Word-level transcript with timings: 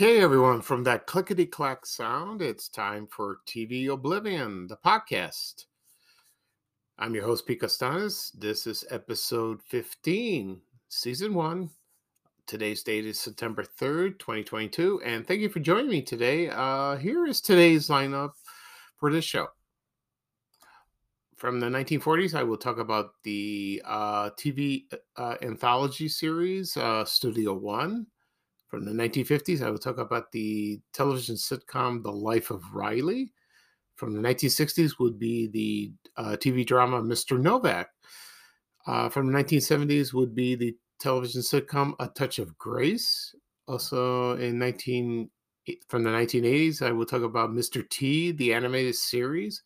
Okay, 0.00 0.22
everyone, 0.22 0.62
from 0.62 0.82
that 0.84 1.06
clickety 1.06 1.44
clack 1.44 1.84
sound, 1.84 2.40
it's 2.40 2.70
time 2.70 3.06
for 3.06 3.40
TV 3.46 3.92
Oblivion, 3.92 4.66
the 4.66 4.78
podcast. 4.78 5.66
I'm 6.98 7.14
your 7.14 7.24
host, 7.24 7.46
Pete 7.46 7.60
Kastanes. 7.60 8.30
This 8.32 8.66
is 8.66 8.82
episode 8.88 9.60
15, 9.64 10.62
season 10.88 11.34
one. 11.34 11.68
Today's 12.46 12.82
date 12.82 13.04
is 13.04 13.20
September 13.20 13.62
3rd, 13.62 14.18
2022. 14.18 15.02
And 15.04 15.26
thank 15.26 15.42
you 15.42 15.50
for 15.50 15.60
joining 15.60 15.90
me 15.90 16.00
today. 16.00 16.48
Uh, 16.48 16.96
here 16.96 17.26
is 17.26 17.42
today's 17.42 17.88
lineup 17.88 18.30
for 18.96 19.12
this 19.12 19.26
show. 19.26 19.48
From 21.36 21.60
the 21.60 21.66
1940s, 21.66 22.34
I 22.34 22.42
will 22.42 22.56
talk 22.56 22.78
about 22.78 23.10
the 23.22 23.82
uh, 23.84 24.30
TV 24.30 24.84
uh, 25.18 25.34
anthology 25.42 26.08
series, 26.08 26.74
uh, 26.78 27.04
Studio 27.04 27.52
One 27.52 28.06
from 28.70 28.84
the 28.84 28.92
1950s, 28.92 29.62
I 29.62 29.70
will 29.70 29.78
talk 29.78 29.98
about 29.98 30.30
the 30.30 30.80
television 30.92 31.34
sitcom 31.34 32.04
The 32.04 32.12
Life 32.12 32.50
of 32.50 32.62
Riley. 32.72 33.32
From 33.96 34.14
the 34.14 34.20
1960s 34.20 34.92
would 35.00 35.18
be 35.18 35.48
the 35.48 35.92
uh, 36.16 36.36
TV 36.36 36.64
drama 36.64 37.02
Mr. 37.02 37.38
Novak. 37.38 37.88
Uh, 38.86 39.08
from 39.08 39.30
the 39.30 39.36
1970s 39.36 40.14
would 40.14 40.36
be 40.36 40.54
the 40.54 40.74
television 41.00 41.42
sitcom 41.42 41.94
A 41.98 42.06
Touch 42.08 42.38
of 42.38 42.56
Grace. 42.58 43.34
Also 43.66 44.36
in 44.36 44.58
19 44.58 45.28
from 45.88 46.04
the 46.04 46.10
1980s, 46.10 46.80
I 46.80 46.92
will 46.92 47.06
talk 47.06 47.22
about 47.22 47.50
Mr. 47.50 47.88
T, 47.90 48.30
the 48.32 48.54
animated 48.54 48.94
series. 48.94 49.62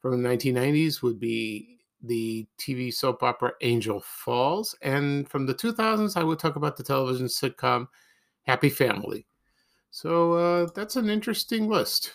From 0.00 0.22
the 0.22 0.28
1990s 0.28 1.02
would 1.02 1.18
be 1.18 1.78
the 2.02 2.46
TV 2.58 2.92
soap 2.92 3.22
opera 3.22 3.52
Angel 3.62 4.00
Falls. 4.00 4.76
And 4.82 5.28
from 5.30 5.46
the 5.46 5.54
2000s, 5.54 6.16
I 6.16 6.22
will 6.22 6.36
talk 6.36 6.56
about 6.56 6.76
the 6.76 6.84
television 6.84 7.26
sitcom 7.26 7.88
happy 8.44 8.70
family. 8.70 9.26
So 9.90 10.32
uh, 10.32 10.68
that's 10.74 10.96
an 10.96 11.08
interesting 11.08 11.68
list. 11.68 12.14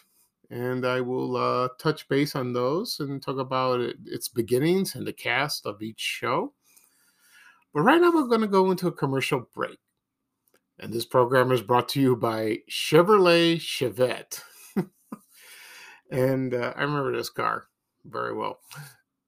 And 0.50 0.86
I 0.86 1.02
will 1.02 1.38
uh, 1.38 1.70
touch 1.78 2.08
base 2.08 2.36
on 2.36 2.54
those 2.54 3.00
and 3.00 3.22
talk 3.22 3.38
about 3.38 3.82
it, 3.82 3.98
its 4.06 4.28
beginnings 4.28 4.96
and 4.96 5.06
the 5.06 5.14
cast 5.14 5.66
of 5.66 5.82
each 5.82 6.00
show. 6.00 6.54
But 7.74 7.82
right 7.82 8.02
now, 8.02 8.12
we're 8.12 8.28
going 8.28 8.42
to 8.42 8.48
go 8.48 8.72
into 8.72 8.88
a 8.88 8.92
commercial 8.92 9.48
break. 9.54 9.78
And 10.80 10.92
this 10.92 11.06
program 11.06 11.52
is 11.52 11.62
brought 11.62 11.90
to 11.90 12.02
you 12.02 12.16
by 12.16 12.60
Chevrolet 12.70 13.58
Chevette. 13.58 14.42
and 16.12 16.54
uh, 16.54 16.74
I 16.76 16.82
remember 16.82 17.16
this 17.16 17.30
car 17.30 17.68
very 18.06 18.34
well. 18.34 18.60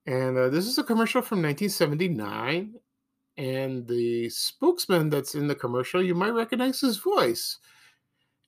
And 0.06 0.36
uh, 0.36 0.48
this 0.48 0.66
is 0.66 0.78
a 0.78 0.82
commercial 0.82 1.22
from 1.22 1.42
1979 1.42 2.74
and 3.36 3.86
the 3.86 4.28
spokesman 4.28 5.08
that's 5.10 5.34
in 5.34 5.46
the 5.46 5.54
commercial, 5.54 6.02
you 6.02 6.14
might 6.14 6.30
recognize 6.30 6.80
his 6.80 6.98
voice. 6.98 7.58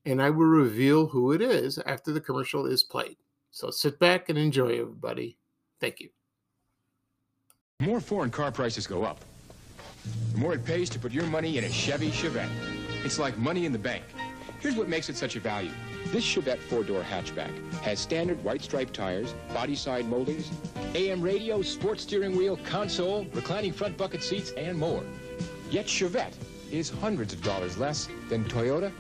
And 0.04 0.20
I 0.20 0.30
will 0.30 0.46
reveal 0.46 1.06
who 1.06 1.32
it 1.32 1.40
is 1.40 1.78
after 1.86 2.12
the 2.12 2.20
commercial 2.20 2.66
is 2.66 2.84
played. 2.84 3.16
So 3.50 3.70
sit 3.70 3.98
back 3.98 4.28
and 4.28 4.38
enjoy, 4.38 4.80
everybody. 4.80 5.39
Thank 5.80 6.00
you. 6.00 6.11
The 7.78 7.86
more 7.86 8.00
foreign 8.00 8.30
car 8.30 8.52
prices 8.52 8.86
go 8.86 9.05
up, 9.05 9.24
the 10.33 10.39
more 10.39 10.55
it 10.55 10.64
pays 10.64 10.90
to 10.90 10.98
put 10.98 11.12
your 11.12 11.27
money 11.27 11.56
in 11.56 11.64
a 11.64 11.70
Chevy 11.70 12.11
Chevette. 12.11 12.50
It's 13.05 13.18
like 13.18 13.39
money 13.39 13.64
in 13.64 13.73
the 13.73 13.78
bank. 13.78 14.05
Here's 14.61 14.77
what 14.77 14.89
makes 14.89 15.08
it 15.08 15.17
such 15.17 15.36
a 15.36 15.40
value. 15.40 15.70
This 16.07 16.25
Chevette 16.25 16.59
four-door 16.59 17.03
hatchback 17.03 17.51
has 17.81 17.98
standard 17.98 18.42
white 18.45 18.63
striped 18.63 18.95
tires, 18.95 19.35
body 19.53 19.75
side 19.75 20.09
moldings, 20.09 20.51
AM 20.95 21.20
radio, 21.20 21.61
sports 21.63 22.03
steering 22.03 22.37
wheel, 22.37 22.57
console, 22.59 23.27
reclining 23.33 23.73
front 23.73 23.97
bucket 23.97 24.23
seats, 24.23 24.53
and 24.57 24.79
more. 24.79 25.03
Yet 25.70 25.87
Chevette 25.87 26.35
is 26.70 26.91
hundreds 26.91 27.33
of 27.33 27.42
dollars 27.42 27.79
less 27.79 28.09
than 28.29 28.45
Toyota, 28.45 28.92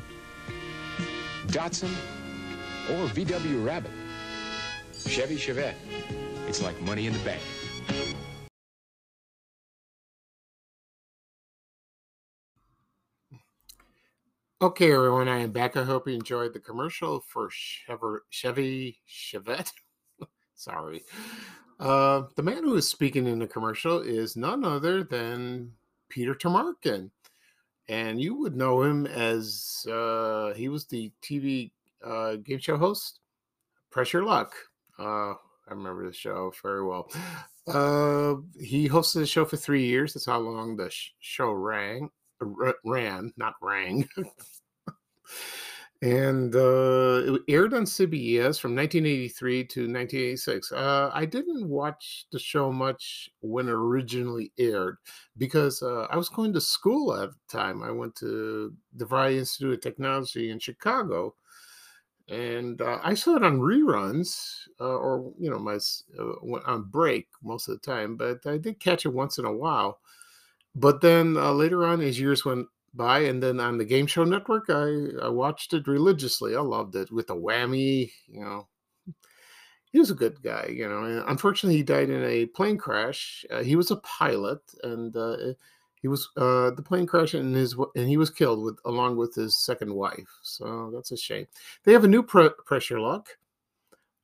Datsun, 1.48 1.94
or 2.90 3.06
VW 3.08 3.64
Rabbit. 3.64 3.90
Chevy 5.06 5.36
Chevette. 5.36 5.74
It's 6.48 6.62
like 6.62 6.80
money 6.80 7.06
in 7.06 7.12
the 7.12 7.18
bank. 7.20 7.42
Okay, 14.62 14.92
everyone, 14.92 15.28
I 15.28 15.40
am 15.40 15.50
back. 15.50 15.76
I 15.76 15.82
hope 15.82 16.06
you 16.06 16.14
enjoyed 16.14 16.52
the 16.52 16.60
commercial 16.60 17.20
for 17.20 17.50
Chevy, 18.30 18.98
Chevette. 19.06 19.72
Sorry. 20.54 21.02
Uh, 21.80 22.22
the 22.36 22.42
man 22.42 22.62
who 22.62 22.76
is 22.76 22.88
speaking 22.88 23.26
in 23.26 23.40
the 23.40 23.48
commercial 23.48 24.00
is 24.00 24.36
none 24.36 24.64
other 24.64 25.02
than 25.02 25.72
Peter 26.08 26.34
Tomarken. 26.34 27.10
And 27.88 28.20
you 28.20 28.36
would 28.36 28.54
know 28.54 28.82
him 28.82 29.06
as 29.06 29.84
uh, 29.90 30.54
he 30.54 30.68
was 30.68 30.86
the 30.86 31.10
TV 31.20 31.72
uh, 32.04 32.36
game 32.36 32.60
show 32.60 32.76
host, 32.76 33.18
Press 33.90 34.12
Your 34.12 34.24
Luck. 34.24 34.54
Uh, 34.98 35.32
I 35.32 35.70
remember 35.70 36.06
the 36.06 36.12
show 36.12 36.52
very 36.62 36.86
well. 36.86 37.10
Uh, 37.66 38.36
he 38.58 38.88
hosted 38.88 39.14
the 39.14 39.26
show 39.26 39.44
for 39.44 39.56
three 39.56 39.84
years. 39.84 40.14
That's 40.14 40.26
how 40.26 40.38
long 40.38 40.76
the 40.76 40.90
sh- 40.90 41.10
show 41.18 41.50
rang, 41.50 42.10
ran, 42.40 43.32
not 43.36 43.54
rang. 43.60 44.08
and 46.02 46.54
uh, 46.54 47.22
it 47.24 47.42
aired 47.48 47.72
on 47.72 47.84
CBS 47.84 48.60
from 48.60 48.76
1983 48.76 49.64
to 49.64 49.80
1986. 49.80 50.72
Uh, 50.72 51.10
I 51.14 51.24
didn't 51.24 51.66
watch 51.66 52.26
the 52.30 52.38
show 52.38 52.70
much 52.70 53.30
when 53.40 53.68
it 53.68 53.72
originally 53.72 54.52
aired 54.58 54.98
because 55.38 55.82
uh, 55.82 56.06
I 56.10 56.16
was 56.16 56.28
going 56.28 56.52
to 56.52 56.60
school 56.60 57.14
at 57.14 57.30
the 57.30 57.58
time. 57.58 57.82
I 57.82 57.90
went 57.90 58.14
to 58.16 58.74
the 58.94 59.04
DeVry 59.04 59.38
Institute 59.38 59.74
of 59.74 59.80
Technology 59.80 60.50
in 60.50 60.58
Chicago, 60.58 61.36
and 62.28 62.82
uh, 62.82 62.98
I 63.02 63.14
saw 63.14 63.36
it 63.36 63.42
on 63.42 63.60
reruns 63.60 64.36
uh, 64.80 64.84
or 64.84 65.32
you 65.38 65.48
know 65.50 65.58
my 65.58 65.78
uh, 66.18 66.60
on 66.66 66.84
break 66.84 67.28
most 67.42 67.68
of 67.68 67.80
the 67.80 67.86
time. 67.86 68.16
But 68.16 68.44
I 68.46 68.58
did 68.58 68.78
catch 68.78 69.06
it 69.06 69.12
once 69.12 69.38
in 69.38 69.46
a 69.46 69.52
while. 69.52 70.00
But 70.74 71.00
then 71.00 71.34
later 71.34 71.86
on, 71.86 72.00
as 72.00 72.18
years 72.18 72.44
went 72.44 72.66
by 72.94 73.20
and 73.20 73.42
then 73.42 73.60
on 73.60 73.78
the 73.78 73.84
game 73.84 74.06
show 74.06 74.24
network 74.24 74.64
I, 74.68 75.26
I 75.26 75.28
watched 75.28 75.72
it 75.74 75.86
religiously. 75.86 76.56
I 76.56 76.60
loved 76.60 76.94
it 76.96 77.10
with 77.10 77.30
a 77.30 77.34
whammy 77.34 78.10
you 78.28 78.40
know. 78.40 78.68
He 79.92 79.98
was 79.98 80.10
a 80.10 80.14
good 80.14 80.42
guy 80.42 80.72
you 80.72 80.88
know 80.88 81.04
and 81.04 81.24
unfortunately 81.26 81.76
he 81.76 81.82
died 81.82 82.10
in 82.10 82.24
a 82.24 82.46
plane 82.46 82.78
crash. 82.78 83.44
Uh, 83.50 83.62
he 83.62 83.76
was 83.76 83.90
a 83.90 83.96
pilot 83.96 84.60
and 84.82 85.16
uh, 85.16 85.36
he 86.00 86.08
was 86.08 86.28
uh, 86.36 86.70
the 86.70 86.82
plane 86.84 87.06
crashed 87.06 87.34
and 87.34 87.54
his 87.54 87.74
and 87.96 88.08
he 88.08 88.16
was 88.16 88.30
killed 88.30 88.62
with 88.62 88.78
along 88.84 89.16
with 89.16 89.34
his 89.34 89.56
second 89.56 89.92
wife 89.92 90.28
so 90.42 90.90
that's 90.94 91.12
a 91.12 91.16
shame. 91.16 91.46
They 91.84 91.92
have 91.92 92.04
a 92.04 92.08
new 92.08 92.22
pre- 92.22 92.50
Press 92.64 92.90
Your 92.90 93.00
Luck 93.00 93.28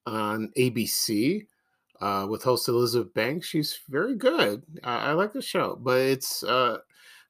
on 0.06 0.50
abc 0.56 1.46
uh, 2.00 2.26
with 2.28 2.42
host 2.42 2.68
elizabeth 2.68 3.12
banks 3.14 3.46
she's 3.46 3.80
very 3.88 4.16
good 4.16 4.62
I, 4.82 5.10
I 5.10 5.12
like 5.12 5.32
the 5.32 5.42
show 5.42 5.78
but 5.80 5.98
it's 5.98 6.42
uh, 6.42 6.78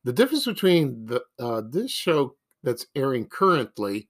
the 0.05 0.13
difference 0.13 0.47
between 0.47 1.07
the 1.07 1.23
uh, 1.39 1.63
this 1.69 1.91
show 1.91 2.37
that's 2.63 2.87
airing 2.95 3.27
currently 3.27 4.09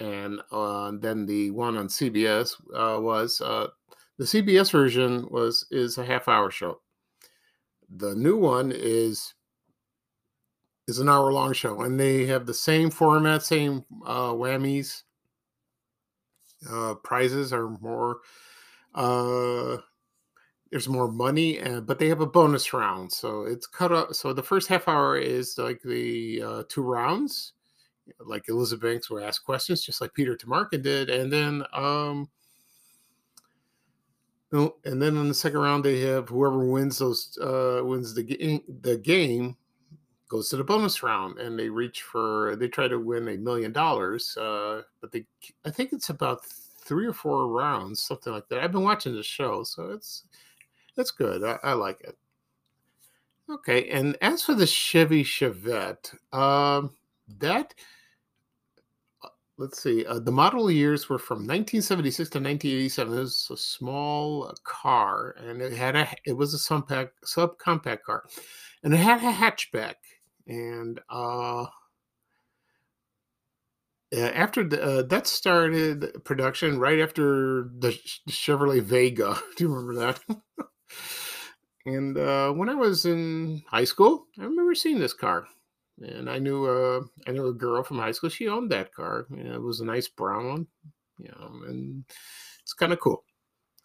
and 0.00 0.40
uh, 0.50 0.92
then 0.94 1.26
the 1.26 1.50
one 1.50 1.76
on 1.76 1.88
CBS 1.88 2.54
uh, 2.74 3.00
was 3.00 3.40
uh, 3.40 3.68
the 4.18 4.24
CBS 4.24 4.70
version 4.70 5.26
was 5.30 5.66
is 5.70 5.98
a 5.98 6.04
half 6.04 6.28
hour 6.28 6.50
show. 6.50 6.80
The 7.96 8.14
new 8.14 8.36
one 8.36 8.72
is 8.74 9.34
is 10.88 10.98
an 10.98 11.08
hour 11.08 11.32
long 11.32 11.52
show, 11.52 11.82
and 11.82 11.98
they 11.98 12.26
have 12.26 12.46
the 12.46 12.54
same 12.54 12.90
format, 12.90 13.42
same 13.42 13.84
whammies. 14.02 15.02
Prizes 17.02 17.52
are 17.52 17.68
more 17.80 18.18
uh, 18.94 19.76
there's 20.74 20.88
more 20.88 21.06
money, 21.06 21.58
and, 21.58 21.86
but 21.86 22.00
they 22.00 22.08
have 22.08 22.20
a 22.20 22.26
bonus 22.26 22.72
round. 22.72 23.12
So 23.12 23.42
it's 23.42 23.64
cut 23.64 23.92
up. 23.92 24.12
So 24.12 24.32
the 24.32 24.42
first 24.42 24.66
half 24.66 24.88
hour 24.88 25.16
is 25.16 25.56
like 25.56 25.80
the 25.80 26.42
uh, 26.42 26.62
two 26.68 26.82
rounds, 26.82 27.52
like 28.18 28.48
Elizabeth 28.48 28.82
Banks 28.82 29.08
will 29.08 29.22
ask 29.22 29.44
questions, 29.44 29.84
just 29.84 30.00
like 30.00 30.12
Peter 30.14 30.34
Tomarken 30.34 30.82
did, 30.82 31.10
and 31.10 31.32
then 31.32 31.62
um, 31.72 32.28
and 34.50 35.00
then 35.00 35.16
in 35.16 35.28
the 35.28 35.34
second 35.34 35.60
round 35.60 35.84
they 35.84 36.00
have 36.00 36.28
whoever 36.28 36.64
wins 36.64 36.98
those 36.98 37.38
uh, 37.40 37.80
wins 37.84 38.12
the 38.12 38.24
game 38.24 38.60
the 38.80 38.96
game 38.96 39.56
goes 40.28 40.48
to 40.48 40.56
the 40.56 40.64
bonus 40.64 41.04
round 41.04 41.38
and 41.38 41.56
they 41.56 41.68
reach 41.68 42.02
for 42.02 42.56
they 42.56 42.66
try 42.66 42.88
to 42.88 42.98
win 42.98 43.28
a 43.28 43.36
million 43.36 43.70
dollars 43.70 44.36
uh, 44.38 44.82
but 45.00 45.12
they 45.12 45.24
i 45.64 45.70
think 45.70 45.92
it's 45.92 46.10
about 46.10 46.44
three 46.44 47.06
or 47.06 47.12
four 47.12 47.46
rounds 47.46 48.02
something 48.02 48.32
like 48.32 48.48
that 48.48 48.58
i've 48.58 48.72
been 48.72 48.82
watching 48.82 49.14
the 49.14 49.22
show 49.22 49.62
so 49.62 49.90
it's 49.90 50.24
that's 50.96 51.10
good. 51.10 51.44
I, 51.44 51.58
I 51.62 51.72
like 51.72 52.00
it. 52.00 52.16
Okay, 53.50 53.88
and 53.90 54.16
as 54.22 54.42
for 54.42 54.54
the 54.54 54.66
Chevy 54.66 55.22
Chevette, 55.22 56.14
um, 56.32 56.94
that 57.40 57.74
uh, 59.22 59.28
let's 59.58 59.82
see, 59.82 60.06
uh, 60.06 60.18
the 60.18 60.32
model 60.32 60.70
years 60.70 61.08
were 61.10 61.18
from 61.18 61.38
1976 61.38 62.30
to 62.30 62.38
1987. 62.38 63.12
It 63.12 63.20
was 63.20 63.48
a 63.52 63.56
small 63.56 64.48
uh, 64.48 64.54
car, 64.64 65.36
and 65.38 65.60
it 65.60 65.74
had 65.74 65.94
a 65.94 66.08
it 66.24 66.32
was 66.32 66.54
a 66.54 66.58
subcompact 66.58 68.02
car, 68.02 68.24
and 68.82 68.94
it 68.94 68.98
had 68.98 69.18
a 69.18 69.32
hatchback, 69.32 69.96
and 70.46 71.00
uh, 71.10 71.66
uh, 74.14 74.20
after 74.20 74.62
the, 74.62 74.82
uh, 74.82 75.02
that 75.02 75.26
started 75.26 76.24
production 76.24 76.78
right 76.78 77.00
after 77.00 77.70
the 77.78 77.90
Chevrolet 78.28 78.82
Vega. 78.82 79.36
Do 79.56 79.64
you 79.64 79.74
remember 79.74 79.94
that? 79.94 80.20
and 81.86 82.16
uh, 82.16 82.52
when 82.52 82.68
I 82.68 82.74
was 82.74 83.04
in 83.04 83.62
high 83.68 83.84
school, 83.84 84.26
I 84.38 84.44
remember 84.44 84.74
seeing 84.74 84.98
this 84.98 85.12
car, 85.12 85.46
and 86.00 86.30
I 86.30 86.38
knew 86.38 86.66
uh, 86.66 87.00
I 87.26 87.32
knew 87.32 87.48
a 87.48 87.54
girl 87.54 87.82
from 87.82 87.98
high 87.98 88.12
school. 88.12 88.30
She 88.30 88.48
owned 88.48 88.70
that 88.72 88.94
car. 88.94 89.26
Know, 89.30 89.54
it 89.54 89.62
was 89.62 89.80
a 89.80 89.84
nice 89.84 90.08
brown 90.08 90.48
one, 90.48 90.66
you 91.18 91.28
know, 91.28 91.68
and 91.68 92.04
it's 92.62 92.72
kind 92.72 92.92
of 92.92 93.00
cool. 93.00 93.24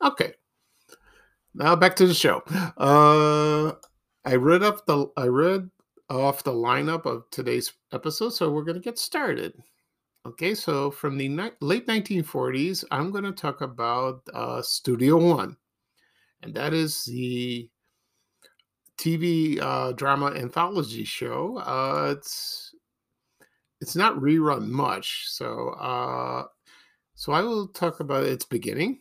Okay, 0.04 0.34
now 1.54 1.76
back 1.76 1.96
to 1.98 2.08
the 2.08 2.14
show. 2.14 2.44
Uh, 2.78 3.74
I 4.26 4.36
read 4.36 4.64
up 4.64 4.86
the 4.86 5.08
I 5.18 5.28
read 5.28 5.70
off 6.10 6.44
the 6.44 6.52
lineup 6.52 7.06
of 7.06 7.24
today's 7.32 7.74
episode, 7.94 8.30
so 8.30 8.50
we're 8.52 8.64
going 8.64 8.76
to 8.76 8.82
get 8.82 8.98
started. 8.98 9.54
Okay, 10.26 10.54
so 10.54 10.92
from 10.92 11.18
the 11.18 11.30
ni- 11.30 11.52
late 11.62 11.88
1940s, 11.88 12.84
I'm 12.92 13.10
going 13.12 13.24
to 13.24 13.32
talk 13.32 13.62
about 13.62 14.22
uh, 14.34 14.62
Studio 14.62 15.18
One, 15.18 15.56
and 16.42 16.54
that 16.54 16.74
is 16.74 17.04
the 17.06 17.70
TV 18.98 19.60
uh, 19.62 19.94
drama 19.94 20.28
anthology 20.28 21.04
show. 21.04 21.58
Uh, 21.58 22.16
it's 22.18 22.76
it's 23.82 23.96
not 23.96 24.16
rerun 24.18 24.68
much, 24.68 25.26
so 25.30 25.70
uh, 25.70 26.46
so 27.16 27.32
I 27.32 27.42
will 27.42 27.68
talk 27.68 28.02
about 28.02 28.26
its 28.26 28.46
beginning, 28.46 29.00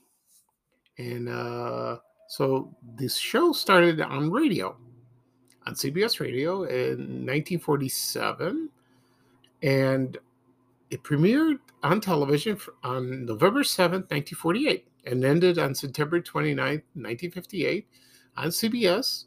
and 0.99 1.29
uh, 1.29 1.99
so 2.29 2.77
this 2.97 3.17
show 3.17 3.53
started 3.53 4.01
on 4.01 4.31
radio, 4.31 4.77
on 5.67 5.75
CBS 5.75 6.21
Radio 6.21 6.63
in 6.63 7.27
1947, 7.27 8.69
and 9.63 10.19
it 10.91 11.03
premiered 11.03 11.59
on 11.83 12.01
television 12.01 12.59
on 12.83 13.27
November 13.27 13.63
7th, 13.63 14.11
1948, 14.11 14.88
and 15.07 15.25
ended 15.25 15.59
on 15.59 15.75
September 15.75 16.21
29th, 16.21 16.83
1958 16.95 17.87
on 18.37 18.49
CBS. 18.49 19.25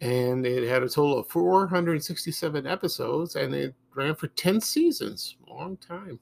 And 0.00 0.46
it 0.46 0.68
had 0.68 0.82
a 0.82 0.88
total 0.88 1.18
of 1.18 1.28
467 1.28 2.66
episodes 2.66 3.36
and 3.36 3.54
it 3.54 3.74
ran 3.94 4.14
for 4.14 4.28
10 4.28 4.60
seasons. 4.60 5.36
Long 5.46 5.76
time. 5.76 6.18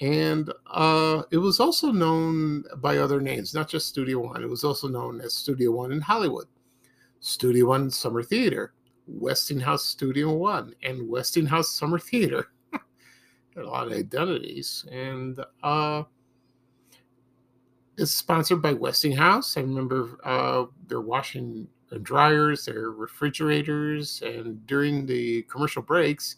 And 0.00 0.52
uh, 0.70 1.22
it 1.30 1.38
was 1.38 1.60
also 1.60 1.92
known 1.92 2.64
by 2.78 2.98
other 2.98 3.20
names, 3.20 3.54
not 3.54 3.68
just 3.68 3.88
Studio 3.88 4.18
One. 4.18 4.42
It 4.42 4.50
was 4.50 4.64
also 4.64 4.88
known 4.88 5.20
as 5.20 5.34
Studio 5.34 5.70
One 5.70 5.92
in 5.92 6.00
Hollywood, 6.00 6.46
Studio 7.20 7.66
One 7.66 7.90
Summer 7.90 8.22
Theater, 8.22 8.72
Westinghouse 9.06 9.84
Studio 9.84 10.32
One, 10.32 10.74
and 10.82 11.08
Westinghouse 11.08 11.72
Summer 11.72 12.00
Theater 12.00 12.48
a 13.56 13.62
lot 13.62 13.86
of 13.86 13.92
identities. 13.92 14.84
And 14.90 15.38
uh, 15.62 16.02
it's 17.96 18.12
sponsored 18.12 18.62
by 18.62 18.72
Westinghouse. 18.72 19.56
I 19.56 19.60
remember 19.60 20.18
uh, 20.24 20.64
their 20.88 21.00
washing 21.00 21.68
and 21.90 22.04
dryers, 22.04 22.64
their 22.64 22.90
refrigerators, 22.90 24.22
and 24.22 24.66
during 24.66 25.06
the 25.06 25.42
commercial 25.42 25.82
breaks, 25.82 26.36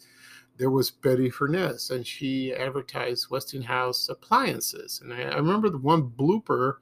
there 0.58 0.70
was 0.70 0.90
Betty 0.90 1.30
Furness, 1.30 1.90
and 1.90 2.06
she 2.06 2.54
advertised 2.54 3.30
Westinghouse 3.30 4.08
appliances. 4.08 5.00
And 5.02 5.12
I, 5.12 5.22
I 5.22 5.36
remember 5.36 5.68
the 5.68 5.78
one 5.78 6.10
blooper. 6.10 6.74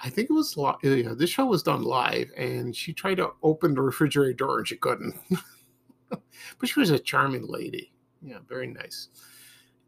I 0.00 0.10
think 0.10 0.30
it 0.30 0.32
was 0.32 0.56
you 0.82 1.02
know, 1.02 1.14
this 1.14 1.30
show 1.30 1.46
was 1.46 1.62
done 1.62 1.82
live, 1.82 2.30
and 2.36 2.74
she 2.74 2.92
tried 2.92 3.16
to 3.16 3.30
open 3.42 3.74
the 3.74 3.82
refrigerator 3.82 4.32
door 4.32 4.58
and 4.58 4.68
she 4.68 4.76
couldn't. 4.76 5.16
but 6.10 6.68
she 6.68 6.78
was 6.78 6.90
a 6.90 6.98
charming 6.98 7.46
lady. 7.46 7.92
Yeah, 8.22 8.38
very 8.48 8.68
nice. 8.68 9.08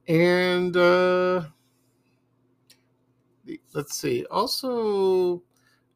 And 0.08 0.76
uh, 0.76 1.44
let's 3.74 3.96
see. 3.96 4.24
Also, 4.30 5.42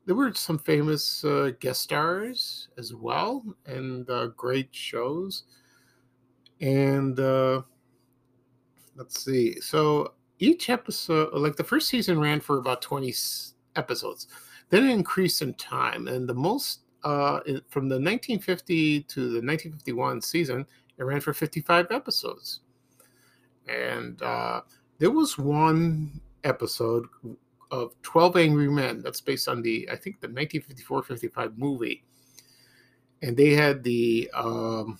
there 0.06 0.15
were 0.15 0.33
some 0.35 0.59
famous 0.59 1.25
uh, 1.25 1.53
guest 1.61 1.83
stars 1.83 2.69
as 2.79 2.95
well, 2.95 3.45
and 3.67 4.09
uh, 4.11 4.27
great 4.29 4.69
shows. 4.73 5.45
And 6.61 7.19
uh, 7.19 7.62
let's 8.97 9.25
see. 9.25 9.61
So 9.61 10.15
each 10.39 10.71
episode, 10.71 11.33
like 11.33 11.56
the 11.56 11.65
first 11.65 11.89
season, 11.89 12.21
ran 12.21 12.41
for 12.41 12.59
about 12.59 12.83
twenty 12.83 13.15
episodes. 13.77 14.29
Then 14.71 14.87
it 14.87 14.93
increased 14.93 15.43
in 15.43 15.55
time, 15.55 16.09
and 16.09 16.29
the 16.29 16.35
most 16.35 16.81
uh, 17.05 17.41
from 17.69 17.89
the 17.89 17.97
1950 17.97 19.03
to 19.03 19.21
the 19.21 19.43
1951 19.43 20.23
season, 20.23 20.67
it 20.97 21.05
ran 21.05 21.21
for 21.21 21.35
55 21.35 21.89
episodes. 21.91 22.61
And 23.69 24.21
uh, 24.23 24.62
there 24.99 25.11
was 25.11 25.39
one 25.39 26.21
episode 26.45 27.06
of 27.75 28.00
12 28.03 28.37
Angry 28.37 28.69
Men 28.69 29.03
that's 29.03 29.21
based 29.21 29.49
on 29.49 29.61
the, 29.62 29.88
I 29.91 29.97
think, 29.97 30.21
the 30.21 30.29
1954 30.29 31.03
55 31.03 31.59
movie. 31.59 32.05
And 33.23 33.37
they 33.37 33.50
had 33.50 33.82
the, 33.82 34.31
um, 34.35 34.99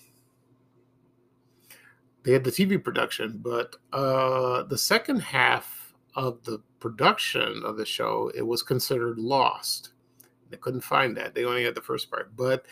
they 2.25 2.33
had 2.33 2.43
the 2.43 2.51
TV 2.51 2.83
production, 2.83 3.39
but 3.43 3.77
uh, 3.93 4.65
the 4.65 4.79
second 4.79 5.21
half 5.21 5.95
of 6.17 6.43
the 6.45 6.61
production 6.81 7.63
of 7.65 7.77
the 7.77 7.87
show, 7.87 8.33
it 8.35 8.43
was 8.43 8.63
considered 8.63 9.19
lost. 9.19 9.91
They 10.51 10.57
couldn't 10.57 10.81
find 10.81 11.17
that. 11.17 11.35
They 11.35 11.45
only 11.45 11.65
had 11.65 11.75
the 11.75 11.81
first 11.81 12.11
part, 12.11 12.35
but 12.37 12.67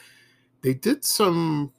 they 0.62 0.74
did 0.74 1.04
some 1.04 1.72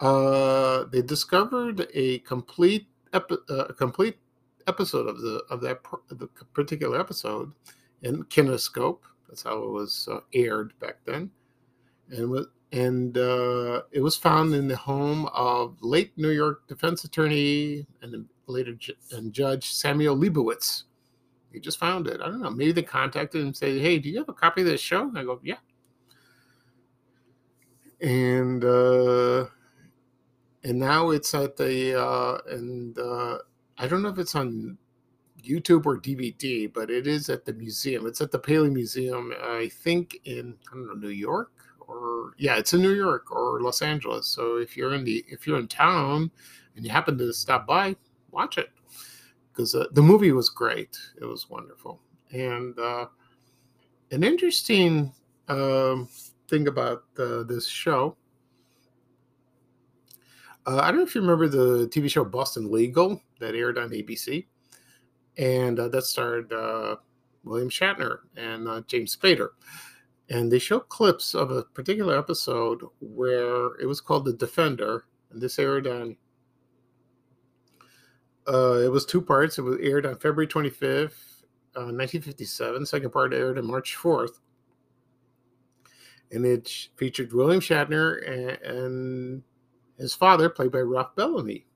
uh, 0.00 0.84
they 0.90 1.00
discovered 1.02 1.86
a 1.94 2.18
complete 2.20 2.88
epi- 3.12 3.36
uh, 3.48 3.66
a 3.68 3.72
complete 3.72 4.16
episode 4.66 5.08
of 5.08 5.20
the 5.20 5.42
of 5.50 5.60
that 5.62 5.80
the 6.08 6.26
particular 6.52 6.98
episode 6.98 7.52
in 8.02 8.24
Kinescope. 8.24 9.00
That's 9.28 9.42
how 9.42 9.62
it 9.62 9.70
was 9.70 10.08
uh, 10.10 10.20
aired 10.34 10.78
back 10.78 10.96
then, 11.04 11.30
and 12.10 12.46
and 12.72 13.18
uh, 13.18 13.82
it 13.92 14.00
was 14.00 14.16
found 14.16 14.54
in 14.54 14.66
the 14.66 14.76
home 14.76 15.26
of 15.34 15.76
late 15.82 16.12
New 16.16 16.30
York 16.30 16.66
defense 16.68 17.04
attorney 17.04 17.86
and 18.00 18.26
later 18.46 18.72
ju- 18.74 18.94
and 19.12 19.32
judge 19.32 19.72
Samuel 19.72 20.16
Leibowitz. 20.16 20.84
He 21.52 21.60
just 21.60 21.78
found 21.78 22.06
it. 22.06 22.20
I 22.22 22.26
don't 22.26 22.40
know. 22.40 22.50
Maybe 22.50 22.72
they 22.72 22.82
contacted 22.82 23.40
him 23.40 23.48
and 23.48 23.56
say, 23.56 23.78
"Hey, 23.78 23.98
do 23.98 24.08
you 24.08 24.18
have 24.18 24.28
a 24.28 24.34
copy 24.34 24.62
of 24.62 24.66
this 24.66 24.80
show?" 24.80 25.02
And 25.02 25.18
I 25.18 25.24
go, 25.24 25.38
"Yeah." 25.42 25.56
And 28.00 28.64
uh, 28.64 29.46
and 30.64 30.78
now 30.78 31.10
it's 31.10 31.34
at 31.34 31.56
the 31.56 32.00
uh, 32.00 32.38
and 32.48 32.98
uh, 32.98 33.38
I 33.82 33.88
don't 33.88 34.00
know 34.00 34.10
if 34.10 34.18
it's 34.20 34.36
on 34.36 34.78
YouTube 35.42 35.86
or 35.86 35.98
DVD, 35.98 36.72
but 36.72 36.88
it 36.88 37.08
is 37.08 37.28
at 37.28 37.44
the 37.44 37.52
museum. 37.52 38.06
It's 38.06 38.20
at 38.20 38.30
the 38.30 38.38
Paley 38.38 38.70
Museum, 38.70 39.32
I 39.42 39.70
think 39.74 40.20
in 40.24 40.54
I 40.70 40.74
don't 40.76 40.86
know 40.86 40.94
New 40.94 41.08
York 41.08 41.50
or 41.80 42.34
yeah, 42.38 42.56
it's 42.58 42.74
in 42.74 42.80
New 42.80 42.94
York 42.94 43.32
or 43.32 43.60
Los 43.60 43.82
Angeles. 43.82 44.28
So 44.28 44.58
if 44.58 44.76
you're 44.76 44.94
in 44.94 45.02
the 45.02 45.24
if 45.26 45.48
you're 45.48 45.58
in 45.58 45.66
town 45.66 46.30
and 46.76 46.84
you 46.84 46.92
happen 46.92 47.18
to 47.18 47.32
stop 47.32 47.66
by, 47.66 47.96
watch 48.30 48.56
it 48.56 48.70
because 49.52 49.74
uh, 49.74 49.86
the 49.90 50.02
movie 50.02 50.30
was 50.30 50.48
great. 50.48 50.96
It 51.20 51.24
was 51.24 51.50
wonderful, 51.50 52.00
and 52.30 52.78
uh, 52.78 53.06
an 54.12 54.22
interesting 54.22 55.12
um, 55.48 56.08
thing 56.48 56.68
about 56.68 57.02
uh, 57.18 57.42
this 57.42 57.66
show 57.66 58.16
uh, 60.66 60.78
I 60.78 60.88
don't 60.88 60.98
know 60.98 61.06
if 61.06 61.14
you 61.14 61.20
remember 61.20 61.48
the 61.48 61.88
TV 61.88 62.08
show 62.08 62.24
Boston 62.24 62.70
Legal 62.70 63.20
that 63.42 63.54
aired 63.54 63.78
on 63.78 63.90
ABC, 63.90 64.46
and 65.36 65.78
uh, 65.78 65.88
that 65.88 66.04
starred 66.04 66.52
uh, 66.52 66.96
William 67.44 67.68
Shatner 67.68 68.18
and 68.36 68.68
uh, 68.68 68.82
James 68.86 69.16
Spader. 69.16 69.50
And 70.30 70.50
they 70.50 70.58
show 70.58 70.80
clips 70.80 71.34
of 71.34 71.50
a 71.50 71.62
particular 71.62 72.16
episode 72.16 72.80
where 73.00 73.74
it 73.80 73.86
was 73.86 74.00
called 74.00 74.24
The 74.24 74.32
Defender, 74.32 75.04
and 75.30 75.40
this 75.40 75.58
aired 75.58 75.86
on. 75.86 76.16
Uh, 78.46 78.80
it 78.80 78.90
was 78.90 79.06
two 79.06 79.20
parts. 79.22 79.58
It 79.58 79.62
was 79.62 79.78
aired 79.80 80.06
on 80.06 80.14
February 80.16 80.48
25th, 80.48 81.44
1957. 81.74 82.82
Uh, 82.82 82.84
Second 82.84 83.10
part 83.10 83.32
aired 83.32 83.58
on 83.58 83.66
March 83.66 83.96
4th 83.96 84.40
and 86.32 86.46
it 86.46 86.88
featured 86.96 87.32
William 87.32 87.60
Shatner 87.60 88.26
and, 88.26 88.76
and 88.76 89.42
his 89.98 90.14
father, 90.14 90.48
played 90.48 90.72
by 90.72 90.78
Ralph 90.80 91.14
Bellamy. 91.14 91.66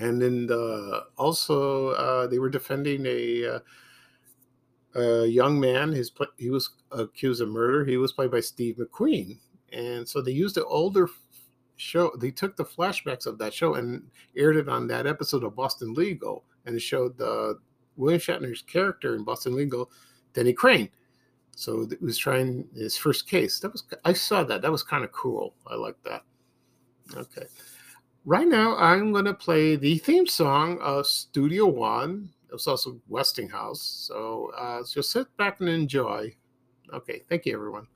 And 0.00 0.20
then 0.20 0.46
the, 0.46 1.06
also 1.18 1.90
uh, 1.90 2.26
they 2.26 2.38
were 2.38 2.48
defending 2.48 3.04
a, 3.06 3.60
uh, 4.94 4.98
a 4.98 5.26
young 5.26 5.60
man. 5.60 5.92
His 5.92 6.10
he 6.38 6.50
was 6.50 6.70
accused 6.90 7.42
of 7.42 7.50
murder. 7.50 7.84
He 7.84 7.98
was 7.98 8.12
played 8.12 8.30
by 8.30 8.40
Steve 8.40 8.76
McQueen, 8.76 9.38
and 9.72 10.08
so 10.08 10.20
they 10.22 10.32
used 10.32 10.56
the 10.56 10.64
older 10.64 11.08
show. 11.76 12.10
They 12.18 12.30
took 12.30 12.56
the 12.56 12.64
flashbacks 12.64 13.26
of 13.26 13.38
that 13.38 13.52
show 13.52 13.74
and 13.74 14.02
aired 14.36 14.56
it 14.56 14.68
on 14.70 14.86
that 14.88 15.06
episode 15.06 15.44
of 15.44 15.54
Boston 15.54 15.92
Legal, 15.92 16.44
and 16.64 16.74
it 16.74 16.80
showed 16.80 17.20
uh, 17.20 17.54
William 17.96 18.20
Shatner's 18.20 18.62
character 18.62 19.14
in 19.14 19.22
Boston 19.22 19.54
Legal, 19.54 19.90
Denny 20.32 20.54
Crane. 20.54 20.88
So 21.54 21.86
it 21.90 22.00
was 22.00 22.16
trying 22.16 22.66
his 22.74 22.96
first 22.96 23.28
case. 23.28 23.60
That 23.60 23.72
was 23.72 23.84
I 24.06 24.14
saw 24.14 24.44
that. 24.44 24.62
That 24.62 24.72
was 24.72 24.82
kind 24.82 25.04
of 25.04 25.12
cool. 25.12 25.54
I 25.66 25.74
like 25.74 25.96
that. 26.04 26.22
Okay. 27.14 27.46
Right 28.24 28.46
now, 28.46 28.76
I'm 28.76 29.12
going 29.12 29.24
to 29.24 29.34
play 29.34 29.76
the 29.76 29.98
theme 29.98 30.26
song 30.26 30.78
of 30.80 31.06
Studio 31.06 31.66
One. 31.66 32.30
It 32.48 32.52
was 32.52 32.66
also 32.66 33.00
Westinghouse. 33.08 33.80
So 33.80 34.52
uh, 34.56 34.82
just 34.92 35.10
sit 35.10 35.34
back 35.36 35.60
and 35.60 35.68
enjoy. 35.68 36.34
Okay, 36.92 37.22
thank 37.28 37.46
you, 37.46 37.54
everyone. 37.54 37.86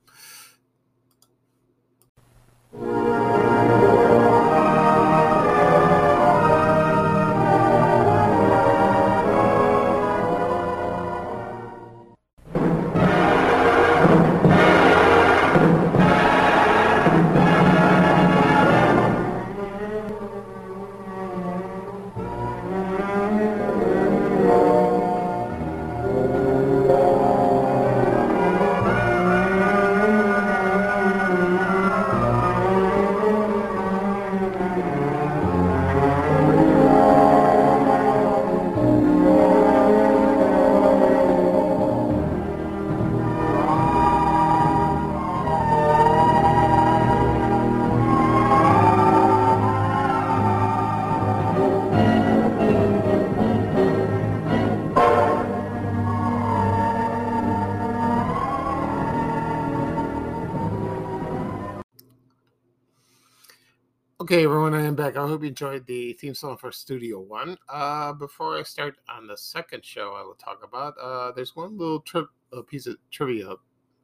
Okay, 64.35 64.43
everyone, 64.43 64.75
I 64.75 64.83
am 64.83 64.97
back. 64.97 65.17
I 65.17 65.29
hope 65.29 65.43
you 65.43 65.51
enjoyed 65.51 65.87
the 65.87 66.15
theme 66.15 66.35
song 66.35 66.57
for 66.57 66.73
Studio 66.73 67.21
One. 67.21 67.57
Uh, 67.69 68.13
before 68.13 68.59
I 68.59 68.65
start 68.65 68.97
on 69.09 69.29
the 69.29 69.37
second 69.37 69.85
show, 69.85 70.15
I 70.15 70.25
will 70.25 70.35
talk 70.35 70.65
about. 70.65 70.99
Uh, 71.01 71.31
there's 71.31 71.55
one 71.55 71.79
little 71.79 72.01
tri- 72.01 72.25
piece 72.67 72.89
of 72.89 72.97
trivia 73.13 73.55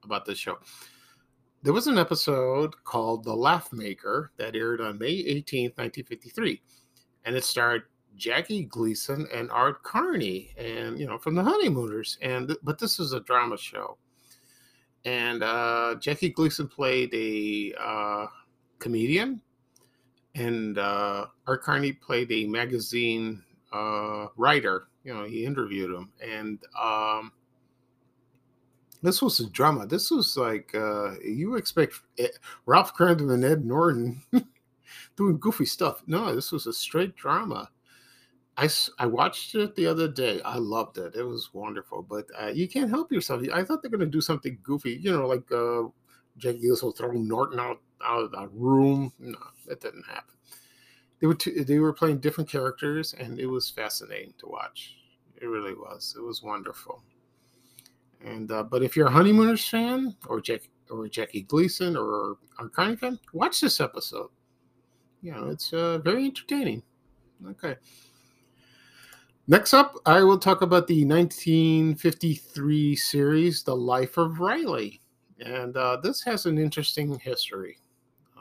about 0.04 0.24
this 0.24 0.38
show. 0.38 0.60
There 1.64 1.72
was 1.72 1.88
an 1.88 1.98
episode 1.98 2.76
called 2.84 3.24
"The 3.24 3.34
Laugh 3.34 3.72
Maker" 3.72 4.30
that 4.36 4.54
aired 4.54 4.80
on 4.80 5.00
May 5.00 5.16
18th, 5.16 5.76
1953, 5.76 6.62
and 7.24 7.34
it 7.34 7.42
starred 7.42 7.82
Jackie 8.14 8.62
Gleason 8.66 9.26
and 9.34 9.50
Art 9.50 9.82
Carney, 9.82 10.54
and 10.56 10.96
you 10.96 11.08
know 11.08 11.18
from 11.18 11.34
the 11.34 11.42
Honeymooners. 11.42 12.18
And 12.22 12.56
but 12.62 12.78
this 12.78 13.00
was 13.00 13.14
a 13.14 13.20
drama 13.20 13.58
show, 13.58 13.98
and 15.04 15.42
uh, 15.42 15.96
Jackie 15.98 16.30
Gleason 16.30 16.68
played 16.68 17.12
a 17.14 17.74
uh, 17.82 18.26
comedian 18.78 19.42
and 20.34 20.78
uh, 20.78 21.26
Art 21.46 21.62
Carney 21.62 21.92
played 21.92 22.30
a 22.32 22.46
magazine 22.46 23.42
uh, 23.72 24.26
writer. 24.36 24.88
You 25.04 25.14
know, 25.14 25.24
he 25.24 25.44
interviewed 25.44 25.94
him, 25.94 26.10
and 26.22 26.58
um, 26.80 27.32
this 29.02 29.22
was 29.22 29.40
a 29.40 29.48
drama. 29.48 29.86
This 29.86 30.10
was 30.10 30.36
like 30.36 30.74
uh, 30.74 31.18
you 31.24 31.56
expect 31.56 32.00
Ralph 32.66 32.94
Kramden 32.94 33.32
and 33.32 33.44
Ed 33.44 33.64
Norton 33.64 34.22
doing 35.16 35.38
goofy 35.38 35.66
stuff. 35.66 36.02
No, 36.06 36.34
this 36.34 36.52
was 36.52 36.66
a 36.66 36.72
straight 36.72 37.16
drama. 37.16 37.70
I, 38.56 38.68
I 38.98 39.06
watched 39.06 39.54
it 39.54 39.74
the 39.74 39.86
other 39.86 40.06
day. 40.06 40.42
I 40.42 40.56
loved 40.56 40.98
it. 40.98 41.14
It 41.14 41.22
was 41.22 41.48
wonderful. 41.54 42.02
But 42.02 42.26
uh, 42.38 42.48
you 42.48 42.68
can't 42.68 42.90
help 42.90 43.10
yourself. 43.10 43.42
I 43.52 43.64
thought 43.64 43.80
they're 43.80 43.90
going 43.90 44.00
to 44.00 44.06
do 44.06 44.20
something 44.20 44.58
goofy, 44.62 44.98
you 45.00 45.12
know, 45.12 45.26
like 45.26 45.50
uh, 45.50 45.84
Jackie 46.36 46.66
Gleason 46.66 46.92
throwing 46.92 47.26
Norton 47.26 47.58
out 47.58 47.80
out 48.04 48.24
of 48.24 48.30
the 48.32 48.48
room. 48.48 49.12
No, 49.18 49.38
that 49.66 49.80
didn't 49.80 50.04
happen. 50.06 50.34
They 51.20 51.26
were 51.26 51.34
two, 51.34 51.64
they 51.64 51.78
were 51.78 51.92
playing 51.92 52.18
different 52.18 52.48
characters, 52.48 53.14
and 53.18 53.38
it 53.38 53.46
was 53.46 53.68
fascinating 53.68 54.34
to 54.38 54.46
watch. 54.46 54.96
It 55.40 55.46
really 55.46 55.74
was. 55.74 56.14
It 56.18 56.22
was 56.22 56.42
wonderful. 56.42 57.02
And 58.24 58.50
uh, 58.50 58.62
but 58.64 58.82
if 58.82 58.96
you're 58.96 59.08
a 59.08 59.12
Honeymooners 59.12 59.66
fan, 59.66 60.16
or 60.26 60.40
Jack 60.40 60.62
or 60.90 61.08
Jackie 61.08 61.42
Gleason, 61.42 61.96
or 61.96 62.38
a 62.58 62.68
Carney 62.68 62.96
fan, 62.96 63.18
watch 63.32 63.60
this 63.60 63.80
episode. 63.80 64.30
You 65.22 65.32
know, 65.32 65.48
it's 65.48 65.72
uh, 65.72 65.98
very 65.98 66.24
entertaining. 66.24 66.82
Okay. 67.46 67.76
Next 69.46 69.74
up, 69.74 69.96
I 70.06 70.22
will 70.22 70.38
talk 70.38 70.62
about 70.62 70.86
the 70.86 71.04
1953 71.04 72.96
series, 72.96 73.62
The 73.62 73.74
Life 73.74 74.16
of 74.16 74.38
Riley. 74.38 75.00
And 75.40 75.76
uh, 75.76 75.98
this 76.02 76.22
has 76.22 76.46
an 76.46 76.58
interesting 76.58 77.18
history 77.18 77.78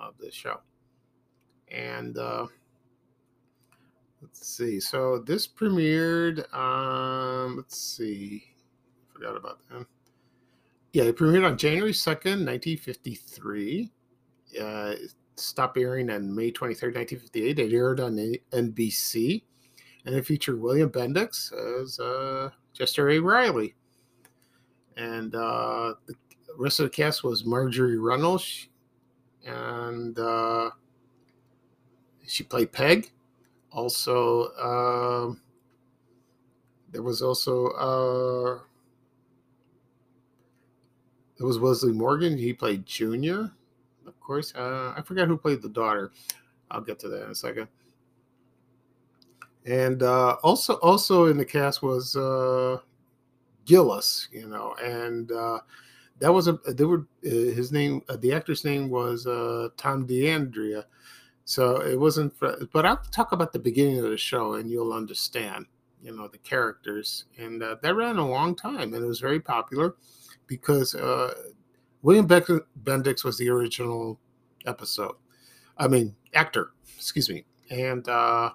of 0.08 0.18
this 0.20 0.34
show. 0.34 0.60
And 1.72 2.18
uh, 2.18 2.48
let's 4.22 4.48
see. 4.48 4.80
So 4.80 5.20
this 5.20 5.48
premiered. 5.48 6.52
Um, 6.54 7.58
let's 7.58 7.78
see. 7.78 8.44
Forgot 9.14 9.38
about 9.38 9.60
that. 9.70 9.86
Yeah, 10.94 11.04
it 11.04 11.18
premiered 11.18 11.46
on 11.46 11.58
January 11.58 11.94
second, 11.94 12.44
nineteen 12.46 12.78
fifty 12.78 13.16
three. 13.16 13.92
Uh, 14.60 14.96
stopped 15.36 15.78
airing 15.78 16.10
on 16.10 16.34
May 16.34 16.52
twenty 16.52 16.74
third, 16.74 16.96
nineteen 16.96 17.20
fifty 17.20 17.48
eight. 17.48 17.60
It 17.60 17.74
aired 17.74 18.00
on 18.00 18.16
NBC, 18.52 19.44
and 20.06 20.16
it 20.16 20.26
featured 20.26 20.60
William 20.60 20.90
Bendix 20.90 21.54
as 21.82 22.00
uh, 22.00 22.50
Chester 22.74 23.10
A. 23.10 23.20
Riley. 23.20 23.76
And 24.98 25.34
uh, 25.36 25.94
the 26.08 26.16
rest 26.58 26.80
of 26.80 26.86
the 26.86 26.90
cast 26.90 27.24
was 27.24 27.46
Marjorie 27.46 28.00
Reynolds 28.00 28.68
and 29.50 30.18
uh, 30.20 30.72
she 32.26 32.44
played 32.44 32.72
Peg. 32.72 33.12
Also, 33.72 34.46
uh, 34.54 35.34
there 36.92 37.04
was 37.04 37.22
also 37.22 37.68
uh, 37.68 38.60
there 41.38 41.48
was 41.48 41.60
Wesley 41.60 41.94
Morgan. 41.94 42.38
He 42.38 42.54
played 42.54 42.86
Junior, 42.86 43.52
of 44.06 44.20
course. 44.20 44.54
Uh, 44.56 44.94
I 44.96 45.02
forgot 45.02 45.28
who 45.28 45.38
played 45.38 45.62
the 45.62 45.70
daughter. 45.70 46.12
I'll 46.72 46.82
get 46.82 47.00
to 47.00 47.10
that 47.10 47.26
in 47.26 47.32
a 47.32 47.36
second. 47.36 47.68
And 49.66 50.04
uh, 50.04 50.38
also, 50.44 50.76
also 50.76 51.26
in 51.26 51.38
the 51.38 51.46
cast 51.46 51.84
was 51.84 52.16
uh, 52.16 52.78
Gillis, 53.66 54.28
you 54.32 54.48
know, 54.48 54.76
and 54.84 55.32
uh, 55.32 55.60
that 56.20 56.34
was 56.34 56.48
a 56.48 56.60
they 56.68 56.84
were 56.84 57.08
uh, 57.26 57.30
his 57.30 57.72
name 57.72 58.02
uh, 58.10 58.18
the 58.18 58.34
actor's 58.34 58.64
name 58.66 58.90
was 58.90 59.26
uh, 59.26 59.70
Tom 59.78 60.06
D'Andrea, 60.06 60.86
so 61.46 61.82
it 61.82 62.00
wasn't. 62.00 62.36
For, 62.38 62.58
but 62.72 62.86
I'll 62.86 63.02
talk 63.12 63.32
about 63.32 63.54
the 63.54 63.60
beginning 63.60 64.00
of 64.00 64.10
the 64.10 64.18
show 64.18 64.54
and 64.54 64.70
you'll 64.70 64.94
understand, 64.94 65.66
you 66.02 66.16
know, 66.16 66.28
the 66.28 66.38
characters, 66.40 67.26
and 67.38 67.64
uh, 67.64 67.78
that 67.82 67.96
ran 67.96 68.18
a 68.18 68.28
long 68.28 68.56
time 68.56 68.94
and 68.94 69.04
it 69.04 69.08
was 69.08 69.20
very 69.20 69.40
popular 69.40 69.96
because 70.48 70.96
uh, 70.96 71.34
William 72.02 72.28
Bendix 72.28 73.24
was 73.24 73.38
the 73.38 73.50
original 73.50 74.20
episode, 74.66 75.16
I 75.78 75.88
mean 75.88 76.16
actor, 76.34 76.72
excuse 76.98 77.30
me, 77.30 77.46
and 77.70 78.08
uh, 78.10 78.52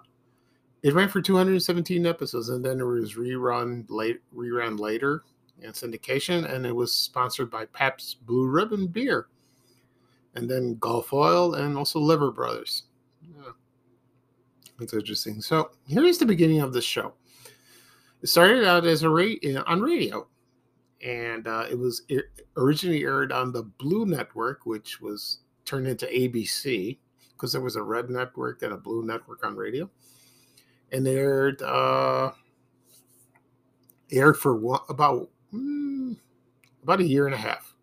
it 0.83 0.93
ran 0.93 1.09
for 1.09 1.23
217 1.23 2.05
episodes 2.05 2.51
and 2.51 2.63
then 2.63 2.81
it 2.81 2.85
was 2.85 3.15
rerun 3.15 3.87
late 3.89 4.21
rerun 4.37 4.79
later 4.79 5.25
and 5.63 5.73
syndication, 5.73 6.51
and 6.51 6.67
it 6.67 6.75
was 6.75 6.95
sponsored 6.95 7.51
by 7.51 7.67
Pabst 7.67 8.25
Blue 8.27 8.47
Ribbon 8.47 8.87
Beer, 8.87 9.29
and 10.35 10.49
then 10.49 10.77
Gulf 10.79 11.13
Oil, 11.13 11.55
and 11.55 11.77
also 11.77 11.99
Lever 11.99 12.33
Brothers. 12.33 12.85
Yeah. 13.23 13.53
That's 14.79 14.93
interesting. 14.93 15.41
So 15.41 15.71
here 15.87 16.05
is 16.05 16.19
the 16.19 16.27
beginning 16.27 16.61
of 16.61 16.73
the 16.73 16.83
show. 16.83 17.15
It 18.23 18.29
started 18.29 18.65
out 18.65 18.87
as 18.87 19.03
a 19.03 19.11
ra- 19.11 19.63
on 19.67 19.81
radio, 19.81 20.27
and 21.05 21.47
uh, 21.47 21.67
it 21.71 21.79
was 21.79 22.03
originally 22.57 23.05
aired 23.05 23.33
on 23.33 23.53
the 23.53 23.63
Blue 23.63 24.07
Network, 24.07 24.67
which 24.67 25.01
was 25.01 25.41
turned 25.65 25.87
into 25.87 26.07
ABC 26.07 26.99
because 27.35 27.53
there 27.53 27.61
was 27.61 27.77
a 27.77 27.83
red 27.83 28.11
network 28.11 28.63
and 28.63 28.73
a 28.73 28.77
blue 28.77 29.05
network 29.05 29.45
on 29.45 29.57
radio, 29.57 29.91
and 30.93 31.07
aired 31.07 31.61
uh, 31.63 32.31
aired 34.11 34.37
for 34.37 34.57
one, 34.57 34.81
about 34.89 35.29
mm, 35.55 36.17
about 36.83 37.01
a 37.01 37.05
year 37.05 37.27
and 37.27 37.35
a 37.35 37.39
half. 37.39 37.75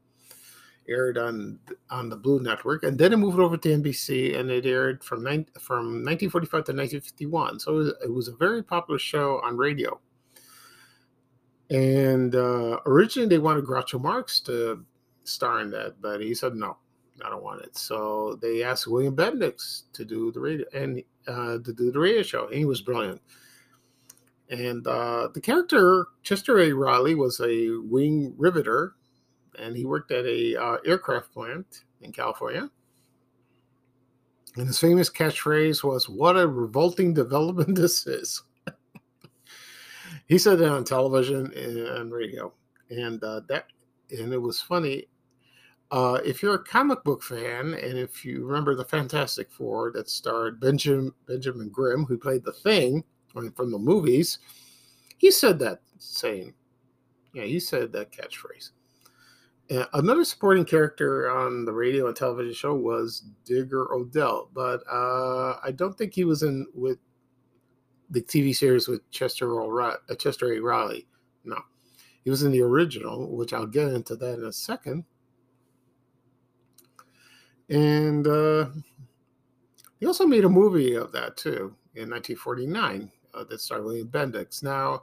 Aired 0.89 1.17
on 1.17 1.59
on 1.89 2.09
the 2.09 2.15
Blue 2.15 2.41
Network, 2.41 2.83
and 2.83 2.97
then 2.97 3.13
it 3.13 3.17
moved 3.17 3.39
over 3.39 3.55
to 3.55 3.69
NBC, 3.69 4.37
and 4.37 4.49
it 4.49 4.65
aired 4.65 5.03
from 5.03 5.23
nine, 5.23 5.45
from 5.59 6.03
1945 6.03 6.51
to 6.51 6.57
1951. 6.73 7.59
So 7.59 7.71
it 7.71 7.75
was, 7.75 7.93
it 8.03 8.13
was 8.13 8.27
a 8.27 8.35
very 8.35 8.63
popular 8.63 8.99
show 8.99 9.39
on 9.43 9.55
radio. 9.55 9.99
And 11.69 12.35
uh, 12.35 12.79
originally, 12.85 13.29
they 13.29 13.37
wanted 13.37 13.63
Groucho 13.63 14.01
Marx 14.01 14.41
to 14.41 14.83
star 15.23 15.61
in 15.61 15.71
that, 15.71 16.01
but 16.01 16.19
he 16.19 16.33
said 16.33 16.55
no. 16.55 16.77
I 17.23 17.29
don't 17.29 17.43
want 17.43 17.61
it. 17.61 17.77
So 17.77 18.37
they 18.41 18.63
asked 18.63 18.87
William 18.87 19.15
Bendix 19.15 19.83
to 19.93 20.03
do 20.03 20.31
the 20.31 20.39
radio 20.39 20.65
and 20.73 21.03
uh, 21.27 21.59
to 21.59 21.73
do 21.73 21.91
the 21.91 21.99
radio 21.99 22.23
show. 22.23 22.47
And 22.47 22.55
he 22.55 22.65
was 22.65 22.81
brilliant. 22.81 23.21
And 24.51 24.85
uh, 24.85 25.29
the 25.33 25.39
character 25.39 26.07
Chester 26.23 26.59
A. 26.59 26.73
Riley 26.73 27.15
was 27.15 27.39
a 27.39 27.69
wing 27.83 28.33
riveter, 28.37 28.95
and 29.57 29.75
he 29.75 29.85
worked 29.85 30.11
at 30.11 30.25
a 30.25 30.61
uh, 30.61 30.77
aircraft 30.85 31.33
plant 31.33 31.85
in 32.01 32.11
California. 32.11 32.69
And 34.57 34.67
his 34.67 34.77
famous 34.77 35.09
catchphrase 35.09 35.85
was, 35.85 36.09
"What 36.09 36.37
a 36.37 36.45
revolting 36.45 37.13
development 37.13 37.75
this 37.75 38.05
is." 38.05 38.43
he 40.27 40.37
said 40.37 40.59
that 40.59 40.69
on 40.69 40.83
television 40.83 41.53
and 41.53 42.11
radio, 42.11 42.53
and 42.89 43.23
uh, 43.23 43.39
that 43.47 43.67
and 44.11 44.33
it 44.33 44.37
was 44.37 44.59
funny. 44.59 45.07
Uh, 45.91 46.19
if 46.25 46.41
you're 46.41 46.55
a 46.55 46.63
comic 46.63 47.03
book 47.05 47.23
fan, 47.23 47.73
and 47.73 47.97
if 47.97 48.25
you 48.25 48.45
remember 48.45 48.75
the 48.75 48.83
Fantastic 48.83 49.49
Four 49.49 49.93
that 49.93 50.09
starred 50.09 50.59
Benjamin 50.59 51.13
Benjamin 51.25 51.69
Grimm, 51.69 52.03
who 52.03 52.17
played 52.17 52.43
the 52.43 52.51
Thing 52.51 53.05
from 53.31 53.71
the 53.71 53.79
movies, 53.79 54.39
he 55.17 55.31
said 55.31 55.59
that 55.59 55.81
same. 55.97 56.53
Yeah, 57.33 57.43
he 57.43 57.59
said 57.59 57.91
that 57.93 58.11
catchphrase. 58.11 58.71
Another 59.93 60.25
supporting 60.25 60.65
character 60.65 61.29
on 61.31 61.63
the 61.63 61.71
radio 61.71 62.07
and 62.07 62.15
television 62.15 62.53
show 62.53 62.75
was 62.75 63.23
Digger 63.45 63.93
O'Dell, 63.93 64.49
but 64.53 64.83
uh, 64.91 65.59
I 65.63 65.71
don't 65.73 65.97
think 65.97 66.13
he 66.13 66.25
was 66.25 66.43
in 66.43 66.67
with 66.73 66.97
the 68.09 68.21
TV 68.21 68.53
series 68.53 68.89
with 68.89 69.09
Chester 69.11 69.61
O'Reilly, 69.61 69.97
uh, 70.09 70.15
Chester 70.15 70.51
A. 70.51 70.59
Riley. 70.59 71.07
No, 71.45 71.57
he 72.25 72.29
was 72.29 72.43
in 72.43 72.51
the 72.51 72.61
original, 72.61 73.33
which 73.37 73.53
I'll 73.53 73.65
get 73.65 73.87
into 73.93 74.17
that 74.17 74.39
in 74.39 74.43
a 74.43 74.51
second. 74.51 75.05
And 77.69 78.27
uh, 78.27 78.65
he 80.01 80.05
also 80.05 80.25
made 80.25 80.43
a 80.43 80.49
movie 80.49 80.95
of 80.95 81.13
that 81.13 81.37
too 81.37 81.75
in 81.95 82.09
1949 82.09 83.09
uh, 83.33 83.43
that 83.45 83.61
starred 83.61 83.85
William 83.85 84.07
Bendix. 84.07 84.63
Now, 84.63 85.01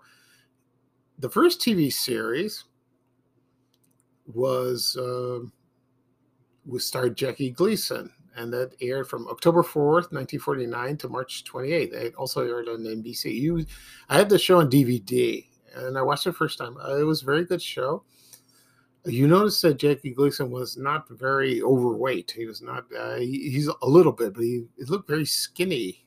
the 1.18 1.28
first 1.28 1.60
TV 1.60 1.92
series 1.92 2.64
was 4.26 4.96
uh, 4.96 5.40
was 6.66 6.86
starred 6.86 7.16
Jackie 7.16 7.50
Gleason, 7.50 8.12
and 8.36 8.52
that 8.52 8.72
aired 8.80 9.08
from 9.08 9.26
October 9.28 9.62
4th, 9.62 10.12
1949 10.12 10.96
to 10.98 11.08
March 11.08 11.44
28th. 11.44 11.92
It 11.92 12.14
also 12.14 12.46
aired 12.46 12.68
on 12.68 12.84
NBC. 12.84 13.34
You, 13.34 13.64
I 14.08 14.18
had 14.18 14.28
the 14.28 14.38
show 14.38 14.60
on 14.60 14.70
DVD, 14.70 15.46
and 15.74 15.98
I 15.98 16.02
watched 16.02 16.26
it 16.26 16.36
first 16.36 16.58
time. 16.58 16.76
Uh, 16.76 16.96
it 16.96 17.04
was 17.04 17.22
a 17.22 17.26
very 17.26 17.44
good 17.44 17.62
show. 17.62 18.04
You 19.04 19.26
notice 19.26 19.60
that 19.62 19.78
Jackie 19.78 20.12
Gleason 20.12 20.50
was 20.50 20.76
not 20.76 21.08
very 21.08 21.62
overweight. 21.62 22.32
He 22.36 22.46
was 22.46 22.60
not. 22.60 22.84
Uh, 22.96 23.16
he, 23.16 23.50
he's 23.50 23.68
a 23.68 23.86
little 23.88 24.12
bit, 24.12 24.34
but 24.34 24.42
he, 24.42 24.64
he 24.76 24.84
looked 24.84 25.08
very 25.08 25.24
skinny 25.24 26.04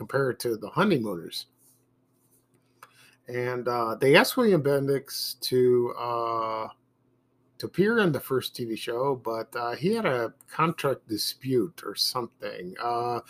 compared 0.00 0.40
to 0.40 0.56
the 0.56 0.70
honeymooners. 0.70 1.44
And 3.28 3.68
uh, 3.68 3.96
they 4.00 4.16
asked 4.16 4.34
William 4.34 4.62
Bendix 4.62 5.38
to 5.40 5.92
uh, 5.98 6.68
to 7.58 7.66
appear 7.66 7.98
in 7.98 8.12
the 8.12 8.18
first 8.30 8.56
TV 8.56 8.78
show, 8.78 9.20
but 9.22 9.54
uh, 9.54 9.72
he 9.72 9.94
had 9.94 10.06
a 10.06 10.32
contract 10.50 11.06
dispute 11.06 11.82
or 11.84 11.94
something 11.94 12.74
uh, 12.82 13.20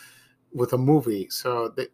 with 0.53 0.75
a 0.75 0.79
movie, 0.79 1.29
so 1.29 1.73
they, 1.77 1.89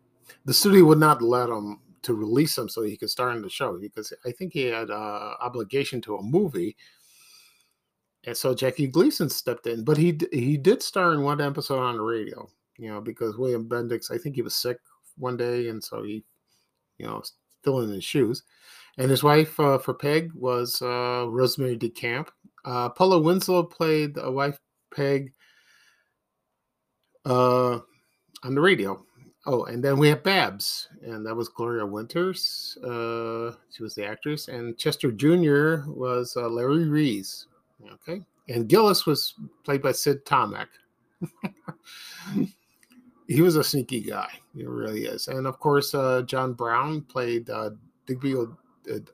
the 0.45 0.53
studio 0.53 0.85
would 0.85 0.99
not 0.99 1.23
let 1.23 1.49
him 1.49 1.81
to 2.03 2.13
release 2.13 2.59
him 2.59 2.69
so 2.69 2.83
he 2.83 2.99
could 2.99 3.09
star 3.09 3.33
in 3.33 3.41
the 3.41 3.49
show 3.49 3.79
because 3.79 4.13
I 4.27 4.31
think 4.31 4.53
he 4.53 4.65
had 4.65 4.91
uh, 4.91 5.37
obligation 5.41 6.03
to 6.03 6.17
a 6.17 6.23
movie. 6.23 6.77
And 8.25 8.37
so 8.37 8.55
Jackie 8.55 8.89
Gleason 8.89 9.31
stepped 9.31 9.67
in, 9.67 9.85
but 9.85 9.97
he 9.97 10.19
he 10.33 10.59
did 10.59 10.83
star 10.83 11.15
in 11.15 11.23
one 11.23 11.41
episode 11.41 11.81
on 11.81 11.97
the 11.97 12.03
radio, 12.03 12.47
you 12.79 12.91
know, 12.91 13.01
because 13.01 13.37
William 13.37 13.69
Bendix, 13.69 14.11
I 14.11 14.19
think 14.19 14.35
he 14.35 14.43
was 14.43 14.55
sick 14.55 14.79
one 15.19 15.37
day, 15.37 15.69
and 15.69 15.83
so 15.83 16.03
he, 16.03 16.25
you 16.99 17.07
know, 17.07 17.23
filling 17.63 17.91
his 17.91 18.05
shoes. 18.05 18.43
And 18.99 19.11
his 19.11 19.23
wife 19.23 19.59
uh, 19.61 19.79
for 19.79 19.95
Peg 19.95 20.33
was 20.35 20.81
uh, 20.81 21.27
Rosemary 21.29 21.77
DeCamp. 21.77 22.29
Uh, 22.65 22.89
Paula 22.89 23.19
Winslow 23.19 23.63
played 23.63 24.17
a 24.17 24.31
wife 24.31 24.59
Peg 24.95 25.33
uh, 27.25 27.79
on 28.43 28.55
the 28.55 28.61
radio. 28.61 29.05
Oh, 29.49 29.65
and 29.65 29.83
then 29.83 29.97
we 29.99 30.09
have 30.09 30.25
Babs, 30.25 30.89
and 31.03 31.25
that 31.25 31.37
was 31.37 31.49
Gloria 31.49 31.87
Winters. 31.87 32.77
Uh, 32.83 33.53
she 33.71 33.85
was 33.85 33.95
the 33.95 34.05
actress, 34.05 34.49
and 34.49 34.77
Chester 34.77 35.13
Jr. 35.13 35.89
was 35.89 36.37
uh, 36.37 36.49
Larry 36.49 36.89
Reese. 36.89 37.47
Okay, 37.93 38.23
and 38.49 38.69
Gillis 38.69 39.07
was 39.07 39.35
played 39.63 39.83
by 39.83 39.93
Sid 39.93 40.25
Tomek. 40.25 40.67
he 43.29 43.43
was 43.43 43.57
a 43.57 43.65
sneaky 43.65 44.01
guy. 44.01 44.31
He 44.55 44.65
really 44.65 45.05
is. 45.05 45.29
And 45.29 45.47
of 45.47 45.59
course, 45.59 45.95
uh, 45.95 46.23
John 46.23 46.53
Brown 46.53 47.03
played 47.03 47.51
uh, 47.51 47.71
Digby 48.07 48.35
o- 48.37 48.57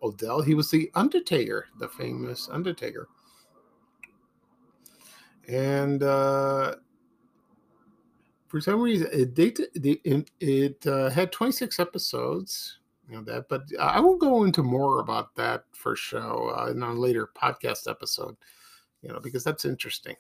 O'Dell. 0.03 0.43
He 0.43 0.55
was 0.55 0.71
the 0.71 0.91
Undertaker, 0.95 1.67
the 1.79 1.89
famous 1.89 2.49
Undertaker. 2.51 3.09
And 5.49 6.03
uh, 6.03 6.77
for 8.49 8.61
some 8.61 8.81
reason, 8.81 9.09
it 9.13 9.39
it, 9.75 10.31
it 10.41 10.87
uh, 10.87 11.11
had 11.11 11.33
26 11.33 11.81
episodes. 11.81 12.79
You 13.09 13.17
know 13.17 13.25
that, 13.25 13.49
but 13.49 13.63
I 13.81 13.99
will 13.99 14.17
go 14.17 14.45
into 14.45 14.63
more 14.63 15.01
about 15.01 15.35
that 15.37 15.65
for 15.73 15.97
show 15.97 16.55
uh, 16.57 16.71
in 16.71 16.83
a 16.83 16.93
later 16.93 17.29
podcast 17.35 17.91
episode. 17.91 18.37
You 19.03 19.13
know 19.13 19.21
because 19.21 19.43
that's 19.43 19.65
interesting. 19.65 20.17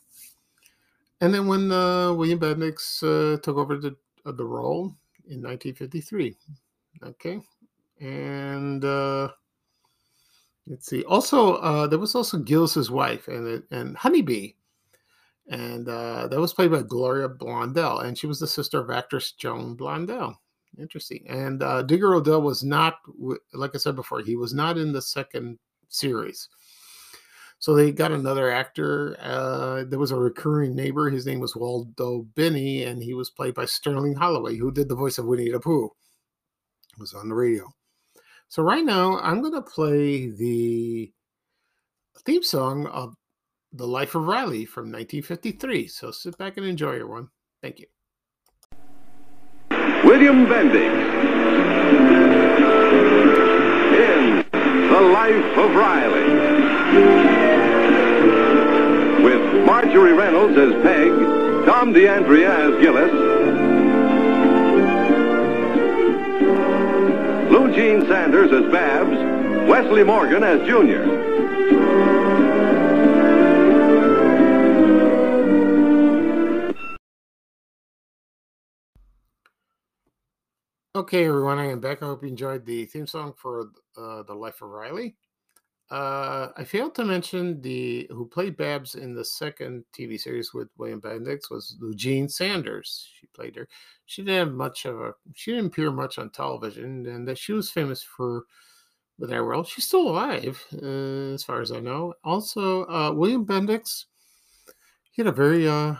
And 1.22 1.32
then 1.32 1.46
when 1.46 1.70
uh, 1.70 2.12
William 2.14 2.40
Bendix 2.40 3.00
uh, 3.00 3.40
took 3.42 3.56
over 3.56 3.76
the 3.76 3.94
uh, 4.26 4.32
the 4.32 4.44
role 4.44 4.92
in 5.28 5.40
1953, 5.40 6.34
okay, 7.04 7.40
and 8.00 8.84
uh, 8.84 9.28
let's 10.66 10.86
see. 10.86 11.04
Also, 11.04 11.54
uh, 11.58 11.86
there 11.86 12.00
was 12.00 12.16
also 12.16 12.38
Gillis's 12.38 12.90
wife 12.90 13.28
and 13.28 13.62
and 13.70 13.96
Honeybee, 13.96 14.54
and 15.48 15.88
uh, 15.88 16.26
that 16.26 16.40
was 16.40 16.54
played 16.54 16.72
by 16.72 16.82
Gloria 16.82 17.28
Blondell, 17.28 18.04
and 18.04 18.18
she 18.18 18.26
was 18.26 18.40
the 18.40 18.48
sister 18.48 18.80
of 18.80 18.90
actress 18.90 19.30
Joan 19.30 19.76
Blondell. 19.76 20.34
Interesting. 20.76 21.24
And 21.28 21.60
Digger 21.86 22.14
O'Dell 22.14 22.42
was 22.42 22.64
not, 22.64 22.94
like 23.52 23.74
I 23.74 23.78
said 23.78 23.94
before, 23.94 24.22
he 24.22 24.34
was 24.34 24.54
not 24.54 24.76
in 24.76 24.90
the 24.90 25.02
second 25.02 25.58
series. 25.88 26.48
So 27.62 27.76
they 27.76 27.92
got 27.92 28.10
another 28.10 28.50
actor. 28.50 29.16
Uh, 29.20 29.84
there 29.84 30.00
was 30.00 30.10
a 30.10 30.16
recurring 30.16 30.74
neighbor. 30.74 31.08
His 31.08 31.26
name 31.26 31.38
was 31.38 31.54
Waldo 31.54 32.26
Binney, 32.34 32.82
and 32.82 33.00
he 33.00 33.14
was 33.14 33.30
played 33.30 33.54
by 33.54 33.66
Sterling 33.66 34.16
Holloway, 34.16 34.56
who 34.56 34.72
did 34.72 34.88
the 34.88 34.96
voice 34.96 35.16
of 35.16 35.26
Winnie 35.26 35.48
the 35.48 35.60
Pooh. 35.60 35.84
It 35.84 36.98
was 36.98 37.14
on 37.14 37.28
the 37.28 37.36
radio. 37.36 37.72
So 38.48 38.64
right 38.64 38.84
now, 38.84 39.16
I'm 39.20 39.40
going 39.40 39.54
to 39.54 39.62
play 39.62 40.28
the 40.28 41.12
theme 42.26 42.42
song 42.42 42.88
of 42.88 43.14
The 43.72 43.86
Life 43.86 44.16
of 44.16 44.24
Riley 44.24 44.64
from 44.64 44.86
1953. 44.86 45.86
So 45.86 46.10
sit 46.10 46.36
back 46.36 46.56
and 46.56 46.66
enjoy, 46.66 46.94
everyone. 46.94 47.28
Thank 47.62 47.78
you. 47.78 47.86
William 50.02 50.46
Bendix 50.46 50.94
in 53.94 54.44
The 54.50 55.00
Life 55.00 55.58
of 55.58 55.74
Riley. 55.76 57.31
Marjorie 59.22 60.12
Reynolds 60.12 60.58
as 60.58 60.72
Peg, 60.82 61.10
Tom 61.64 61.92
D'Andrea 61.92 62.50
as 62.50 62.82
Gillis, 62.82 63.12
Lugene 67.50 68.06
Sanders 68.08 68.52
as 68.52 68.70
Babs, 68.72 69.16
Wesley 69.68 70.02
Morgan 70.02 70.42
as 70.42 70.66
Junior. 70.66 71.04
Okay, 80.94 81.26
everyone, 81.26 81.58
I 81.58 81.66
am 81.66 81.80
back. 81.80 82.02
I 82.02 82.06
hope 82.06 82.22
you 82.22 82.28
enjoyed 82.28 82.66
the 82.66 82.86
theme 82.86 83.06
song 83.06 83.34
for 83.36 83.70
uh, 83.96 84.24
The 84.24 84.34
Life 84.34 84.60
of 84.62 84.70
Riley. 84.70 85.16
Uh, 85.92 86.50
I 86.56 86.64
failed 86.64 86.94
to 86.94 87.04
mention 87.04 87.60
the 87.60 88.06
who 88.10 88.26
played 88.26 88.56
Babs 88.56 88.94
in 88.94 89.14
the 89.14 89.26
second 89.26 89.84
TV 89.92 90.18
series 90.18 90.54
with 90.54 90.68
William 90.78 91.02
Bendix 91.02 91.50
was 91.50 91.76
Lugene 91.82 92.30
Sanders. 92.30 93.10
She 93.20 93.26
played 93.26 93.56
her. 93.56 93.68
She 94.06 94.22
didn't 94.22 94.48
have 94.48 94.54
much 94.54 94.86
of 94.86 94.98
a. 95.02 95.12
She 95.34 95.50
didn't 95.50 95.66
appear 95.66 95.90
much 95.90 96.16
on 96.16 96.30
television, 96.30 97.04
and 97.06 97.28
that 97.28 97.36
she 97.36 97.52
was 97.52 97.70
famous 97.70 98.02
for 98.02 98.44
that 99.18 99.44
world. 99.44 99.68
She's 99.68 99.84
still 99.84 100.08
alive, 100.08 100.64
uh, 100.82 101.34
as 101.34 101.44
far 101.44 101.60
as 101.60 101.70
I 101.70 101.80
know. 101.80 102.14
Also, 102.24 102.86
uh, 102.86 103.12
William 103.12 103.44
Bendix. 103.44 104.06
He 105.10 105.20
had 105.20 105.26
a 105.26 105.32
very 105.32 105.68
uh, 105.68 105.96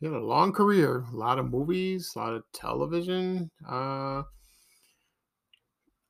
he 0.00 0.06
had 0.06 0.14
a 0.14 0.18
long 0.18 0.52
career. 0.52 1.06
A 1.10 1.16
lot 1.16 1.38
of 1.38 1.50
movies, 1.50 2.12
a 2.14 2.18
lot 2.18 2.34
of 2.34 2.44
television. 2.52 3.50
Uh, 3.66 4.24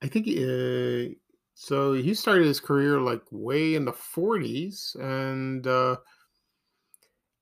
I 0.02 0.08
think. 0.08 0.26
Uh, 0.26 1.14
so 1.54 1.92
he 1.92 2.14
started 2.14 2.46
his 2.46 2.60
career 2.60 3.00
like 3.00 3.22
way 3.30 3.74
in 3.74 3.84
the 3.84 3.92
40s, 3.92 4.96
and 5.00 5.66
uh, 5.66 5.96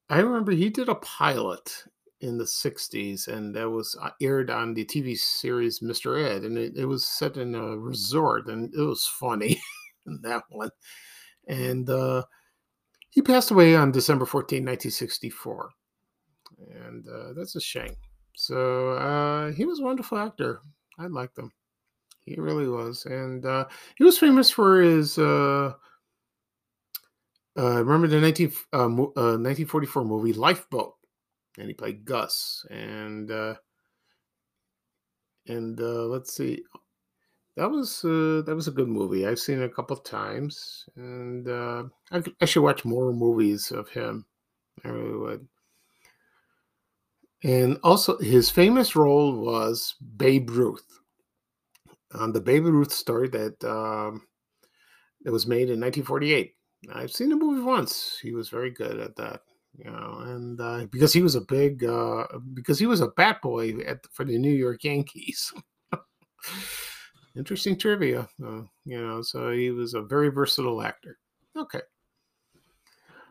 I 0.09 0.18
remember 0.20 0.53
he 0.53 0.68
did 0.68 0.88
a 0.88 0.94
pilot 0.96 1.85
in 2.22 2.38
the 2.38 2.44
60s 2.44 3.27
and 3.27 3.55
that 3.55 3.68
was 3.68 3.96
uh, 4.01 4.11
aired 4.20 4.48
on 4.48 4.75
the 4.75 4.85
TV 4.85 5.18
series 5.18 5.81
Mr. 5.81 6.25
Ed 6.25 6.44
and 6.44 6.57
it, 6.57 6.77
it 6.77 6.85
was 6.85 7.05
set 7.05 7.37
in 7.37 7.55
a 7.55 7.77
resort 7.77 8.46
and 8.46 8.72
it 8.75 8.81
was 8.81 9.07
funny 9.07 9.61
in 10.07 10.20
that 10.22 10.44
one. 10.48 10.70
And 11.48 11.90
uh, 11.90 12.22
he 13.11 13.22
passed 13.22 13.51
away 13.51 13.75
on 13.75 13.90
December 13.90 14.25
14, 14.25 14.59
1964. 14.59 15.70
And 16.87 17.09
uh, 17.09 17.33
that's 17.35 17.57
a 17.57 17.61
shame. 17.61 17.94
So 18.37 18.92
uh, 18.92 19.53
he 19.53 19.64
was 19.64 19.81
a 19.81 19.85
wonderful 19.85 20.18
actor. 20.18 20.61
I 20.98 21.09
liked 21.09 21.38
him. 21.38 21.53
He 22.24 22.37
really 22.37 22.68
was. 22.68 23.04
And 23.06 23.44
uh, 23.44 23.66
he 23.96 24.04
was 24.04 24.18
famous 24.18 24.50
for 24.50 24.80
his 24.80 25.18
uh, 25.18 25.72
uh, 27.58 27.85
remember 27.85 28.08
the 28.08 28.20
19, 28.20 28.52
uh, 28.72 28.76
uh, 28.76 28.87
1944 28.87 30.04
movie 30.04 30.32
Lifeboat, 30.32 30.94
and 31.58 31.68
he 31.68 31.74
played 31.74 32.04
Gus. 32.04 32.64
And 32.70 33.30
uh, 33.30 33.54
and 35.46 35.78
uh, 35.80 36.04
let's 36.04 36.35
see, 36.35 36.62
that 37.56 37.70
was 37.70 38.04
uh, 38.04 38.42
that 38.46 38.54
was 38.54 38.68
a 38.68 38.72
good 38.72 38.88
movie. 38.88 39.26
I've 39.26 39.38
seen 39.38 39.61
it 39.61 39.64
a 39.64 39.74
couple 39.74 39.96
of 39.96 40.04
times, 40.04 40.88
and 40.96 41.46
uh, 41.48 41.85
I, 42.11 42.22
I 42.40 42.44
should 42.46 42.62
watch 42.62 42.85
more 42.85 43.12
movies 43.12 43.70
of 43.70 43.88
him. 43.90 44.24
I 44.85 44.88
really 44.88 45.18
would. 45.18 45.48
And 47.44 47.78
also, 47.82 48.18
his 48.18 48.50
famous 48.50 48.94
role 48.96 49.37
was 49.37 49.96
Babe 50.16 50.48
Ruth 50.48 51.01
on 52.14 52.33
the 52.33 52.40
Babe 52.40 52.64
Ruth 52.64 52.92
story 52.92 53.29
that 53.29 53.62
um, 53.64 54.22
that 55.22 55.33
was 55.33 55.46
made 55.46 55.70
in 55.70 55.81
1948. 55.81 56.55
I've 56.92 57.12
seen 57.12 57.29
the 57.29 57.37
movie 57.37 57.62
once. 57.62 58.18
He 58.20 58.33
was 58.33 58.48
very 58.48 58.70
good 58.70 58.98
at 58.98 59.14
that, 59.16 59.42
you 59.77 59.90
know, 59.90 60.18
and 60.25 60.61
uh, 60.61 60.87
because 60.90 61.12
he 61.12 61.22
was 61.22 61.37
a 61.37 61.42
big, 61.42 61.85
uh, 61.85 62.27
because 62.55 62.79
he 62.79 62.87
was 62.87 63.01
a 63.01 63.09
bat 63.09 63.40
boy 63.40 63.79
at, 63.87 64.05
for 64.12 64.25
the 64.25 64.37
New 64.37 64.53
York 64.53 64.83
Yankees. 64.83 65.53
Interesting 67.37 67.79
trivia, 67.79 68.29
uh, 68.44 68.62
you 68.85 69.01
know. 69.01 69.22
So 69.22 69.53
he 69.53 69.70
was 69.70 69.94
a 69.94 70.03
very 70.03 70.29
versatile 70.29 70.83
actor. 70.83 71.18
Okay. 71.57 71.81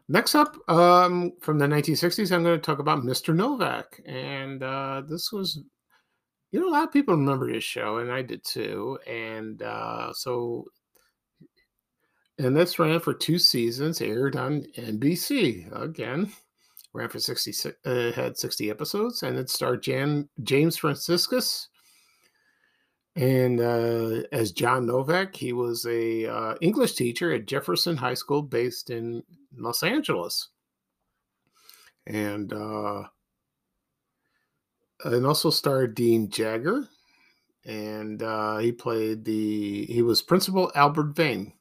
Next 0.08 0.36
up, 0.36 0.58
um, 0.70 1.32
from 1.42 1.58
the 1.58 1.66
1960s, 1.66 2.34
I'm 2.34 2.44
going 2.44 2.60
to 2.60 2.66
talk 2.66 2.80
about 2.80 3.04
Mr. 3.04 3.34
Novak, 3.34 4.02
and 4.06 4.62
uh, 4.62 5.04
this 5.08 5.32
was, 5.32 5.62
you 6.52 6.60
know, 6.60 6.70
a 6.70 6.72
lot 6.72 6.84
of 6.84 6.94
people 6.94 7.16
remember 7.16 7.52
this 7.52 7.64
show, 7.64 7.98
and 7.98 8.12
I 8.12 8.22
did 8.22 8.44
too. 8.44 9.00
And 9.08 9.62
uh, 9.62 10.14
so 10.14 10.66
and 12.38 12.56
this 12.56 12.80
ran 12.80 13.00
for 13.00 13.14
two 13.14 13.38
seasons, 13.38 14.02
aired 14.02 14.36
on 14.36 14.64
NBC 14.76 15.72
again. 15.80 16.32
Ran 16.94 17.08
for 17.08 17.20
60, 17.20 17.72
uh, 17.86 18.12
had 18.12 18.38
60 18.38 18.70
episodes, 18.70 19.24
and 19.24 19.38
it 19.38 19.50
starred 19.50 19.84
Jan, 19.84 20.28
James 20.44 20.76
Franciscus. 20.76 21.70
And 23.16 23.62
uh, 23.62 24.24
as 24.32 24.52
John 24.52 24.88
Novak, 24.88 25.36
he 25.36 25.54
was 25.54 25.86
a 25.86 26.26
uh, 26.26 26.56
English 26.62 26.96
teacher 26.96 27.32
at 27.32 27.46
Jefferson 27.46 27.96
High 27.96 28.16
School, 28.16 28.42
based 28.42 28.90
in 28.90 29.24
Los 29.56 29.84
Angeles. 29.84 30.50
And 32.08 32.52
uh, 32.52 33.04
and 35.06 35.26
also 35.26 35.50
starred 35.50 35.96
Dean 35.96 36.30
Jagger, 36.30 36.88
and 37.66 38.22
uh, 38.22 38.58
he 38.58 38.72
played 38.72 39.24
the 39.26 39.86
he 39.86 40.02
was 40.02 40.22
Principal 40.22 40.72
Albert 40.76 41.16
Vane. 41.16 41.54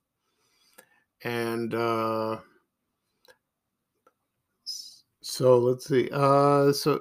And 1.22 1.74
uh 1.74 2.38
so 5.22 5.58
let's 5.58 5.86
see 5.86 6.08
uh 6.12 6.72
so 6.72 7.00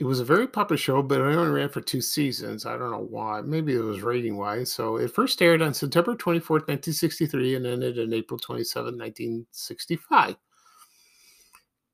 it 0.00 0.04
was 0.04 0.18
a 0.18 0.24
very 0.24 0.46
popular 0.48 0.76
show 0.76 1.02
but 1.02 1.20
it 1.20 1.24
only 1.24 1.50
ran 1.50 1.68
for 1.68 1.80
two 1.80 2.00
seasons. 2.00 2.66
I 2.66 2.76
don't 2.76 2.90
know 2.90 3.06
why. 3.08 3.40
Maybe 3.42 3.74
it 3.74 3.82
was 3.82 4.02
rating 4.02 4.36
wise 4.36 4.72
so 4.72 4.96
it 4.96 5.14
first 5.14 5.40
aired 5.40 5.62
on 5.62 5.72
september 5.72 6.14
24th 6.16 6.66
1963 6.66 7.56
and 7.56 7.66
ended 7.66 7.98
on 8.00 8.12
april 8.12 8.38
27 8.38 8.98
1965 8.98 10.36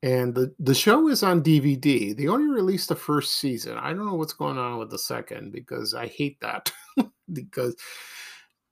and 0.07 0.33
the, 0.33 0.53
the 0.59 0.75
show 0.75 1.09
is 1.09 1.23
on 1.23 1.43
dvd 1.43 2.15
they 2.15 2.27
only 2.27 2.47
released 2.47 2.89
the 2.89 2.95
first 2.95 3.33
season 3.39 3.77
i 3.77 3.89
don't 3.89 4.05
know 4.05 4.15
what's 4.15 4.33
going 4.33 4.57
on 4.57 4.77
with 4.77 4.89
the 4.89 4.99
second 4.99 5.51
because 5.51 5.93
i 5.93 6.07
hate 6.07 6.39
that 6.39 6.71
because 7.33 7.75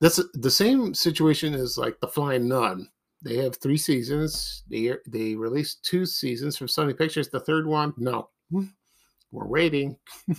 that's 0.02 0.22
the 0.34 0.52
same 0.52 0.94
situation 0.94 1.54
as 1.54 1.78
like 1.78 2.00
the 2.00 2.08
flying 2.08 2.48
nun 2.48 2.88
they 3.26 3.38
have 3.38 3.58
three 3.58 3.78
seasons. 3.78 4.64
They 4.70 4.94
they 5.08 5.34
released 5.34 5.84
two 5.84 6.06
seasons 6.06 6.56
from 6.56 6.68
Sony 6.68 6.96
Pictures. 6.96 7.28
The 7.28 7.40
third 7.40 7.66
one, 7.66 7.92
no, 7.98 8.30
we're 9.32 9.48
waiting. 9.48 9.98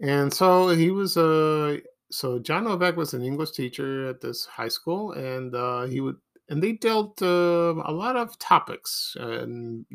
and 0.00 0.32
so 0.32 0.70
he 0.70 0.90
was 0.90 1.18
a 1.18 1.24
uh, 1.24 1.76
so 2.10 2.38
John 2.38 2.64
Novak 2.64 2.96
was 2.96 3.12
an 3.12 3.22
English 3.22 3.50
teacher 3.50 4.08
at 4.08 4.22
this 4.22 4.46
high 4.46 4.68
school, 4.68 5.12
and 5.12 5.54
uh, 5.54 5.82
he 5.82 6.00
would 6.00 6.16
and 6.52 6.62
they 6.62 6.72
dealt 6.72 7.20
uh, 7.22 7.74
a 7.86 7.92
lot 7.92 8.14
of 8.14 8.38
topics, 8.38 9.16
and 9.18 9.86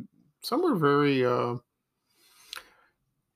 some 0.41 0.63
were 0.63 0.75
very. 0.75 1.25
Uh, 1.25 1.55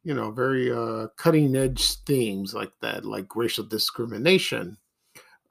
you 0.04 0.16
know, 0.16 0.32
very 0.32 0.72
uh, 0.72 1.06
cutting 1.16 1.56
edge 1.56 1.98
themes 2.06 2.56
like 2.56 2.72
that, 2.82 3.06
like 3.06 3.36
racial 3.36 3.64
discrimination, 3.64 4.76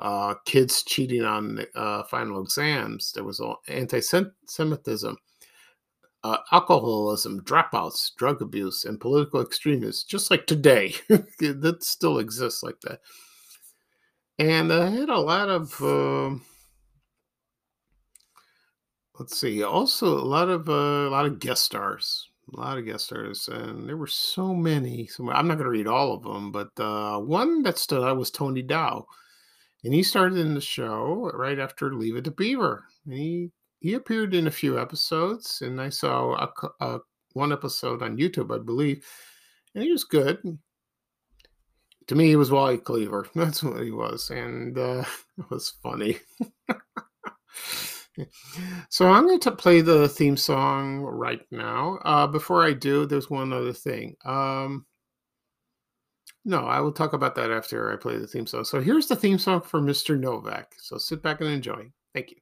uh, 0.01 0.35
kids 0.45 0.83
cheating 0.83 1.23
on 1.23 1.65
uh, 1.77 2.03
final 2.03 2.43
exams. 2.43 3.13
There 3.13 3.23
was 3.23 3.41
anti-Semitism, 3.69 5.17
uh, 6.25 6.37
alcoholism, 6.51 7.45
dropouts, 7.45 8.11
drug 8.17 8.43
abuse, 8.43 8.85
and 8.85 8.99
political 9.01 9.41
extremists, 9.41 10.03
Just 10.03 10.33
like 10.33 10.49
today, 10.49 10.95
that 11.09 11.85
still 11.85 12.19
exists 12.19 12.65
like 12.65 12.81
that. 12.81 13.03
And 14.41 14.73
I 14.73 14.91
had 14.91 15.11
a 15.11 15.21
lot 15.21 15.49
of, 15.49 15.81
uh, 15.81 16.37
let's 19.21 19.39
see, 19.39 19.63
also 19.63 20.19
a 20.19 20.27
lot 20.27 20.49
of 20.49 20.69
uh, 20.69 20.73
a 20.73 21.11
lot 21.11 21.27
of 21.27 21.39
guest 21.39 21.65
stars. 21.65 22.27
A 22.53 22.61
lot 22.61 22.79
of 22.79 22.85
guest 22.85 23.05
stars, 23.05 23.47
and 23.47 23.89
there 23.89 23.97
were 23.97 24.09
so 24.09 24.53
many. 24.53 25.07
So 25.07 25.31
I'm 25.31 25.47
not 25.47 25.55
going 25.55 25.67
to 25.67 25.71
read 25.71 25.87
all 25.87 26.13
of 26.13 26.25
them, 26.25 26.51
but 26.51 26.71
uh, 26.81 27.21
one 27.21 27.63
that 27.63 27.79
stood 27.79 28.03
out 28.03 28.17
was 28.17 28.33
Tony 28.33 28.63
Dow 28.63 29.07
and 29.85 29.95
he 29.95 30.03
started 30.03 30.39
in 30.39 30.55
the 30.55 30.61
show 30.61 31.31
right 31.35 31.59
after 31.59 31.95
Leave 31.95 32.17
It 32.17 32.25
to 32.25 32.31
Beaver. 32.31 32.85
And 33.05 33.15
he 33.15 33.51
he 33.81 33.95
appeared 33.95 34.35
in 34.35 34.47
a 34.47 34.51
few 34.51 34.79
episodes, 34.79 35.63
and 35.63 35.81
I 35.81 35.89
saw 35.89 36.35
a, 36.35 36.53
a, 36.85 36.99
one 37.33 37.51
episode 37.51 38.03
on 38.03 38.19
YouTube, 38.19 38.55
I 38.55 38.63
believe, 38.63 39.07
and 39.75 39.83
he 39.83 39.91
was 39.91 40.05
good. 40.05 40.59
To 42.09 42.15
me, 42.15 42.27
he 42.27 42.37
was 42.37 42.51
Wally 42.51 42.77
Cleaver. 42.77 43.27
That's 43.35 43.63
what 43.63 43.83
he 43.83 43.91
was, 43.91 44.29
and 44.31 44.77
uh, 44.77 45.05
it 45.39 45.51
was 45.51 45.73
funny. 45.83 46.19
so 48.89 49.09
I'm 49.09 49.27
going 49.27 49.41
to 49.41 49.51
play 49.51 49.81
the 49.81 50.09
theme 50.09 50.37
song 50.37 51.01
right 51.01 51.41
now. 51.51 51.99
Uh, 52.05 52.27
before 52.27 52.65
I 52.65 52.73
do, 52.73 53.07
there's 53.07 53.31
one 53.31 53.53
other 53.53 53.73
thing. 53.73 54.17
Um, 54.25 54.87
no, 56.45 56.61
I 56.67 56.81
will 56.81 56.93
talk 56.93 57.13
about 57.13 57.35
that 57.37 57.51
after 57.51 57.93
I 57.93 57.97
play 57.97 58.17
the 58.17 58.27
theme 58.27 58.47
song. 58.47 58.65
So 58.65 58.81
here's 58.81 59.07
the 59.07 59.17
theme 59.17 59.39
song 59.39 59.61
for 59.61 59.81
Mr. 59.81 60.19
Novak. 60.19 60.75
So 60.79 60.99
sit 60.99 61.23
back 61.23 61.41
and 61.41 61.51
enjoy. 61.51 61.91
Thank 62.15 62.31
you. 62.31 62.37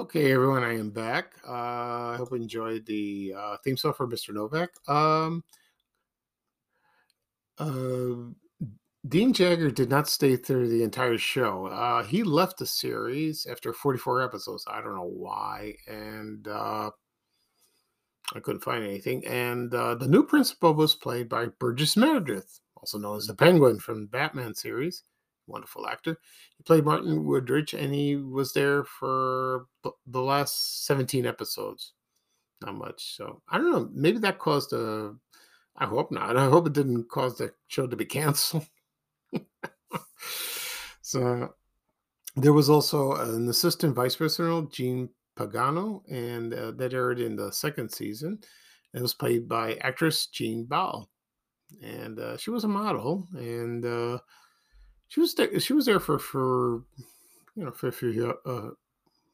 Okay, 0.00 0.32
everyone, 0.32 0.64
I 0.64 0.78
am 0.78 0.88
back. 0.88 1.34
Uh, 1.46 1.52
I 1.52 2.14
hope 2.16 2.30
you 2.30 2.38
enjoyed 2.38 2.86
the 2.86 3.34
uh, 3.36 3.56
theme 3.62 3.76
song 3.76 3.92
for 3.92 4.08
Mr. 4.08 4.32
Novak. 4.32 4.70
Um, 4.88 5.44
uh, 7.58 8.32
Dean 9.06 9.34
Jagger 9.34 9.70
did 9.70 9.90
not 9.90 10.08
stay 10.08 10.36
through 10.36 10.68
the 10.68 10.84
entire 10.84 11.18
show. 11.18 11.66
Uh, 11.66 12.02
he 12.02 12.22
left 12.22 12.56
the 12.56 12.64
series 12.64 13.44
after 13.44 13.74
44 13.74 14.22
episodes. 14.22 14.64
I 14.66 14.80
don't 14.80 14.96
know 14.96 15.12
why, 15.14 15.74
and 15.86 16.48
uh, 16.48 16.90
I 18.34 18.40
couldn't 18.40 18.64
find 18.64 18.82
anything. 18.82 19.22
And 19.26 19.74
uh, 19.74 19.96
the 19.96 20.08
new 20.08 20.22
principal 20.22 20.72
was 20.72 20.94
played 20.94 21.28
by 21.28 21.48
Burgess 21.58 21.98
Meredith, 21.98 22.58
also 22.74 22.96
known 22.96 23.18
as 23.18 23.26
the 23.26 23.34
Penguin 23.34 23.78
from 23.78 24.00
the 24.00 24.08
Batman 24.08 24.54
series. 24.54 25.02
Wonderful 25.46 25.86
actor. 25.86 26.18
He 26.56 26.62
played 26.62 26.84
Martin 26.84 27.24
Woodridge, 27.24 27.74
and 27.74 27.94
he 27.94 28.16
was 28.16 28.52
there 28.52 28.84
for 28.84 29.66
the 30.06 30.20
last 30.20 30.86
17 30.86 31.26
episodes. 31.26 31.92
Not 32.60 32.74
much. 32.74 33.16
So 33.16 33.42
I 33.48 33.58
don't 33.58 33.70
know. 33.70 33.88
Maybe 33.92 34.18
that 34.18 34.38
caused 34.38 34.72
a. 34.72 35.14
I 35.76 35.86
hope 35.86 36.12
not. 36.12 36.36
I 36.36 36.44
hope 36.48 36.66
it 36.66 36.72
didn't 36.72 37.08
cause 37.08 37.38
the 37.38 37.52
show 37.68 37.86
to 37.86 37.96
be 37.96 38.04
canceled. 38.04 38.66
so 41.00 41.54
there 42.36 42.52
was 42.52 42.68
also 42.68 43.12
an 43.12 43.48
assistant 43.48 43.94
vice 43.94 44.16
president, 44.16 44.72
Jean 44.72 45.08
Pagano, 45.36 46.02
and 46.10 46.52
uh, 46.52 46.72
that 46.72 46.92
aired 46.92 47.18
in 47.18 47.36
the 47.36 47.50
second 47.50 47.90
season. 47.90 48.38
It 48.92 49.00
was 49.00 49.14
played 49.14 49.48
by 49.48 49.74
actress 49.76 50.26
Jeanne 50.26 50.64
Bal, 50.64 51.08
and 51.82 52.18
uh, 52.18 52.36
she 52.36 52.50
was 52.50 52.64
a 52.64 52.68
model, 52.68 53.26
and 53.34 53.84
uh, 53.84 54.18
she 55.10 55.20
was 55.20 55.34
there, 55.34 55.60
she 55.60 55.72
was 55.72 55.86
there 55.86 56.00
for 56.00 56.18
for 56.18 56.84
you 57.56 57.64
know 57.64 57.72
for 57.72 57.88
a 57.88 57.92
few 57.92 58.34
uh, 58.46 58.70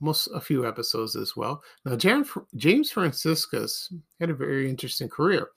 most 0.01 0.29
a 0.35 0.41
few 0.41 0.67
episodes 0.67 1.15
as 1.15 1.37
well. 1.37 1.63
Now, 1.85 1.97
Jan, 1.97 2.25
James 2.57 2.91
Franciscus 2.91 3.93
had 4.19 4.31
a 4.31 4.35
very 4.35 4.69
interesting 4.71 5.09
career. 5.09 5.51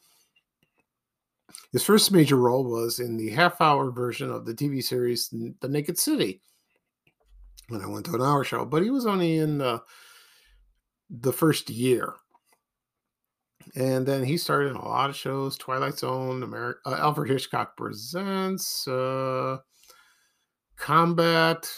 His 1.72 1.84
first 1.84 2.12
major 2.12 2.36
role 2.36 2.66
was 2.66 3.00
in 3.00 3.16
the 3.16 3.30
half-hour 3.30 3.92
version 3.92 4.30
of 4.30 4.46
the 4.46 4.54
TV 4.54 4.84
series 4.84 5.30
The 5.62 5.68
Naked 5.68 5.98
City. 5.98 6.42
When 7.70 7.82
I 7.82 7.88
went 7.88 8.06
to 8.08 8.16
an 8.16 8.22
hour 8.22 8.44
show, 8.44 8.66
but 8.66 8.84
he 8.84 8.90
was 8.90 9.06
only 9.06 9.38
in 9.38 9.60
the, 9.60 9.82
the 11.10 11.32
first 11.32 11.70
year. 11.70 12.16
And 13.76 14.06
then 14.06 14.24
he 14.24 14.38
started 14.38 14.70
in 14.72 14.76
a 14.76 14.86
lot 14.86 15.12
of 15.12 15.16
shows: 15.16 15.58
Twilight 15.58 16.00
Zone, 16.00 16.44
America, 16.44 16.80
uh, 16.88 16.98
Alfred 16.98 17.30
Hitchcock 17.30 17.78
Presents, 17.78 18.88
uh, 18.88 19.60
Combat, 20.80 21.70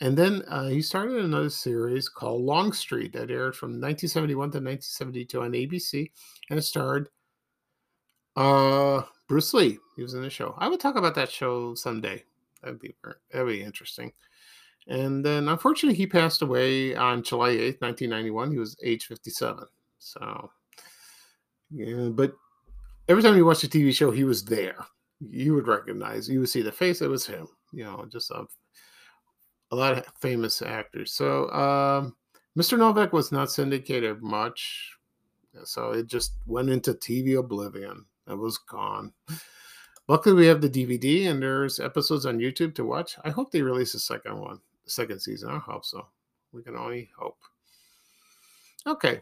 and 0.00 0.16
then 0.16 0.42
uh, 0.48 0.68
he 0.68 0.82
started 0.82 1.24
another 1.24 1.50
series 1.50 2.08
called 2.08 2.42
Longstreet 2.42 3.12
that 3.12 3.30
aired 3.30 3.56
from 3.56 3.70
1971 3.70 4.36
to 4.50 4.58
1972 4.58 5.42
on 5.42 5.52
ABC, 5.52 6.10
and 6.50 6.58
it 6.58 6.62
starred 6.62 7.08
uh, 8.36 9.02
Bruce 9.28 9.54
Lee. 9.54 9.78
He 9.96 10.02
was 10.02 10.14
in 10.14 10.22
the 10.22 10.30
show. 10.30 10.54
I 10.58 10.68
would 10.68 10.80
talk 10.80 10.96
about 10.96 11.14
that 11.14 11.30
show 11.30 11.74
someday. 11.74 12.24
That'd 12.62 12.80
be 12.80 12.94
that'd 13.30 13.46
be 13.46 13.62
interesting. 13.62 14.12
And 14.86 15.24
then, 15.24 15.48
unfortunately, 15.48 15.96
he 15.96 16.06
passed 16.06 16.42
away 16.42 16.96
on 16.96 17.22
July 17.22 17.50
8th, 17.50 17.80
1991. 17.80 18.50
He 18.50 18.58
was 18.58 18.76
age 18.82 19.06
57. 19.06 19.64
So, 19.98 20.50
yeah, 21.70 22.08
but 22.08 22.34
every 23.08 23.22
time 23.22 23.36
you 23.36 23.44
watch 23.44 23.62
a 23.62 23.68
TV 23.68 23.94
show, 23.94 24.10
he 24.10 24.24
was 24.24 24.44
there. 24.44 24.84
You 25.20 25.54
would 25.54 25.68
recognize, 25.68 26.28
you 26.28 26.40
would 26.40 26.48
see 26.48 26.62
the 26.62 26.72
face, 26.72 27.02
it 27.02 27.08
was 27.08 27.26
him. 27.26 27.46
You 27.72 27.84
know, 27.84 28.06
just 28.10 28.30
a 28.30 28.46
a 29.70 29.76
lot 29.76 29.96
of 29.96 30.04
famous 30.20 30.62
actors. 30.62 31.12
So 31.12 31.50
um, 31.50 32.16
Mr. 32.58 32.76
Novak 32.76 33.12
was 33.12 33.30
not 33.30 33.50
syndicated 33.50 34.22
much, 34.22 34.96
so 35.64 35.92
it 35.92 36.06
just 36.06 36.32
went 36.46 36.70
into 36.70 36.94
TV 36.94 37.38
oblivion. 37.38 38.04
It 38.28 38.38
was 38.38 38.58
gone. 38.58 39.12
Luckily, 40.08 40.34
we 40.34 40.46
have 40.46 40.60
the 40.60 40.68
DVD 40.68 41.30
and 41.30 41.40
there's 41.40 41.78
episodes 41.78 42.26
on 42.26 42.38
YouTube 42.38 42.74
to 42.74 42.84
watch. 42.84 43.16
I 43.24 43.30
hope 43.30 43.52
they 43.52 43.62
release 43.62 43.94
a 43.94 44.00
second 44.00 44.40
one, 44.40 44.58
the 44.84 44.90
second 44.90 45.20
season. 45.20 45.50
I 45.50 45.58
hope 45.58 45.84
so. 45.84 46.06
We 46.52 46.62
can 46.62 46.76
only 46.76 47.10
hope. 47.16 47.38
Okay, 48.86 49.20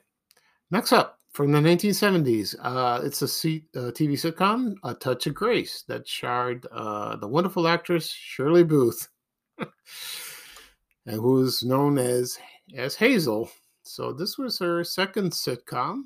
next 0.71 0.93
up 0.93 1.18
from 1.33 1.53
the 1.53 1.59
1970s, 1.59 2.57
uh, 2.61 3.01
it's 3.05 3.23
a 3.23 3.29
C- 3.29 3.65
uh, 3.77 3.91
TV 3.93 4.13
sitcom, 4.13 4.75
A 4.85 4.95
Touch 4.95 5.27
of 5.27 5.35
Grace, 5.35 5.85
that 5.89 6.09
starred 6.09 6.67
uh, 6.73 7.17
the 7.17 7.29
wonderful 7.29 7.69
actress 7.69 8.09
Shirley 8.09 8.65
Booth. 8.65 9.09
and 9.59 11.17
who 11.21 11.43
is 11.43 11.63
known 11.63 11.99
as 11.99 12.39
as 12.77 12.95
Hazel. 12.95 13.51
So 13.83 14.13
this 14.13 14.37
was 14.37 14.59
her 14.59 14.85
second 14.85 15.33
sitcom, 15.33 16.03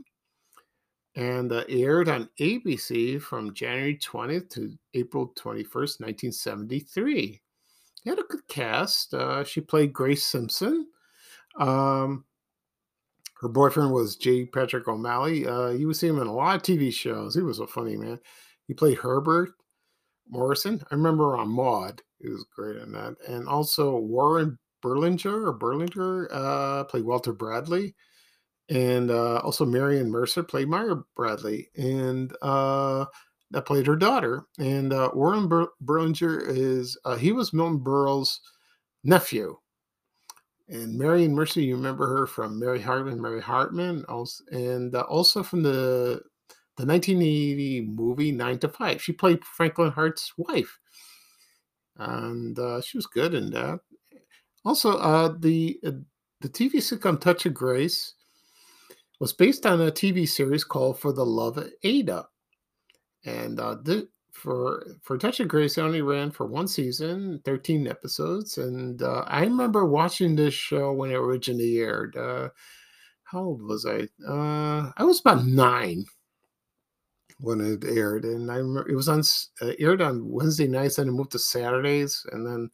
and 1.16 1.52
uh, 1.52 1.64
aired 1.68 2.08
on 2.08 2.28
ABC 2.40 3.20
from 3.20 3.52
January 3.52 3.98
20th 3.98 4.48
to 4.50 4.72
April 4.94 5.32
21st, 5.36 6.00
1973. 6.00 7.40
She 8.02 8.08
had 8.08 8.18
a 8.18 8.24
good 8.28 8.46
cast. 8.48 9.12
Uh, 9.12 9.44
she 9.44 9.60
played 9.60 9.92
Grace 9.92 10.24
Simpson. 10.24 10.86
Um, 11.58 12.24
her 13.42 13.48
boyfriend 13.48 13.92
was 13.92 14.16
J. 14.16 14.46
Patrick 14.46 14.86
O'Malley. 14.86 15.46
Uh, 15.46 15.70
you 15.70 15.88
would 15.88 15.96
see 15.96 16.06
him 16.06 16.20
in 16.20 16.28
a 16.28 16.32
lot 16.32 16.56
of 16.56 16.62
TV 16.62 16.92
shows. 16.92 17.34
He 17.34 17.42
was 17.42 17.58
a 17.58 17.66
funny 17.66 17.96
man. 17.96 18.20
He 18.68 18.74
played 18.74 18.98
Herbert 18.98 19.50
Morrison. 20.28 20.80
I 20.90 20.94
remember 20.94 21.36
on 21.36 21.48
Maude. 21.48 22.00
He 22.20 22.28
was 22.28 22.46
great 22.54 22.76
in 22.76 22.92
that. 22.92 23.16
And 23.28 23.48
also 23.48 23.96
Warren 23.96 24.58
Berlinger 24.82 25.48
or 25.48 25.58
Berlinger 25.58 26.28
uh, 26.30 26.84
played 26.84 27.04
Walter 27.04 27.32
Bradley, 27.32 27.94
and 28.68 29.10
uh, 29.10 29.38
also 29.38 29.64
Marian 29.64 30.10
Mercer 30.10 30.44
played 30.44 30.68
Myra 30.68 31.02
Bradley, 31.16 31.68
and 31.76 32.32
uh, 32.42 33.04
that 33.50 33.66
played 33.66 33.86
her 33.86 33.96
daughter. 33.96 34.44
And 34.58 34.92
uh, 34.92 35.10
Warren 35.14 35.48
Ber- 35.48 35.72
Berlinger 35.84 36.48
is 36.48 36.96
uh, 37.04 37.16
he 37.16 37.32
was 37.32 37.52
Milton 37.52 37.78
Berle's 37.78 38.40
nephew, 39.04 39.56
and 40.68 40.96
Marian 40.96 41.34
Mercer, 41.34 41.60
you 41.60 41.76
remember 41.76 42.06
her 42.06 42.26
from 42.26 42.58
Mary 42.58 42.80
Hartman, 42.80 43.20
Mary 43.20 43.40
Hartman, 43.40 44.04
also, 44.08 44.44
and 44.50 44.94
uh, 44.94 45.02
also 45.02 45.42
from 45.42 45.62
the 45.62 46.22
the 46.76 46.86
1980 46.86 47.82
movie 47.82 48.32
Nine 48.32 48.58
to 48.60 48.68
Five. 48.68 49.02
She 49.02 49.12
played 49.12 49.44
Franklin 49.44 49.90
Hart's 49.90 50.32
wife, 50.36 50.78
and 51.96 52.58
uh, 52.58 52.80
she 52.80 52.96
was 52.96 53.06
good 53.06 53.34
in 53.34 53.50
that. 53.50 53.80
Also, 54.64 54.96
uh, 54.98 55.34
the 55.38 55.78
uh, 55.84 55.92
the 56.40 56.48
TV 56.48 56.74
sitcom 56.74 57.20
Touch 57.20 57.46
of 57.46 57.54
Grace 57.54 58.14
was 59.20 59.32
based 59.32 59.66
on 59.66 59.80
a 59.80 59.90
TV 59.90 60.28
series 60.28 60.64
called 60.64 60.98
For 60.98 61.12
the 61.12 61.26
Love 61.26 61.58
of 61.58 61.70
Ada, 61.82 62.26
and 63.24 63.60
uh, 63.60 63.76
the, 63.82 64.08
for 64.32 64.84
for 65.02 65.18
Touch 65.18 65.40
of 65.40 65.48
Grace, 65.48 65.78
I 65.78 65.82
only 65.82 66.02
ran 66.02 66.30
for 66.30 66.46
one 66.46 66.66
season, 66.66 67.40
thirteen 67.44 67.86
episodes, 67.86 68.58
and 68.58 69.02
uh, 69.02 69.24
I 69.26 69.42
remember 69.42 69.84
watching 69.84 70.34
this 70.34 70.54
show 70.54 70.92
when 70.92 71.10
it 71.10 71.16
originally 71.16 71.78
aired. 71.78 72.16
Uh, 72.16 72.48
how 73.24 73.44
old 73.44 73.62
was 73.62 73.86
I? 73.86 74.08
Uh, 74.26 74.90
I 74.96 75.04
was 75.04 75.20
about 75.20 75.46
nine 75.46 76.04
when 77.40 77.60
it 77.60 77.84
aired, 77.84 78.24
and 78.24 78.50
I 78.50 78.56
remember 78.56 78.88
it 78.88 78.96
was 78.96 79.08
on 79.08 79.22
uh, 79.60 79.72
aired 79.78 80.02
on 80.02 80.30
Wednesday 80.30 80.66
nights, 80.66 80.98
and 80.98 81.08
it 81.08 81.12
moved 81.12 81.32
to 81.32 81.38
Saturdays, 81.38 82.26
and 82.32 82.46
then 82.46 82.70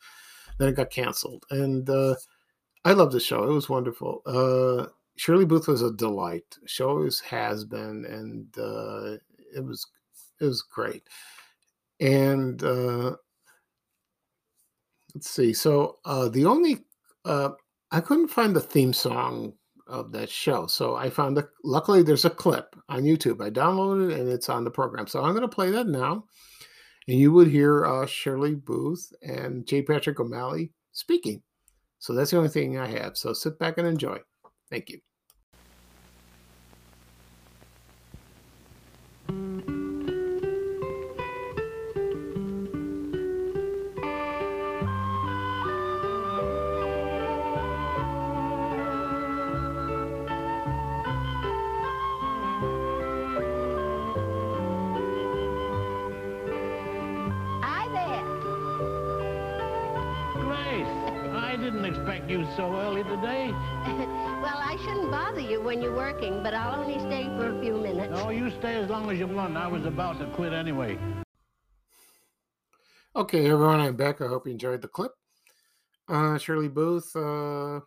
then 0.59 0.69
it 0.69 0.77
got 0.77 0.91
canceled. 0.91 1.45
And 1.51 1.89
uh, 1.91 2.15
I 2.85 2.93
love 2.93 3.13
the 3.13 3.21
show. 3.21 3.45
It 3.45 3.53
was 3.53 3.69
wonderful. 3.69 4.23
Uh, 4.27 4.87
Shirley 5.17 5.45
Booth 5.45 5.69
was 5.69 5.83
a 5.83 5.93
delight. 5.93 6.57
She 6.67 6.83
always 6.83 7.21
has 7.21 7.65
been, 7.65 8.05
and 8.07 8.47
uh, 8.59 9.19
it 9.55 9.65
was 9.65 9.87
it 10.41 10.45
was 10.45 10.63
great. 10.63 11.03
And 12.01 12.63
uh, 12.63 13.17
let's 15.15 15.31
see. 15.31 15.53
So 15.53 15.99
uh, 16.05 16.29
the 16.29 16.47
only 16.47 16.85
uh, 17.25 17.51
I 17.91 18.01
couldn't 18.01 18.29
find 18.29 18.55
the 18.55 18.61
theme 18.61 18.93
song 18.93 19.55
of 19.87 20.13
that 20.13 20.29
show. 20.29 20.67
So 20.67 20.97
I 20.97 21.11
found 21.11 21.37
the 21.37 21.49
luckily 21.65 22.03
there's 22.03 22.25
a 22.25 22.31
clip 22.31 22.77
on 22.89 23.03
YouTube. 23.03 23.45
I 23.45 23.51
downloaded 23.51 24.13
it 24.13 24.21
and 24.21 24.29
it's 24.29 24.49
on 24.49 24.65
the 24.65 24.71
program. 24.71 25.07
So 25.07 25.23
I'm 25.23 25.35
going 25.35 25.43
to 25.43 25.49
play 25.49 25.71
that 25.71 25.87
now 25.87 26.25
and 27.09 27.19
you 27.19 27.33
would 27.33 27.49
hear 27.49 27.87
uh, 27.87 28.07
Shirley 28.07 28.55
Booth 28.55 29.13
and 29.23 29.67
J. 29.67 29.83
Patrick 29.83 30.21
O'Malley 30.21 30.73
speaking. 30.93 31.43
So 31.99 32.13
that's 32.13 32.31
the 32.31 32.37
only 32.37 32.51
thing 32.51 32.79
I 32.79 32.87
have. 32.87 33.17
So 33.17 33.33
sit 33.33 33.59
back 33.59 33.79
and 33.79 33.89
enjoy. 33.89 34.19
Thank 34.71 34.91
you. 34.91 35.01
You 62.39 62.47
so 62.57 62.73
early 62.77 63.03
today? 63.03 63.49
well, 64.43 64.59
I 64.59 64.77
shouldn't 64.85 65.11
bother 65.11 65.41
you 65.41 65.61
when 65.61 65.83
you're 65.83 65.97
working, 65.97 66.41
but 66.41 66.55
I'll 66.55 66.81
only 66.81 67.01
stay 67.01 67.25
for 67.37 67.59
a 67.59 67.61
few 67.61 67.77
minutes. 67.77 68.13
No, 68.13 68.31
you 68.31 68.51
stay 68.51 68.77
as 68.77 68.89
long 68.89 69.11
as 69.11 69.19
you 69.19 69.27
want. 69.27 69.57
I 69.57 69.67
was 69.67 69.85
about 69.85 70.21
to 70.21 70.27
quit 70.27 70.53
anyway. 70.53 70.97
Okay, 73.17 73.51
everyone, 73.51 73.81
I'm 73.81 73.97
back. 73.97 74.21
I 74.21 74.29
hope 74.29 74.47
you 74.47 74.53
enjoyed 74.53 74.83
the 74.83 74.89
clip. 74.89 75.11
Uh, 76.07 76.39
Shirley 76.39 76.69
Booth, 76.69 77.15
uh, 77.17 77.81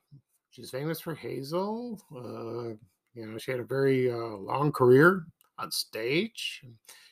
she's 0.49 0.69
famous 0.69 0.99
for 0.99 1.15
Hazel. 1.15 2.01
Uh, 2.13 2.75
you 3.13 3.27
know, 3.27 3.37
she 3.37 3.51
had 3.51 3.61
a 3.61 3.65
very 3.65 4.11
uh, 4.11 4.35
long 4.35 4.73
career 4.73 5.27
on 5.59 5.71
stage. 5.71 6.61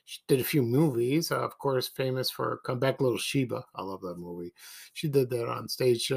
She 0.04 0.20
did 0.28 0.42
a 0.42 0.44
few 0.44 0.62
movies, 0.62 1.32
uh, 1.32 1.40
of 1.40 1.58
course, 1.58 1.88
famous 1.88 2.30
for 2.30 2.60
Come 2.66 2.80
Back 2.80 3.00
Little 3.00 3.18
Sheba. 3.18 3.64
I 3.76 3.82
love 3.82 4.02
that 4.02 4.18
movie. 4.18 4.52
She 4.92 5.08
did 5.08 5.30
that 5.30 5.48
on 5.48 5.70
stage. 5.70 6.12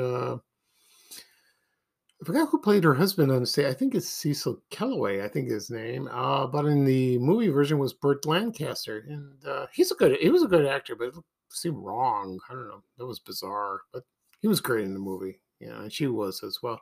I 2.23 2.25
forgot 2.25 2.51
who 2.51 2.61
played 2.61 2.85
her 2.85 2.95
husband 2.95 3.33
on 3.33 3.45
stage. 3.45 3.67
I 3.67 3.75
think 3.75 3.97
it's 3.97 4.09
Cecil 4.09 4.63
Kellaway, 4.71 5.25
I 5.25 5.29
think 5.29 5.51
his 5.51 5.71
name. 5.71 6.09
Uh, 6.09 6.47
but 6.47 6.67
in 6.67 6.85
the 6.85 7.19
movie 7.19 7.49
version 7.49 7.81
was 7.81 7.93
Burt 7.93 8.25
Lancaster, 8.25 9.05
and 9.09 9.45
uh, 9.45 9.67
he's 9.73 9.91
a 9.91 9.97
good. 9.97 10.17
He 10.21 10.31
was 10.31 10.45
a 10.45 10.49
good 10.49 10.65
actor, 10.65 10.95
but 10.95 11.09
it 11.09 11.15
seemed 11.51 11.79
wrong. 11.79 12.39
I 12.49 12.55
don't 12.55 12.69
know. 12.69 12.85
That 12.97 13.07
was 13.07 13.19
bizarre, 13.19 13.81
but 13.93 14.05
he 14.41 14.47
was 14.47 14.61
great 14.61 14.85
in 14.85 14.95
the 14.95 15.01
movie. 15.01 15.41
Yeah, 15.59 15.83
and 15.83 15.93
she 15.93 16.07
was 16.07 16.45
as 16.45 16.61
well. 16.63 16.81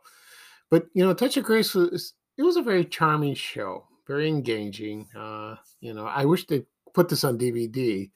But 0.70 0.88
you 0.92 1.02
know, 1.02 1.14
Touch 1.14 1.38
of 1.38 1.44
Grace 1.44 1.72
was 1.72 2.12
it 2.36 2.42
was 2.42 2.56
a 2.56 2.62
very 2.62 2.84
charming 2.84 3.34
show, 3.34 3.86
very 4.06 4.28
engaging. 4.28 5.08
Uh, 5.16 5.56
you 5.80 5.94
know, 5.94 6.04
I 6.04 6.26
wish 6.26 6.46
they 6.46 6.66
put 6.92 7.08
this 7.08 7.24
on 7.24 7.38
DVD. 7.38 8.10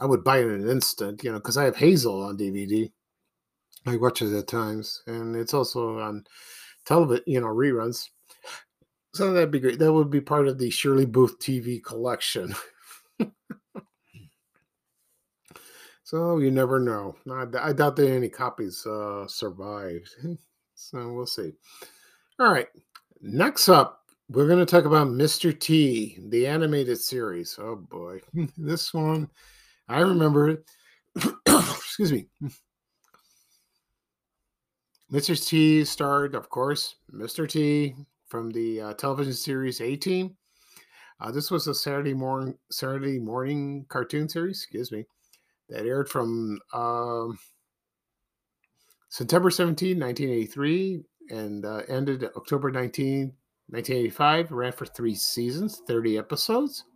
I 0.00 0.06
would 0.06 0.24
buy 0.24 0.38
it 0.38 0.46
in 0.46 0.62
an 0.62 0.68
instant, 0.68 1.22
you 1.22 1.30
know, 1.30 1.38
because 1.38 1.56
I 1.56 1.66
have 1.66 1.76
Hazel 1.76 2.20
on 2.24 2.36
DVD. 2.36 2.90
I 3.86 3.96
watch 3.96 4.22
it 4.22 4.36
at 4.36 4.48
times, 4.48 5.02
and 5.06 5.36
it's 5.36 5.54
also 5.54 6.00
on 6.00 6.24
television, 6.84 7.24
you 7.26 7.40
know, 7.40 7.46
reruns. 7.46 8.08
So 9.14 9.32
that'd 9.32 9.50
be 9.50 9.60
great. 9.60 9.78
That 9.78 9.92
would 9.92 10.10
be 10.10 10.20
part 10.20 10.48
of 10.48 10.58
the 10.58 10.70
Shirley 10.70 11.06
Booth 11.06 11.38
TV 11.38 11.82
collection. 11.82 12.54
so 16.02 16.38
you 16.38 16.50
never 16.50 16.80
know. 16.80 17.14
I, 17.30 17.46
I 17.60 17.72
doubt 17.72 17.94
that 17.96 18.10
any 18.10 18.28
copies 18.28 18.84
uh, 18.84 19.26
survived. 19.28 20.10
so 20.74 21.12
we'll 21.12 21.26
see. 21.26 21.52
All 22.40 22.52
right. 22.52 22.66
Next 23.20 23.68
up, 23.68 24.02
we're 24.28 24.48
going 24.48 24.58
to 24.58 24.66
talk 24.66 24.84
about 24.84 25.06
Mr. 25.06 25.58
T, 25.58 26.18
the 26.28 26.46
animated 26.46 26.98
series. 26.98 27.56
Oh 27.60 27.76
boy. 27.76 28.20
this 28.56 28.92
one, 28.92 29.30
I 29.88 30.00
remember 30.00 30.48
it. 30.48 30.64
Excuse 31.46 32.12
me. 32.12 32.26
Mr. 35.14 35.40
T 35.40 35.84
starred, 35.84 36.34
of 36.34 36.50
course, 36.50 36.96
Mr. 37.14 37.48
T 37.48 37.94
from 38.26 38.50
the 38.50 38.80
uh, 38.80 38.94
television 38.94 39.32
series 39.32 39.80
A 39.80 39.94
Team. 39.94 40.36
Uh, 41.20 41.30
this 41.30 41.52
was 41.52 41.68
a 41.68 41.74
Saturday 41.74 42.12
morning 42.12 42.58
Saturday 42.72 43.20
morning 43.20 43.86
cartoon 43.88 44.28
series, 44.28 44.56
excuse 44.56 44.90
me, 44.90 45.06
that 45.68 45.86
aired 45.86 46.08
from 46.08 46.58
um, 46.72 47.38
September 49.08 49.52
17, 49.52 50.00
1983, 50.00 51.04
and 51.30 51.64
uh, 51.64 51.82
ended 51.88 52.24
October 52.36 52.72
19, 52.72 53.32
1985. 53.68 54.50
Ran 54.50 54.72
for 54.72 54.86
three 54.86 55.14
seasons, 55.14 55.80
30 55.86 56.18
episodes. 56.18 56.86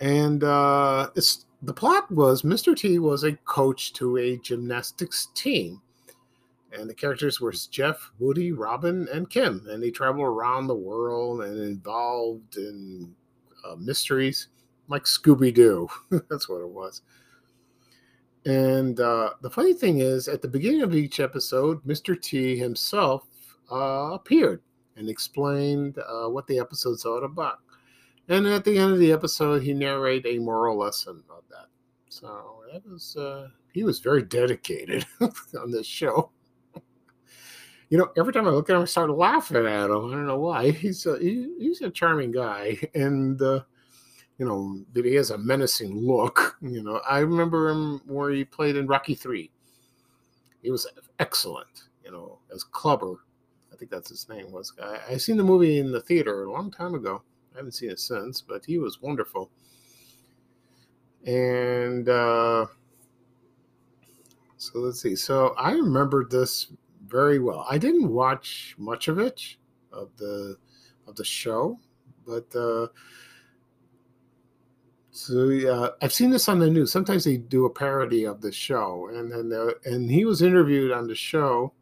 And 0.00 0.44
uh, 0.44 1.08
the 1.62 1.72
plot 1.72 2.10
was 2.10 2.42
Mr. 2.42 2.76
T 2.76 2.98
was 2.98 3.24
a 3.24 3.32
coach 3.32 3.94
to 3.94 4.18
a 4.18 4.36
gymnastics 4.36 5.28
team 5.34 5.80
and 6.78 6.88
the 6.88 6.94
characters 6.94 7.40
were 7.40 7.52
Jeff, 7.70 8.10
Woody, 8.18 8.52
Robin, 8.52 9.08
and 9.12 9.28
Kim, 9.28 9.66
and 9.68 9.82
they 9.82 9.90
travel 9.90 10.22
around 10.22 10.66
the 10.66 10.74
world 10.74 11.42
and 11.42 11.58
involved 11.58 12.56
in 12.56 13.14
uh, 13.64 13.76
mysteries 13.76 14.48
like 14.88 15.04
Scooby 15.04 15.52
Doo. 15.52 15.88
That's 16.30 16.48
what 16.48 16.60
it 16.60 16.68
was. 16.68 17.02
And 18.44 19.00
uh, 19.00 19.30
the 19.42 19.50
funny 19.50 19.74
thing 19.74 19.98
is, 19.98 20.28
at 20.28 20.40
the 20.40 20.48
beginning 20.48 20.82
of 20.82 20.94
each 20.94 21.18
episode, 21.18 21.82
Mr. 21.84 22.20
T 22.20 22.56
himself 22.56 23.26
uh, 23.72 24.10
appeared 24.12 24.62
and 24.96 25.08
explained 25.08 25.98
uh, 25.98 26.28
what 26.28 26.46
the 26.46 26.58
episode's 26.58 27.04
all 27.04 27.24
about. 27.24 27.58
And 28.28 28.46
at 28.46 28.64
the 28.64 28.78
end 28.78 28.92
of 28.92 28.98
the 28.98 29.12
episode, 29.12 29.62
he 29.62 29.74
narrated 29.74 30.36
a 30.36 30.38
moral 30.38 30.78
lesson 30.78 31.22
of 31.30 31.42
that. 31.50 31.66
So 32.08 32.62
that 32.72 32.86
was 32.88 33.16
uh, 33.16 33.48
he 33.72 33.84
was 33.84 33.98
very 33.98 34.22
dedicated 34.22 35.04
on 35.20 35.70
this 35.70 35.86
show 35.86 36.30
you 37.88 37.98
know, 37.98 38.08
every 38.16 38.32
time 38.32 38.46
I 38.46 38.50
look 38.50 38.68
at 38.68 38.76
him, 38.76 38.82
I 38.82 38.86
start 38.86 39.10
laughing 39.10 39.56
at 39.58 39.64
him. 39.64 39.72
I 39.72 39.86
don't 39.86 40.26
know 40.26 40.38
why. 40.38 40.70
He's 40.70 41.06
a 41.06 41.18
he, 41.18 41.54
he's 41.58 41.80
a 41.82 41.90
charming 41.90 42.32
guy, 42.32 42.78
and 42.94 43.40
uh, 43.40 43.60
you 44.38 44.46
know, 44.46 44.80
but 44.92 45.04
he 45.04 45.14
has 45.14 45.30
a 45.30 45.38
menacing 45.38 45.96
look. 45.96 46.54
You 46.62 46.82
know, 46.82 47.00
I 47.08 47.18
remember 47.20 47.68
him 47.68 48.00
where 48.06 48.30
he 48.30 48.44
played 48.44 48.76
in 48.76 48.86
Rocky 48.86 49.14
Three. 49.14 49.50
He 50.62 50.70
was 50.70 50.86
excellent. 51.18 51.84
You 52.04 52.10
know, 52.12 52.38
as 52.52 52.64
Clubber. 52.64 53.16
I 53.72 53.76
think 53.76 53.90
that's 53.90 54.08
his 54.08 54.26
name 54.28 54.50
was. 54.50 54.72
I, 54.82 54.98
I 55.10 55.16
seen 55.18 55.36
the 55.36 55.44
movie 55.44 55.78
in 55.78 55.92
the 55.92 56.00
theater 56.00 56.44
a 56.44 56.50
long 56.52 56.70
time 56.70 56.94
ago. 56.94 57.22
I 57.54 57.58
haven't 57.58 57.72
seen 57.72 57.90
it 57.90 58.00
since, 58.00 58.40
but 58.40 58.64
he 58.64 58.78
was 58.78 59.02
wonderful. 59.02 59.50
And 61.26 62.08
uh, 62.08 62.66
so 64.56 64.78
let's 64.78 65.02
see. 65.02 65.14
So 65.14 65.54
I 65.58 65.72
remember 65.72 66.24
this 66.24 66.68
very 67.06 67.38
well. 67.38 67.66
I 67.68 67.78
didn't 67.78 68.08
watch 68.08 68.74
much 68.78 69.08
of 69.08 69.18
it 69.18 69.42
of 69.92 70.10
the 70.16 70.56
of 71.06 71.16
the 71.16 71.24
show, 71.24 71.78
but 72.26 72.54
uh, 72.54 72.88
so 75.10 75.50
uh, 75.50 75.90
I've 76.02 76.12
seen 76.12 76.30
this 76.30 76.48
on 76.48 76.58
the 76.58 76.70
news. 76.70 76.92
Sometimes 76.92 77.24
they 77.24 77.36
do 77.36 77.64
a 77.64 77.70
parody 77.70 78.24
of 78.24 78.40
the 78.40 78.52
show, 78.52 79.08
and 79.12 79.30
then 79.32 79.72
and 79.84 80.10
he 80.10 80.24
was 80.24 80.42
interviewed 80.42 80.92
on 80.92 81.06
the 81.06 81.14
show 81.14 81.72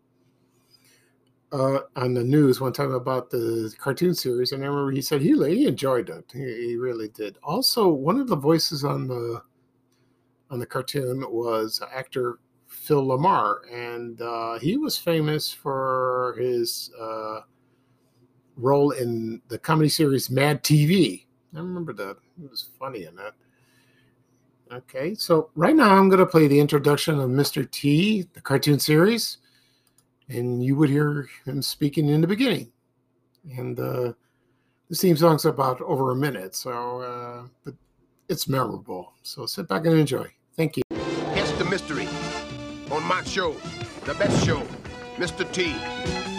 uh, 1.54 1.80
on 1.96 2.14
the 2.14 2.24
news 2.24 2.60
one 2.60 2.72
time 2.72 2.92
about 2.92 3.30
the 3.30 3.72
cartoon 3.78 4.14
series, 4.14 4.52
and 4.52 4.62
I 4.62 4.66
remember 4.66 4.90
he 4.90 5.00
said 5.02 5.20
he 5.20 5.32
he 5.32 5.66
enjoyed 5.66 6.10
it. 6.10 6.24
He, 6.32 6.68
he 6.68 6.76
really 6.76 7.08
did. 7.08 7.38
Also, 7.42 7.88
one 7.88 8.20
of 8.20 8.28
the 8.28 8.36
voices 8.36 8.84
on 8.84 9.06
the 9.06 9.40
on 10.50 10.58
the 10.58 10.66
cartoon 10.66 11.24
was 11.30 11.80
actor 11.92 12.38
Phil 12.84 13.02
LaMarr, 13.02 13.60
and 13.72 14.20
uh, 14.20 14.58
he 14.58 14.76
was 14.76 14.98
famous 14.98 15.50
for 15.50 16.36
his 16.38 16.90
uh, 17.00 17.40
role 18.56 18.90
in 18.90 19.40
the 19.48 19.58
comedy 19.58 19.88
series 19.88 20.28
Mad 20.28 20.62
TV. 20.62 21.24
I 21.54 21.60
remember 21.60 21.94
that; 21.94 22.18
it 22.42 22.50
was 22.50 22.68
funny 22.78 23.04
in 23.04 23.16
that. 23.16 23.32
Okay, 24.70 25.14
so 25.14 25.48
right 25.54 25.74
now 25.74 25.96
I'm 25.96 26.10
going 26.10 26.18
to 26.18 26.26
play 26.26 26.46
the 26.46 26.60
introduction 26.60 27.18
of 27.18 27.30
Mr. 27.30 27.70
T, 27.70 28.28
the 28.34 28.42
cartoon 28.42 28.78
series, 28.78 29.38
and 30.28 30.62
you 30.62 30.76
would 30.76 30.90
hear 30.90 31.26
him 31.46 31.62
speaking 31.62 32.10
in 32.10 32.20
the 32.20 32.26
beginning. 32.26 32.70
And 33.56 33.80
uh, 33.80 34.12
the 34.90 34.94
theme 34.94 35.16
song's 35.16 35.46
about 35.46 35.80
over 35.80 36.10
a 36.10 36.16
minute, 36.16 36.54
so 36.54 37.00
uh, 37.00 37.48
but 37.64 37.74
it's 38.28 38.46
memorable. 38.46 39.14
So 39.22 39.46
sit 39.46 39.68
back 39.68 39.86
and 39.86 39.98
enjoy. 39.98 40.26
Thank 40.54 40.76
you. 40.76 40.82
Hence 40.90 41.50
the 41.52 41.64
mystery 41.64 42.06
on 42.94 43.02
my 43.08 43.24
show, 43.24 43.56
the 44.04 44.14
best 44.14 44.46
show, 44.46 44.62
Mr. 45.16 45.50
T. 45.52 46.33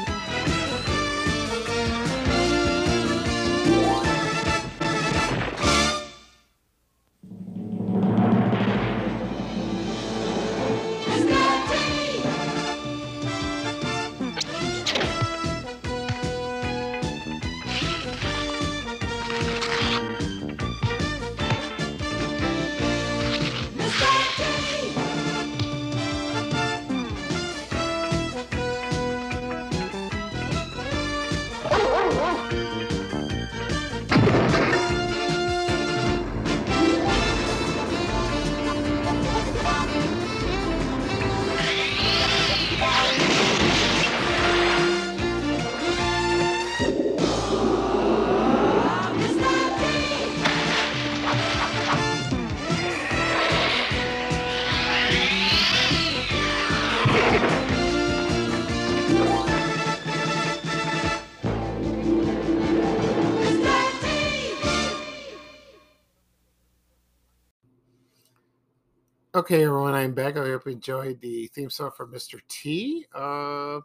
Okay, 69.46 69.64
everyone, 69.64 69.93
I'm 69.93 70.16
back. 70.16 70.38
I 70.38 70.46
hope 70.50 70.66
you 70.66 70.72
enjoyed 70.72 71.22
the 71.22 71.46
theme 71.54 71.70
song 71.70 71.91
for 71.96 72.08
Mr. 72.08 72.39
T. 72.48 73.06
Uh, 73.14 73.82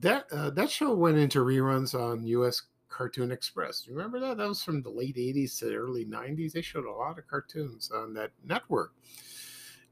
that 0.00 0.26
uh, 0.30 0.50
that 0.50 0.70
show 0.70 0.94
went 0.94 1.16
into 1.16 1.38
reruns 1.38 1.98
on 1.98 2.26
U.S. 2.26 2.60
Cartoon 2.90 3.32
Express. 3.32 3.86
You 3.86 3.94
remember 3.94 4.20
that? 4.20 4.36
That 4.36 4.46
was 4.46 4.62
from 4.62 4.82
the 4.82 4.90
late 4.90 5.16
80s 5.16 5.58
to 5.60 5.74
early 5.74 6.04
90s. 6.04 6.52
They 6.52 6.60
showed 6.60 6.84
a 6.84 6.92
lot 6.92 7.18
of 7.18 7.26
cartoons 7.26 7.90
on 7.94 8.12
that 8.12 8.32
network. 8.44 8.92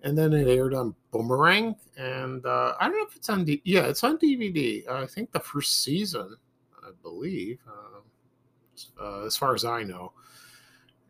And 0.02 0.18
then 0.18 0.34
it 0.34 0.46
aired 0.46 0.74
on 0.74 0.94
Boomerang. 1.10 1.74
And 1.96 2.44
uh, 2.44 2.74
I 2.78 2.88
don't 2.88 2.98
know 2.98 3.06
if 3.08 3.16
it's 3.16 3.30
on, 3.30 3.46
D- 3.46 3.62
yeah, 3.64 3.86
it's 3.86 4.04
on 4.04 4.18
DVD. 4.18 4.86
Uh, 4.86 5.02
I 5.04 5.06
think 5.06 5.32
the 5.32 5.40
first 5.40 5.84
season, 5.84 6.36
I 6.84 6.90
believe, 7.00 7.60
uh, 7.66 9.02
uh, 9.02 9.24
as 9.24 9.38
far 9.38 9.54
as 9.54 9.64
I 9.64 9.84
know. 9.84 10.12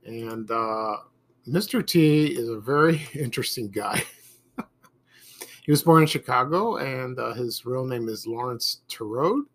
And 0.07 0.49
uh, 0.53 0.99
Mr. 1.49 1.87
T 1.87 2.27
is 2.27 2.49
a 2.49 2.61
very 2.61 3.03
interesting 3.15 3.69
guy. 3.69 4.03
he 5.65 5.71
was 5.71 5.83
born 5.83 6.03
in 6.03 6.09
Chicago, 6.09 6.77
and 6.77 7.19
uh, 7.19 7.35
his 7.35 7.67
real 7.67 7.85
name 7.85 8.09
is 8.09 8.27
Laurence 8.27 8.83
Tureaud 8.89 9.47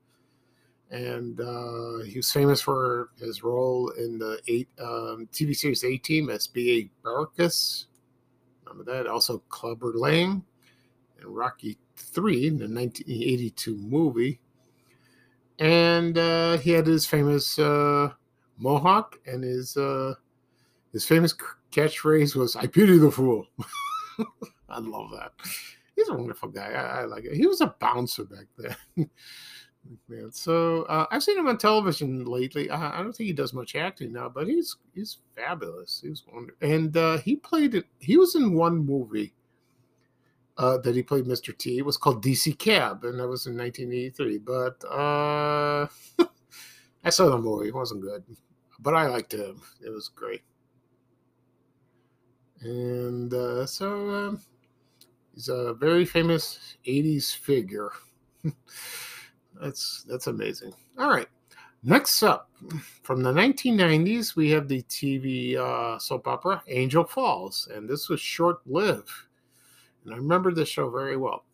and 0.89 1.41
uh, 1.41 1.99
he 2.05 2.17
was 2.17 2.31
famous 2.31 2.61
for 2.61 3.09
his 3.19 3.43
role 3.43 3.89
in 3.91 4.17
the 4.17 4.39
eight 4.47 4.69
um, 4.79 5.27
TV 5.33 5.55
series 5.55 5.83
A 5.83 5.97
Team 5.97 6.29
as 6.29 6.47
B.A. 6.47 6.89
Baracus. 7.05 7.85
Remember 8.65 8.89
that? 8.91 9.07
Also, 9.07 9.39
Clubber 9.49 9.93
Lang 9.95 10.43
and 11.19 11.35
Rocky 11.35 11.77
Three, 11.95 12.49
the 12.49 12.67
1982 12.67 13.75
movie. 13.75 14.39
And 15.59 16.17
uh, 16.17 16.57
he 16.57 16.71
had 16.71 16.85
his 16.85 17.05
famous 17.05 17.57
uh, 17.59 18.11
mohawk, 18.57 19.19
and 19.25 19.43
his 19.43 19.75
uh, 19.75 20.13
his 20.93 21.03
famous 21.03 21.33
catchphrase 21.77 22.35
was 22.35 22.55
"I 22.55 22.67
pity 22.67 22.97
the 22.97 23.11
fool." 23.11 23.47
I 24.69 24.79
love 24.79 25.11
that. 25.11 25.33
He's 25.95 26.09
a 26.09 26.13
wonderful 26.13 26.49
guy. 26.49 26.71
I, 26.71 27.01
I 27.01 27.05
like 27.05 27.25
it. 27.25 27.35
He 27.35 27.47
was 27.47 27.61
a 27.61 27.75
bouncer 27.79 28.25
back 28.25 28.45
then. 28.57 29.09
Man, 30.09 30.31
so 30.31 30.83
uh, 30.83 31.05
I've 31.11 31.23
seen 31.23 31.37
him 31.37 31.47
on 31.47 31.57
television 31.57 32.25
lately. 32.25 32.69
I, 32.69 32.99
I, 32.99 33.03
don't 33.03 33.13
think 33.13 33.27
he 33.27 33.33
does 33.33 33.53
much 33.53 33.75
acting 33.75 34.11
now, 34.11 34.27
but 34.27 34.47
he's 34.47 34.75
he's 34.93 35.19
fabulous. 35.35 36.01
He's 36.03 36.23
wonderful, 36.31 36.67
and 36.67 36.95
uh, 36.97 37.17
he 37.19 37.37
played 37.37 37.73
it. 37.73 37.85
He 37.99 38.17
was 38.17 38.35
in 38.35 38.53
one 38.53 38.85
movie 38.85 39.33
uh, 40.57 40.77
that 40.79 40.95
he 40.95 41.03
played 41.03 41.25
Mr. 41.25 41.57
T. 41.57 41.77
It 41.77 41.85
was 41.85 41.95
called 41.95 42.23
DC 42.23 42.57
Cab, 42.57 43.05
and 43.05 43.19
that 43.19 43.27
was 43.27 43.45
in 43.45 43.57
1983. 43.57 44.37
But 44.39 44.83
uh, 44.85 45.87
I 47.03 47.09
saw 47.09 47.29
the 47.29 47.37
movie; 47.37 47.69
it 47.69 47.75
wasn't 47.75 48.01
good, 48.01 48.23
but 48.79 48.93
I 48.93 49.07
liked 49.07 49.33
him. 49.33 49.61
It 49.85 49.89
was 49.89 50.09
great, 50.09 50.41
and 52.61 53.33
uh, 53.33 53.65
so 53.65 54.09
um, 54.09 54.41
he's 55.33 55.49
a 55.49 55.73
very 55.73 56.05
famous 56.05 56.77
80s 56.85 57.35
figure. 57.35 57.91
That's 59.61 60.03
that's 60.07 60.27
amazing. 60.27 60.73
All 60.99 61.09
right. 61.09 61.27
Next 61.83 62.21
up, 62.23 62.49
from 63.03 63.23
the 63.23 63.31
1990s, 63.31 64.35
we 64.35 64.49
have 64.51 64.67
the 64.67 64.81
TV 64.83 65.55
uh, 65.57 65.97
soap 65.99 66.27
opera 66.27 66.61
Angel 66.67 67.03
Falls, 67.03 67.67
and 67.73 67.87
this 67.89 68.09
was 68.09 68.19
short 68.19 68.59
lived. 68.65 69.09
And 70.03 70.13
I 70.13 70.17
remember 70.17 70.53
this 70.53 70.69
show 70.69 70.89
very 70.89 71.17
well. 71.17 71.45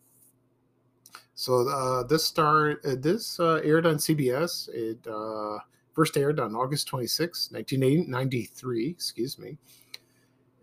So 1.34 1.68
uh, 1.68 2.04
this 2.04 2.24
started, 2.24 2.78
uh, 2.84 2.96
this 2.98 3.38
uh, 3.40 3.60
aired 3.64 3.86
on 3.86 3.96
CBS. 3.96 4.68
It 4.68 5.06
uh, 5.06 5.58
first 5.92 6.16
aired 6.16 6.40
on 6.40 6.54
August 6.54 6.88
26, 6.88 7.50
1993, 7.50 8.88
excuse 8.88 9.38
me. 9.38 9.58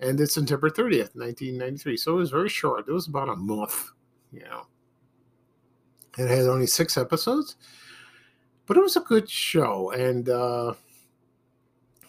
And 0.01 0.19
it's 0.19 0.33
September 0.33 0.69
30th, 0.69 1.15
1993. 1.15 1.95
So 1.97 2.13
it 2.13 2.15
was 2.15 2.31
very 2.31 2.49
short. 2.49 2.87
It 2.87 2.91
was 2.91 3.07
about 3.07 3.29
a 3.29 3.35
month, 3.35 3.91
you 4.31 4.41
know. 4.41 4.65
It 6.17 6.27
had 6.27 6.47
only 6.47 6.67
six 6.67 6.97
episodes, 6.97 7.55
but 8.65 8.77
it 8.77 8.81
was 8.81 8.97
a 8.97 9.01
good 9.01 9.29
show. 9.29 9.91
And 9.91 10.27
uh, 10.27 10.73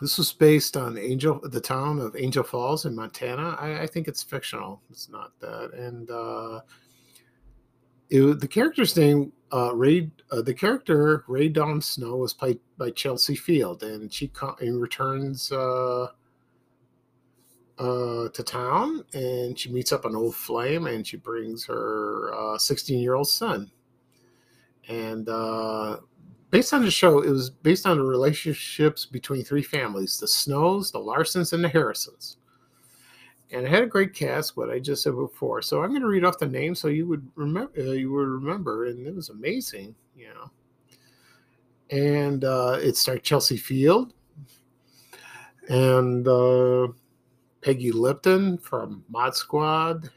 this 0.01 0.19
was 0.19 0.33
based 0.33 0.77
on 0.77 0.99
Angel, 0.99 1.39
the 1.45 1.61
town 1.61 2.01
of 2.01 2.17
Angel 2.17 2.43
Falls 2.43 2.87
in 2.87 2.97
Montana. 2.97 3.57
I, 3.61 3.83
I 3.83 3.87
think 3.87 4.09
it's 4.09 4.23
fictional. 4.23 4.81
It's 4.91 5.09
not 5.09 5.39
that. 5.41 5.73
And 5.75 6.11
uh, 6.11 6.61
it, 8.11 8.41
the 8.41 8.49
character's 8.49 8.97
name, 8.97 9.33
uh, 9.53 9.75
Ray, 9.75 10.11
uh, 10.31 10.43
the 10.43 10.55
character 10.55 11.25
Rae 11.29 11.49
Dawn 11.49 11.81
Snow 11.81 12.17
was 12.17 12.33
played 12.33 12.59
by 12.79 12.91
Chelsea 12.91 13.37
Field, 13.37 13.83
and 13.83 14.13
she 14.13 14.29
co- 14.29 14.57
and 14.61 14.81
returns. 14.81 15.53
Uh, 15.53 16.09
uh, 17.83 18.29
to 18.29 18.43
town 18.43 19.05
and 19.13 19.59
she 19.59 19.73
meets 19.73 19.93
up 19.93 20.05
an 20.05 20.15
old 20.15 20.35
flame 20.35 20.87
and 20.87 21.07
she 21.07 21.17
brings 21.17 21.65
her 21.65 22.33
16 22.59 22.97
uh, 22.97 23.01
year 23.01 23.15
old 23.15 23.29
son 23.29 23.71
and 24.89 25.29
uh, 25.29 25.99
based 26.51 26.73
on 26.73 26.85
the 26.85 26.91
show, 26.91 27.21
it 27.21 27.31
was 27.31 27.51
based 27.51 27.87
on 27.87 27.99
the 27.99 28.05
relationships 28.05 29.05
between 29.07 29.45
three 29.45 29.63
families: 29.63 30.19
the 30.19 30.29
Snows, 30.29 30.91
the 30.91 30.99
Larsons, 30.99 31.53
and 31.53 31.63
the 31.65 31.69
Harrisons. 31.69 32.37
And 33.51 33.67
it 33.67 33.71
had 33.71 33.83
a 33.83 33.87
great 33.87 34.15
cast, 34.15 34.57
what 34.57 34.71
I 34.71 34.79
just 34.79 35.03
said 35.03 35.15
before. 35.15 35.61
So 35.61 35.83
I'm 35.83 35.91
going 35.91 36.01
to 36.01 36.09
read 36.09 36.25
off 36.25 36.39
the 36.39 36.47
names 36.47 36.81
so 36.81 36.89
you 36.89 37.07
would 37.07 37.27
remember. 37.35 37.73
Uh, 37.77 37.93
you 37.93 38.11
would 38.13 38.29
remember, 38.29 38.87
and 38.87 39.07
it 39.07 39.15
was 39.15 39.29
amazing, 39.29 39.95
you 40.17 40.29
know. 40.29 40.51
And 41.91 42.45
uh, 42.45 42.79
it 42.81 42.97
starred 42.97 43.23
Chelsea 43.23 43.59
Field 43.59 44.15
and 45.69 46.27
uh, 46.27 46.89
Peggy 47.63 47.93
Lipton 47.93 48.59
from 48.59 49.05
Mod 49.09 49.35
Squad, 49.37 50.11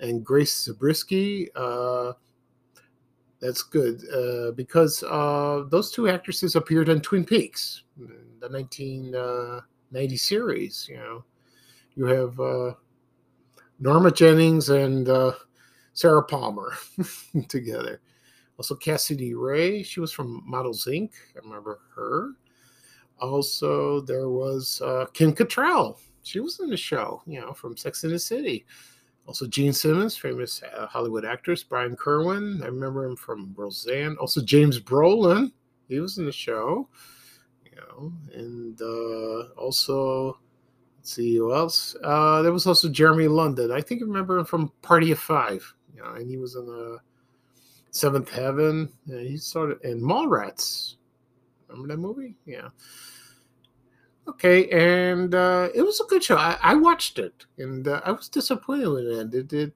and 0.00 0.24
Grace 0.24 0.64
Zabriskie. 0.64 1.48
Uh, 1.54 2.12
that's 3.40 3.62
good 3.64 4.02
uh, 4.14 4.52
because 4.52 5.02
uh, 5.02 5.64
those 5.68 5.90
two 5.90 6.08
actresses 6.08 6.54
appeared 6.54 6.88
in 6.88 7.00
Twin 7.00 7.24
Peaks, 7.24 7.82
the 7.96 8.48
1990 8.48 10.14
uh, 10.14 10.16
series. 10.16 10.86
You 10.88 10.96
know, 10.96 11.24
you 11.96 12.04
have 12.04 12.38
uh, 12.38 12.74
Norma 13.80 14.12
Jennings 14.12 14.68
and 14.68 15.08
uh, 15.08 15.32
Sarah 15.92 16.22
Palmer 16.22 16.72
together. 17.48 18.00
Also, 18.58 18.76
Cassidy 18.76 19.34
Rae, 19.34 19.82
she 19.82 19.98
was 19.98 20.12
from 20.12 20.42
Models 20.46 20.86
Inc. 20.86 21.10
I 21.34 21.40
remember 21.42 21.80
her. 21.96 22.34
Also, 23.18 24.02
there 24.02 24.28
was 24.28 24.80
Kim 25.14 25.32
Cattrall. 25.32 25.98
She 26.22 26.40
was 26.40 26.60
in 26.60 26.70
the 26.70 26.76
show, 26.76 27.22
you 27.26 27.40
know, 27.40 27.52
from 27.52 27.76
Sex 27.76 28.04
and 28.04 28.12
the 28.12 28.18
City. 28.18 28.64
Also, 29.26 29.46
Jean 29.46 29.72
Simmons, 29.72 30.16
famous 30.16 30.62
uh, 30.76 30.86
Hollywood 30.86 31.24
actress. 31.24 31.62
Brian 31.62 31.96
Kerwin, 31.96 32.60
I 32.62 32.66
remember 32.66 33.04
him 33.04 33.16
from 33.16 33.54
Roseanne. 33.56 34.16
Also, 34.20 34.42
James 34.42 34.80
Brolin, 34.80 35.52
he 35.88 36.00
was 36.00 36.18
in 36.18 36.26
the 36.26 36.32
show. 36.32 36.88
You 37.64 37.76
know, 37.76 38.12
and 38.34 38.80
uh, 38.82 39.54
also, 39.60 40.38
let's 40.98 41.14
see 41.14 41.36
who 41.36 41.54
else. 41.54 41.96
Uh, 42.02 42.42
there 42.42 42.52
was 42.52 42.66
also 42.66 42.88
Jeremy 42.88 43.28
London. 43.28 43.70
I 43.70 43.80
think 43.80 44.02
I 44.02 44.04
remember 44.04 44.38
him 44.38 44.44
from 44.44 44.72
Party 44.82 45.12
of 45.12 45.18
Five. 45.20 45.72
You 45.94 46.02
know, 46.02 46.10
and 46.14 46.28
he 46.28 46.36
was 46.36 46.56
in 46.56 46.66
the 46.66 46.98
Seventh 47.90 48.28
Heaven. 48.28 48.92
Yeah, 49.06 49.20
he 49.20 49.36
started 49.36 49.80
in 49.82 50.00
Mallrats. 50.02 50.96
Remember 51.68 51.94
that 51.94 52.00
movie? 52.00 52.34
Yeah. 52.44 52.68
Okay, 54.28 54.68
and 54.70 55.34
uh, 55.34 55.68
it 55.74 55.82
was 55.82 56.00
a 56.00 56.04
good 56.04 56.22
show. 56.22 56.36
I, 56.36 56.56
I 56.62 56.74
watched 56.74 57.18
it, 57.18 57.46
and 57.58 57.86
uh, 57.88 58.00
I 58.04 58.12
was 58.12 58.28
disappointed 58.28 58.88
when 58.88 59.06
it 59.06 59.18
ended. 59.18 59.52
It, 59.52 59.72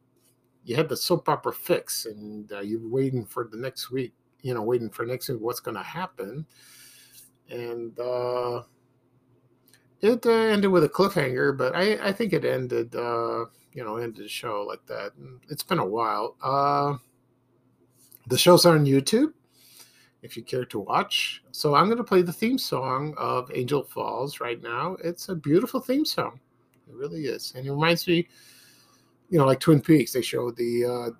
you 0.64 0.76
had 0.76 0.88
the 0.88 0.96
soap 0.96 1.28
opera 1.28 1.52
fix, 1.52 2.06
and 2.06 2.50
uh, 2.52 2.60
you're 2.60 2.88
waiting 2.88 3.24
for 3.24 3.48
the 3.50 3.56
next 3.56 3.90
week. 3.90 4.12
You 4.42 4.54
know, 4.54 4.62
waiting 4.62 4.90
for 4.90 5.04
next 5.04 5.28
week 5.28 5.40
what's 5.40 5.58
going 5.58 5.76
to 5.76 5.82
happen, 5.82 6.46
and 7.50 7.98
uh, 7.98 8.62
it 10.00 10.24
uh, 10.24 10.30
ended 10.30 10.70
with 10.70 10.84
a 10.84 10.88
cliffhanger. 10.88 11.56
But 11.56 11.74
I, 11.74 12.08
I 12.08 12.12
think 12.12 12.32
it 12.32 12.44
ended, 12.44 12.94
uh, 12.94 13.46
you 13.72 13.84
know, 13.84 13.96
ended 13.96 14.24
the 14.24 14.28
show 14.28 14.62
like 14.62 14.86
that. 14.86 15.12
And 15.16 15.40
it's 15.48 15.64
been 15.64 15.80
a 15.80 15.86
while. 15.86 16.36
the 18.28 18.38
show's 18.38 18.64
on 18.64 18.86
YouTube 18.86 19.32
if 20.26 20.36
you 20.36 20.42
care 20.42 20.64
to 20.66 20.80
watch. 20.80 21.42
So 21.52 21.74
I'm 21.74 21.86
going 21.86 21.96
to 21.98 22.04
play 22.04 22.20
the 22.20 22.32
theme 22.32 22.58
song 22.58 23.14
of 23.16 23.50
Angel 23.54 23.82
Falls 23.82 24.40
right 24.40 24.60
now. 24.62 24.96
It's 25.02 25.28
a 25.30 25.34
beautiful 25.34 25.80
theme 25.80 26.04
song. 26.04 26.40
It 26.88 26.94
really 26.94 27.26
is. 27.26 27.52
And 27.56 27.66
it 27.66 27.70
reminds 27.70 28.06
me, 28.06 28.28
you 29.30 29.38
know, 29.38 29.46
like 29.46 29.60
Twin 29.60 29.80
Peaks, 29.80 30.12
they 30.12 30.22
show 30.22 30.50
the 30.50 30.84
uh, 30.84 31.10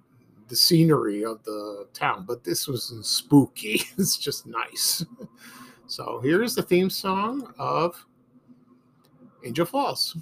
the 0.49 0.57
scenery 0.57 1.25
of 1.25 1.43
the 1.45 1.89
town, 1.93 2.25
but 2.27 2.45
this 2.45 2.69
was 2.69 2.93
spooky. 3.03 3.83
it's 3.99 4.19
just 4.19 4.47
nice. 4.47 5.05
So 5.89 6.19
here's 6.21 6.57
the 6.57 6.65
theme 6.65 6.91
song 6.91 7.55
of 7.61 8.05
Angel 9.45 9.65
Falls. 9.65 10.17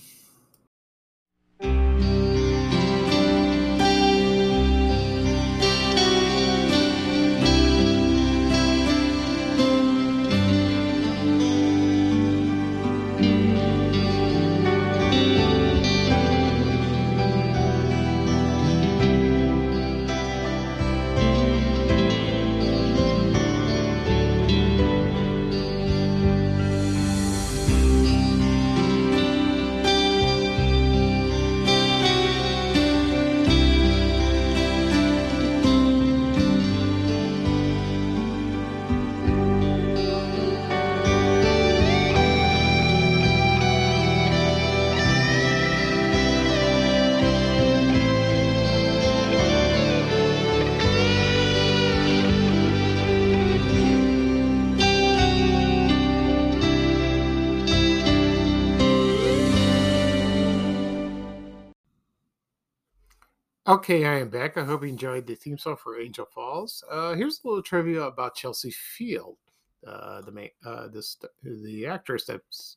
Okay, 63.75 64.05
I 64.05 64.21
am 64.21 64.29
back. 64.29 64.57
I 64.57 64.63
hope 64.63 64.85
you 64.85 64.89
enjoyed 64.89 65.27
the 65.27 65.35
theme 65.35 65.59
song 65.59 65.77
for 65.77 65.99
Angel 65.99 66.29
Falls. 66.33 66.85
Uh, 66.89 67.15
here's 67.15 67.41
a 67.43 67.49
little 67.49 67.61
trivia 67.61 68.03
about 68.03 68.37
Chelsea 68.37 68.71
Field, 68.71 69.37
uh, 69.85 70.21
the 70.21 70.31
main, 70.31 70.51
uh, 70.65 70.87
this 70.87 71.17
the 71.43 71.85
actress 71.85 72.25
that's 72.25 72.77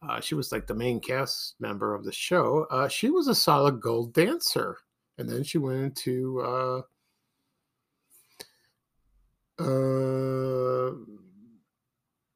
uh, 0.00 0.20
she 0.20 0.34
was 0.34 0.50
like 0.50 0.66
the 0.66 0.72
main 0.72 1.00
cast 1.00 1.56
member 1.60 1.94
of 1.94 2.02
the 2.02 2.12
show. 2.12 2.66
Uh, 2.70 2.88
she 2.88 3.10
was 3.10 3.28
a 3.28 3.34
solid 3.34 3.78
gold 3.78 4.14
dancer, 4.14 4.78
and 5.18 5.28
then 5.28 5.42
she 5.42 5.58
went 5.58 5.82
into 5.82 6.40
uh, 6.40 6.80
uh, 9.58 10.96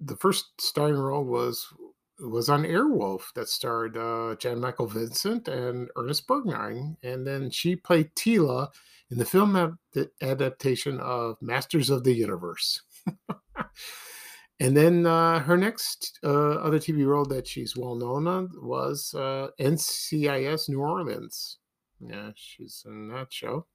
the 0.01 0.17
first 0.21 0.61
starring 0.61 0.99
role 0.99 1.25
was 1.25 1.73
was 2.21 2.49
on 2.49 2.65
Airwolf 2.65 3.33
that 3.35 3.49
starred 3.49 3.97
uh, 3.97 4.37
Jan 4.37 4.61
Michael 4.61 4.87
Vincent 4.87 5.49
and 5.49 5.89
Ernest 5.97 6.27
Borgnine, 6.27 6.97
and 7.03 7.27
then 7.27 7.51
she 7.51 7.77
played 7.77 8.15
Teela 8.15 8.69
in 9.11 9.19
the 9.19 9.25
film 9.25 9.57
ad- 9.57 10.09
adaptation 10.21 10.99
of 11.01 11.37
Masters 11.41 11.91
of 11.91 12.05
the 12.05 12.15
Universe. 12.15 12.83
and 14.61 14.77
then 14.77 15.07
uh, 15.07 15.41
her 15.41 15.57
next 15.57 16.19
uh, 16.25 16.55
other 16.55 16.79
TV 16.79 17.07
role 17.07 17.27
that 17.27 17.47
she's 17.47 17.77
well 17.77 17.95
known 17.95 18.27
on 18.27 18.51
was 18.57 19.15
uh, 19.15 19.49
NCIS 19.61 20.69
New 20.69 20.81
Orleans. 20.81 21.59
Yeah, 22.01 22.31
she's 22.35 22.83
in 22.87 23.09
that 23.09 23.33
show. 23.33 23.67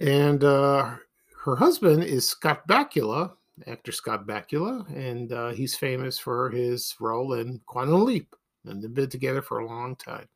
And 0.00 0.42
uh, 0.42 0.96
her 1.44 1.56
husband 1.56 2.02
is 2.02 2.28
Scott 2.28 2.66
Bakula, 2.66 3.32
actor 3.66 3.92
Scott 3.92 4.26
Bakula, 4.26 4.88
and 4.94 5.32
uh, 5.32 5.50
he's 5.50 5.76
famous 5.76 6.18
for 6.18 6.50
his 6.50 6.94
role 7.00 7.34
in 7.34 7.60
Quantum 7.66 8.04
Leap, 8.04 8.34
and 8.64 8.82
they've 8.82 8.92
been 8.92 9.08
together 9.08 9.42
for 9.42 9.58
a 9.58 9.66
long 9.66 9.96
time. 9.96 10.28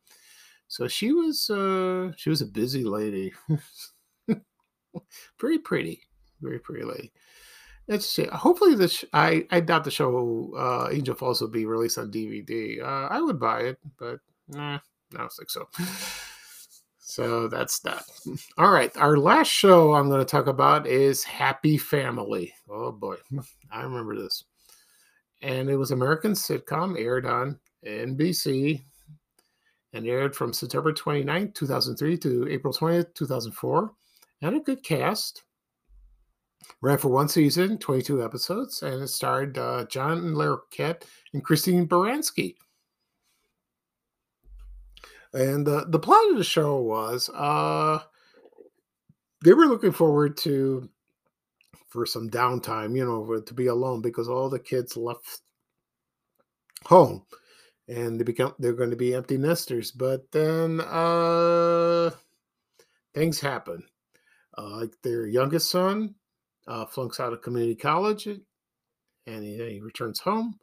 So 0.67 0.87
she 0.87 1.13
was 1.13 1.49
uh, 1.49 2.11
she 2.17 2.29
was 2.29 2.41
a 2.41 2.45
busy 2.45 2.83
lady, 2.83 3.33
very 5.39 5.59
pretty, 5.59 6.01
very 6.41 6.59
pretty 6.59 6.83
lady. 6.83 7.11
Let's 7.87 8.05
see. 8.05 8.25
Hopefully, 8.25 8.75
this 8.75 9.05
I 9.13 9.47
I 9.49 9.61
doubt 9.61 9.85
the 9.85 9.91
show 9.91 10.53
uh, 10.57 10.89
Angel 10.91 11.15
Falls 11.15 11.39
will 11.41 11.47
be 11.47 11.65
released 11.65 11.97
on 11.97 12.11
DVD. 12.11 12.81
Uh, 12.81 13.07
I 13.09 13.21
would 13.21 13.39
buy 13.39 13.61
it, 13.61 13.79
but 13.97 14.19
nah, 14.49 14.79
I 15.13 15.17
don't 15.17 15.31
think 15.31 15.49
so. 15.49 15.67
So 17.07 17.47
that's 17.47 17.79
that. 17.79 18.03
All 18.57 18.69
right. 18.69 18.95
Our 18.97 19.15
last 19.15 19.47
show 19.47 19.93
I'm 19.93 20.09
going 20.09 20.19
to 20.19 20.25
talk 20.25 20.47
about 20.47 20.85
is 20.85 21.23
Happy 21.23 21.77
Family. 21.77 22.53
Oh 22.69 22.91
boy. 22.91 23.15
I 23.71 23.81
remember 23.83 24.13
this. 24.13 24.43
And 25.41 25.69
it 25.69 25.77
was 25.77 25.91
American 25.91 26.33
sitcom 26.33 26.99
aired 26.99 27.25
on 27.25 27.57
NBC 27.85 28.83
and 29.93 30.05
aired 30.05 30.35
from 30.35 30.51
September 30.51 30.91
29, 30.91 31.53
2003 31.53 32.17
to 32.17 32.49
April 32.49 32.73
20th, 32.73 33.13
2004. 33.13 33.93
Had 34.41 34.53
a 34.53 34.59
good 34.59 34.83
cast. 34.83 35.43
Ran 36.81 36.97
for 36.97 37.07
one 37.07 37.29
season, 37.29 37.77
22 37.77 38.21
episodes, 38.21 38.83
and 38.83 39.01
it 39.01 39.07
starred 39.07 39.57
uh, 39.57 39.85
John 39.85 40.33
Larroquette 40.33 41.03
and 41.33 41.41
Christine 41.41 41.87
Baranski. 41.87 42.55
And 45.33 45.65
the 45.65 45.99
plot 45.99 46.31
of 46.31 46.37
the 46.37 46.43
show 46.43 46.77
was 46.77 47.29
uh 47.29 47.99
they 49.43 49.53
were 49.53 49.67
looking 49.67 49.91
forward 49.91 50.37
to 50.37 50.89
for 51.89 52.05
some 52.05 52.29
downtime, 52.29 52.95
you 52.95 53.05
know, 53.05 53.39
to 53.39 53.53
be 53.53 53.67
alone 53.67 54.01
because 54.01 54.27
all 54.27 54.49
the 54.49 54.59
kids 54.59 54.97
left 54.97 55.41
home 56.85 57.23
and 57.87 58.19
they 58.19 58.23
become 58.23 58.53
they're 58.59 58.73
going 58.73 58.91
to 58.91 58.95
be 58.95 59.13
empty 59.13 59.37
nesters. 59.37 59.91
But 59.91 60.31
then 60.31 60.81
uh 60.81 62.11
things 63.13 63.39
happen. 63.39 63.83
Uh, 64.57 64.77
like 64.81 64.93
their 65.03 65.27
youngest 65.27 65.69
son 65.69 66.15
uh, 66.67 66.85
flunks 66.85 67.19
out 67.19 67.33
of 67.33 67.41
community 67.41 67.75
college 67.75 68.27
and 69.27 69.43
he, 69.43 69.55
he 69.57 69.79
returns 69.81 70.19
home 70.19 70.55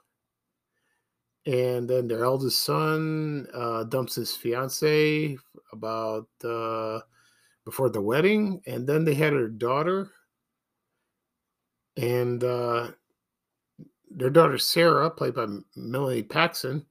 and 1.46 1.88
then 1.88 2.08
their 2.08 2.24
eldest 2.24 2.62
son 2.62 3.46
uh, 3.52 3.84
dumps 3.84 4.14
his 4.14 4.34
fiance 4.34 5.36
about 5.72 6.28
uh, 6.42 7.00
before 7.64 7.90
the 7.90 8.00
wedding, 8.00 8.60
and 8.66 8.86
then 8.86 9.04
they 9.04 9.14
had 9.14 9.32
her 9.32 9.48
daughter, 9.48 10.10
and 11.96 12.42
uh, 12.42 12.88
their 14.10 14.30
daughter 14.30 14.58
Sarah, 14.58 15.10
played 15.10 15.34
by 15.34 15.46
Melanie 15.76 16.22
Paxson, 16.22 16.86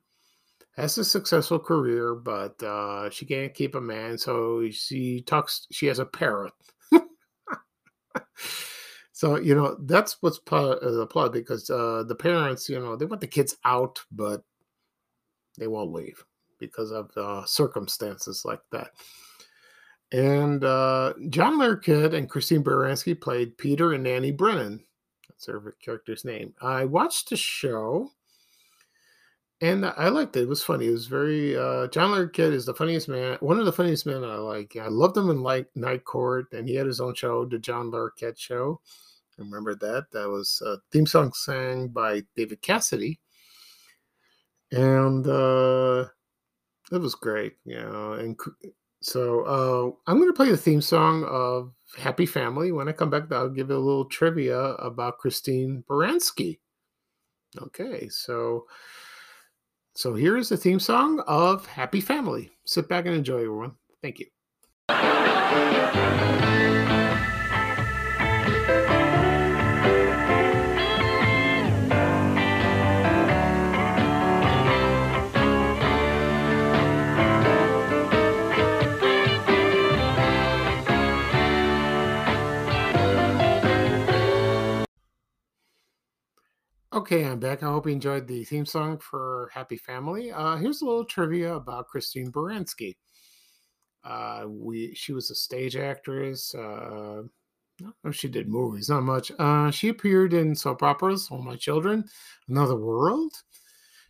has 0.75 0.97
a 0.97 1.05
successful 1.05 1.59
career, 1.59 2.15
but 2.15 2.61
uh, 2.63 3.09
she 3.09 3.25
can't 3.25 3.53
keep 3.53 3.75
a 3.75 3.81
man, 3.81 4.17
so 4.17 4.67
she 4.71 5.21
talks. 5.21 5.67
She 5.71 5.85
has 5.87 5.99
a 5.99 6.05
parrot. 6.05 6.53
So 9.23 9.37
you 9.39 9.55
know 9.55 9.77
that's 9.79 10.21
what's 10.21 10.37
part 10.37 10.83
of 10.83 10.95
the 10.95 11.07
plot 11.07 11.31
because 11.31 11.69
uh, 11.69 12.03
the 12.05 12.13
parents, 12.13 12.67
you 12.67 12.77
know, 12.77 12.97
they 12.97 13.05
want 13.05 13.21
the 13.21 13.27
kids 13.27 13.55
out, 13.63 14.01
but 14.11 14.43
they 15.57 15.67
won't 15.67 15.93
leave 15.93 16.21
because 16.59 16.91
of 16.91 17.09
uh, 17.15 17.45
circumstances 17.45 18.43
like 18.43 18.59
that. 18.73 18.89
And 20.11 20.65
uh, 20.65 21.13
John 21.29 21.57
Larroquette 21.57 22.13
and 22.13 22.29
Christine 22.29 22.65
Baranski 22.65 23.17
played 23.17 23.57
Peter 23.57 23.93
and 23.93 24.03
Nanny 24.03 24.33
Brennan. 24.33 24.83
That's 25.29 25.45
her 25.45 25.73
character's 25.81 26.25
name. 26.25 26.53
I 26.61 26.83
watched 26.83 27.29
the 27.29 27.37
show 27.37 28.11
and 29.61 29.85
I 29.85 30.09
liked 30.09 30.35
it. 30.35 30.41
It 30.41 30.49
was 30.49 30.61
funny. 30.61 30.87
It 30.87 30.91
was 30.91 31.07
very 31.07 31.55
uh, 31.55 31.87
John 31.87 32.11
Larroquette 32.11 32.51
is 32.51 32.65
the 32.65 32.73
funniest 32.73 33.07
man, 33.07 33.37
one 33.39 33.57
of 33.57 33.63
the 33.63 33.71
funniest 33.71 34.05
men 34.05 34.25
I 34.25 34.35
like. 34.35 34.75
I 34.75 34.89
loved 34.89 35.15
him 35.15 35.29
in 35.29 35.43
like 35.43 35.69
Night 35.77 36.03
Court, 36.03 36.47
and 36.51 36.67
he 36.67 36.75
had 36.75 36.87
his 36.87 36.99
own 36.99 37.15
show, 37.15 37.45
the 37.45 37.57
John 37.57 37.89
Larroquette 37.89 38.37
Show. 38.37 38.81
Remember 39.37 39.75
that. 39.75 40.11
That 40.11 40.29
was 40.29 40.61
a 40.65 40.77
theme 40.91 41.05
song 41.05 41.33
sang 41.33 41.89
by 41.89 42.23
David 42.35 42.61
Cassidy. 42.61 43.19
And 44.71 45.27
uh, 45.27 46.05
it 46.91 46.97
was 46.97 47.15
great, 47.15 47.57
you 47.65 47.79
know. 47.79 48.13
And 48.13 48.39
so 49.01 49.41
uh, 49.41 49.91
I'm 50.09 50.17
going 50.17 50.29
to 50.29 50.35
play 50.35 50.49
the 50.49 50.57
theme 50.57 50.81
song 50.81 51.25
of 51.25 51.73
Happy 51.97 52.25
Family. 52.25 52.71
When 52.71 52.87
I 52.87 52.91
come 52.91 53.09
back, 53.09 53.31
I'll 53.31 53.49
give 53.49 53.69
you 53.69 53.75
a 53.75 53.77
little 53.77 54.05
trivia 54.05 54.59
about 54.59 55.17
Christine 55.17 55.83
Baranski. 55.89 56.59
Okay, 57.61 58.09
so 58.09 58.65
so 59.95 60.15
here 60.15 60.37
is 60.37 60.49
the 60.49 60.57
theme 60.57 60.79
song 60.79 61.23
of 61.27 61.67
Happy 61.67 62.01
Family. 62.01 62.49
Sit 62.65 62.89
back 62.89 63.05
and 63.05 63.15
enjoy, 63.15 63.41
everyone. 63.41 63.73
Thank 64.01 64.19
you. 64.19 64.25
Okay, 86.93 87.25
I'm 87.25 87.39
back. 87.39 87.63
I 87.63 87.65
hope 87.65 87.87
you 87.87 87.91
enjoyed 87.91 88.27
the 88.27 88.43
theme 88.43 88.67
song 88.67 88.99
for 88.99 89.49
Happy 89.51 89.77
Family. 89.77 90.31
Uh, 90.31 90.57
here's 90.57 90.83
a 90.83 90.85
little 90.85 91.03
trivia 91.03 91.55
about 91.55 91.87
Christine 91.87 92.31
Baranski. 92.31 92.97
Uh, 94.03 94.43
we 94.47 94.93
she 94.93 95.11
was 95.11 95.31
a 95.31 95.35
stage 95.35 95.75
actress. 95.75 96.53
Uh, 96.53 97.23
she 98.11 98.27
did 98.27 98.47
movies, 98.47 98.89
not 98.89 99.01
much. 99.01 99.31
Uh, 99.39 99.71
she 99.71 99.89
appeared 99.89 100.35
in 100.35 100.53
soap 100.53 100.83
operas, 100.83 101.29
All 101.31 101.41
My 101.41 101.55
Children, 101.55 102.05
Another 102.47 102.75
World. 102.75 103.33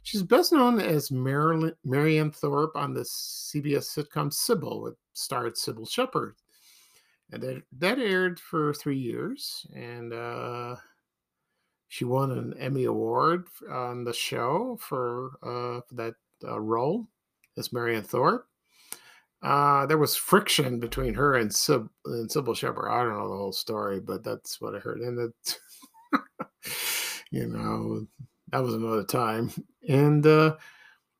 She's 0.01 0.21
best 0.21 0.51
known 0.51 0.81
as 0.81 1.09
Marilyn, 1.09 1.71
Marianne 1.85 2.31
Thorpe 2.31 2.75
on 2.75 2.93
the 2.93 3.03
CBS 3.03 3.97
sitcom 3.97 4.29
Cybill, 4.29 4.83
which 4.83 4.95
starred 5.13 5.55
Cybill 5.55 5.89
Shepherd. 5.89 6.35
And 7.31 7.41
that, 7.43 7.63
that 7.77 7.99
aired 7.99 8.41
for 8.41 8.73
three 8.73 8.99
years. 8.99 9.65
And 9.73 10.11
uh, 10.11 10.75
she 11.93 12.05
won 12.05 12.31
an 12.31 12.55
Emmy 12.57 12.85
Award 12.85 13.45
on 13.69 14.03
the 14.03 14.13
show 14.13 14.79
for, 14.81 15.33
uh, 15.43 15.81
for 15.87 15.93
that 15.93 16.15
uh, 16.43 16.59
role 16.59 17.05
as 17.55 17.71
Marianne 17.71 18.01
Thorpe. 18.01 18.47
Uh, 19.43 19.85
there 19.85 19.99
was 19.99 20.15
friction 20.15 20.79
between 20.79 21.13
her 21.13 21.35
and, 21.35 21.51
Syb- 21.51 21.91
and 22.05 22.27
Cybill 22.27 22.57
Shepherd. 22.57 22.89
I 22.89 23.03
don't 23.03 23.13
know 23.13 23.29
the 23.29 23.37
whole 23.37 23.51
story, 23.51 23.99
but 23.99 24.23
that's 24.23 24.59
what 24.59 24.73
I 24.73 24.79
heard. 24.79 25.01
And 25.01 25.19
it, 25.19 25.59
you 27.29 27.45
know, 27.45 28.07
that 28.51 28.63
was 28.63 28.73
another 28.73 29.03
time. 29.03 29.51
And 29.87 30.25
uh, 30.25 30.55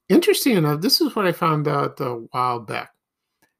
interesting 0.10 0.58
enough, 0.58 0.82
this 0.82 1.02
is 1.02 1.16
what 1.16 1.28
I 1.28 1.34
found 1.34 1.68
out 1.68 2.00
a 2.00 2.16
while 2.32 2.62
back. 2.62 2.94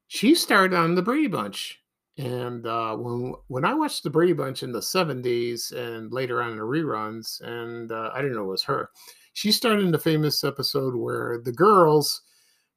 She 0.08 0.34
started 0.34 0.76
on 0.76 0.96
the 0.96 1.02
Brady 1.02 1.28
Bunch 1.28 1.78
and 2.16 2.66
uh, 2.66 2.96
when 2.96 3.34
when 3.48 3.64
I 3.64 3.74
watched 3.74 4.04
the 4.04 4.10
Brady 4.10 4.32
Bunch 4.32 4.62
in 4.62 4.72
the 4.72 4.80
'70s 4.80 5.72
and 5.72 6.12
later 6.12 6.42
on 6.42 6.52
in 6.52 6.56
the 6.56 6.62
reruns, 6.62 7.40
and 7.40 7.90
uh, 7.90 8.10
I 8.14 8.22
didn't 8.22 8.36
know 8.36 8.44
it 8.44 8.48
was 8.48 8.62
her. 8.64 8.90
She 9.32 9.50
starred 9.50 9.80
in 9.80 9.90
the 9.90 9.98
famous 9.98 10.44
episode 10.44 10.94
where 10.94 11.40
the 11.42 11.52
girls 11.52 12.22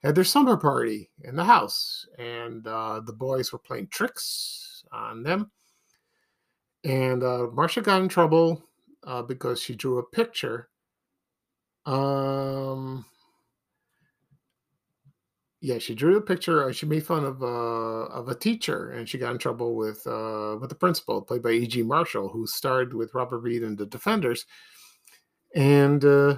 had 0.02 0.16
their 0.16 0.24
summer 0.24 0.58
party 0.58 1.12
in 1.24 1.36
the 1.36 1.44
house, 1.44 2.08
and 2.18 2.66
uh, 2.68 3.02
the 3.06 3.14
boys 3.14 3.52
were 3.52 3.60
playing 3.60 3.88
tricks 3.88 4.84
on 4.92 5.22
them. 5.22 5.52
And 6.84 7.24
uh, 7.24 7.48
Marcia 7.54 7.82
got 7.82 8.02
in 8.02 8.08
trouble 8.08 8.64
uh, 9.06 9.22
because 9.22 9.62
she 9.62 9.76
drew 9.76 10.00
a 10.00 10.04
picture. 10.04 10.70
Um, 11.86 13.06
yeah, 15.60 15.80
she 15.80 15.96
drew 15.96 16.18
a 16.18 16.22
picture. 16.22 16.70
Uh, 16.70 16.72
she 16.72 16.86
made 16.86 17.06
fun 17.06 17.26
of 17.26 17.42
uh, 17.42 17.46
of 17.46 18.30
a 18.30 18.36
teacher, 18.36 18.92
and 18.92 19.10
she 19.10 19.18
got 19.18 19.32
in 19.32 19.38
trouble 19.38 19.76
with 19.76 20.06
uh, 20.06 20.58
with 20.60 20.70
the 20.70 20.76
principal, 20.76 21.22
played 21.22 21.42
by 21.42 21.52
E.G. 21.52 21.82
Marshall, 21.84 22.30
who 22.30 22.46
starred 22.46 22.94
with 22.94 23.14
Robert 23.16 23.40
Reed 23.40 23.64
in 23.64 23.76
The 23.76 23.88
Defenders. 23.88 24.46
And 25.56 26.06
uh, 26.06 26.38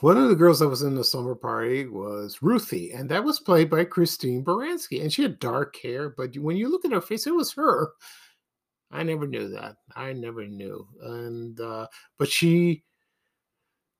one 0.00 0.16
of 0.16 0.28
the 0.28 0.36
girls 0.36 0.60
that 0.60 0.68
was 0.68 0.82
in 0.82 0.94
the 0.94 1.02
summer 1.02 1.34
party 1.34 1.86
was 1.86 2.40
Ruthie, 2.40 2.92
and 2.92 3.08
that 3.08 3.24
was 3.24 3.40
played 3.40 3.68
by 3.68 3.84
Christine 3.84 4.44
Baranski. 4.44 5.02
And 5.02 5.12
she 5.12 5.22
had 5.22 5.40
dark 5.40 5.76
hair, 5.82 6.10
but 6.10 6.36
when 6.36 6.56
you 6.56 6.70
look 6.70 6.84
at 6.84 6.92
her 6.92 7.00
face, 7.00 7.26
it 7.26 7.34
was 7.34 7.52
her. 7.54 7.90
I 8.92 9.02
never 9.02 9.26
knew 9.26 9.48
that. 9.48 9.76
I 9.96 10.12
never 10.12 10.46
knew. 10.46 10.86
And 11.00 11.58
uh, 11.60 11.88
but 12.18 12.28
she 12.28 12.84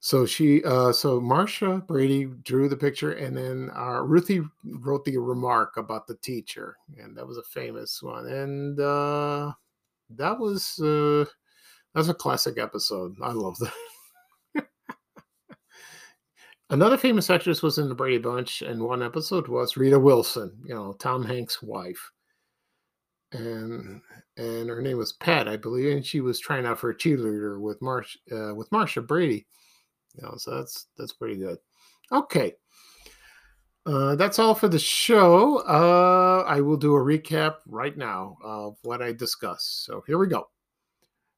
so 0.04 0.26
she, 0.26 0.64
uh, 0.64 0.92
so 0.92 1.20
Marcia 1.20 1.80
Brady 1.86 2.24
drew 2.24 2.68
the 2.68 2.76
picture, 2.76 3.12
and 3.12 3.36
then 3.36 3.70
uh, 3.76 4.02
Ruthie 4.02 4.42
wrote 4.64 5.04
the 5.04 5.16
remark 5.16 5.76
about 5.76 6.08
the 6.08 6.16
teacher, 6.16 6.76
and 6.98 7.16
that 7.16 7.24
was 7.24 7.38
a 7.38 7.42
famous 7.44 8.02
one. 8.02 8.26
And 8.26 8.80
uh, 8.80 9.52
that 10.10 10.40
was 10.40 10.80
uh, 10.80 11.24
that's 11.94 12.08
a 12.08 12.14
classic 12.14 12.58
episode. 12.58 13.14
I 13.22 13.30
love 13.30 13.56
that. 13.60 14.66
Another 16.70 16.96
famous 16.98 17.30
actress 17.30 17.62
was 17.62 17.78
in 17.78 17.88
the 17.88 17.94
Brady 17.94 18.18
Bunch, 18.18 18.60
and 18.60 18.82
one 18.82 19.04
episode 19.04 19.46
was 19.46 19.76
Rita 19.76 20.00
Wilson, 20.00 20.52
you 20.64 20.74
know, 20.74 20.94
Tom 20.94 21.24
Hanks' 21.24 21.62
wife, 21.62 22.10
and 23.30 24.00
and 24.36 24.68
her 24.68 24.82
name 24.82 24.98
was 24.98 25.12
Pat, 25.12 25.46
I 25.46 25.58
believe, 25.58 25.94
and 25.94 26.04
she 26.04 26.20
was 26.20 26.40
trying 26.40 26.66
out 26.66 26.80
for 26.80 26.90
a 26.90 26.96
cheerleader 26.96 27.60
with 27.60 27.80
Marsh 27.80 28.16
uh, 28.32 28.52
with 28.52 28.72
Marcia 28.72 29.00
Brady. 29.00 29.46
You 30.16 30.24
know, 30.24 30.34
so 30.36 30.56
that's 30.56 30.86
that's 30.96 31.12
pretty 31.12 31.36
good. 31.36 31.58
Okay. 32.10 32.54
Uh, 33.84 34.14
that's 34.14 34.38
all 34.38 34.54
for 34.54 34.68
the 34.68 34.78
show. 34.78 35.58
Uh, 35.66 36.44
I 36.46 36.60
will 36.60 36.76
do 36.76 36.94
a 36.94 37.00
recap 37.00 37.56
right 37.66 37.96
now 37.96 38.36
of 38.42 38.76
what 38.82 39.02
I 39.02 39.12
discussed. 39.12 39.84
So 39.84 40.04
here 40.06 40.18
we 40.18 40.28
go. 40.28 40.48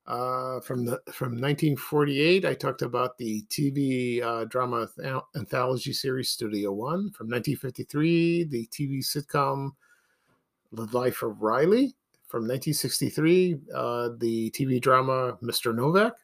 Uh, 0.07 0.61
from 0.61 0.85
the 0.85 1.01
from 1.11 1.33
1948, 1.33 2.45
I 2.45 2.53
talked 2.53 2.83
about 2.83 3.17
the 3.17 3.43
TV 3.49 4.23
uh, 4.23 4.45
drama 4.45 4.89
anthology 5.35 5.95
series 5.95 6.29
Studio 6.29 6.73
One. 6.73 7.11
From 7.13 7.29
1953, 7.29 8.45
the 8.45 8.67
TV 8.67 8.99
sitcom 8.99 9.71
The 10.73 10.85
Life 10.97 11.23
of 11.23 11.41
Riley. 11.41 11.95
From 12.27 12.43
1963, 12.43 13.57
uh, 13.75 14.09
the 14.19 14.51
TV 14.51 14.79
drama 14.79 15.39
Mr. 15.43 15.75
Novak 15.75 16.15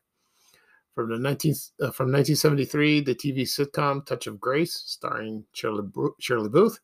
from 0.95 1.11
the 1.11 1.19
19 1.19 1.53
uh, 1.53 1.91
from 1.91 2.13
1973 2.13 3.01
the 3.01 3.15
tv 3.15 3.43
sitcom 3.43 4.05
touch 4.05 4.27
of 4.27 4.41
grace 4.41 4.83
starring 4.87 5.45
shirley, 5.53 5.89
shirley 6.19 6.49
booth. 6.49 6.79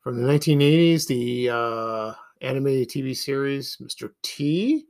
From 0.00 0.20
the 0.20 0.28
1980s 0.28 1.06
the 1.06 1.50
uh, 1.50 2.14
animated 2.40 2.88
tv 2.90 3.16
series 3.16 3.76
mr 3.82 4.10
t. 4.22 4.86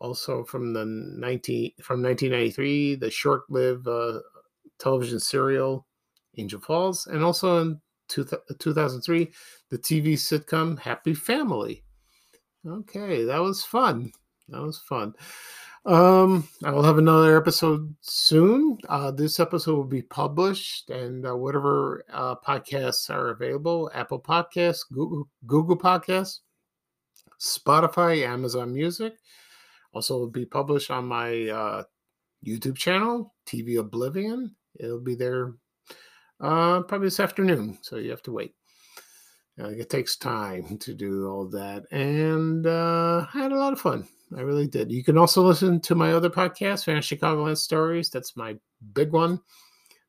Also 0.00 0.44
from 0.44 0.72
the 0.72 0.84
19 0.84 1.72
from 1.82 2.02
1993 2.02 2.96
the 2.96 3.10
short-lived 3.10 3.86
uh, 3.86 4.20
television 4.78 5.20
serial 5.20 5.86
angel 6.38 6.60
falls. 6.60 7.06
And 7.06 7.22
also 7.22 7.60
in 7.62 7.80
two, 8.08 8.26
2003 8.58 9.30
the 9.70 9.78
tv 9.78 10.14
sitcom 10.14 10.78
happy 10.78 11.14
family. 11.14 11.82
Okay 12.66 13.24
that 13.24 13.40
was 13.40 13.64
fun. 13.64 14.12
That 14.48 14.62
was 14.62 14.78
fun 14.78 15.14
um, 15.84 16.48
I 16.64 16.70
will 16.70 16.84
have 16.84 16.98
another 16.98 17.36
episode 17.36 17.94
soon. 18.00 18.78
Uh, 18.88 19.10
this 19.10 19.40
episode 19.40 19.74
will 19.74 19.84
be 19.84 20.02
published, 20.02 20.90
and 20.90 21.26
uh, 21.26 21.36
whatever 21.36 22.04
uh, 22.12 22.36
podcasts 22.36 23.10
are 23.10 23.30
available 23.30 23.90
Apple 23.92 24.20
Podcasts, 24.20 24.82
Google, 24.92 25.28
Google 25.46 25.76
Podcasts, 25.76 26.38
Spotify, 27.40 28.24
Amazon 28.24 28.72
Music. 28.72 29.14
Also, 29.92 30.18
will 30.18 30.30
be 30.30 30.46
published 30.46 30.90
on 30.90 31.04
my 31.04 31.48
uh, 31.48 31.82
YouTube 32.46 32.76
channel, 32.76 33.34
TV 33.46 33.78
Oblivion. 33.78 34.54
It'll 34.78 35.00
be 35.00 35.16
there 35.16 35.54
uh, 36.40 36.82
probably 36.82 37.08
this 37.08 37.20
afternoon, 37.20 37.78
so 37.82 37.96
you 37.96 38.10
have 38.10 38.22
to 38.22 38.32
wait. 38.32 38.54
Uh, 39.60 39.68
it 39.68 39.90
takes 39.90 40.16
time 40.16 40.78
to 40.78 40.94
do 40.94 41.28
all 41.28 41.46
that, 41.48 41.84
and 41.90 42.66
uh, 42.66 43.26
I 43.34 43.38
had 43.38 43.52
a 43.52 43.58
lot 43.58 43.72
of 43.72 43.80
fun. 43.80 44.06
I 44.36 44.40
really 44.42 44.66
did. 44.66 44.90
You 44.90 45.04
can 45.04 45.18
also 45.18 45.42
listen 45.42 45.80
to 45.80 45.94
my 45.94 46.12
other 46.12 46.30
podcast, 46.30 46.84
Van 46.86 47.02
Chicagoland 47.02 47.58
Stories. 47.58 48.10
That's 48.10 48.36
my 48.36 48.56
big 48.92 49.12
one. 49.12 49.40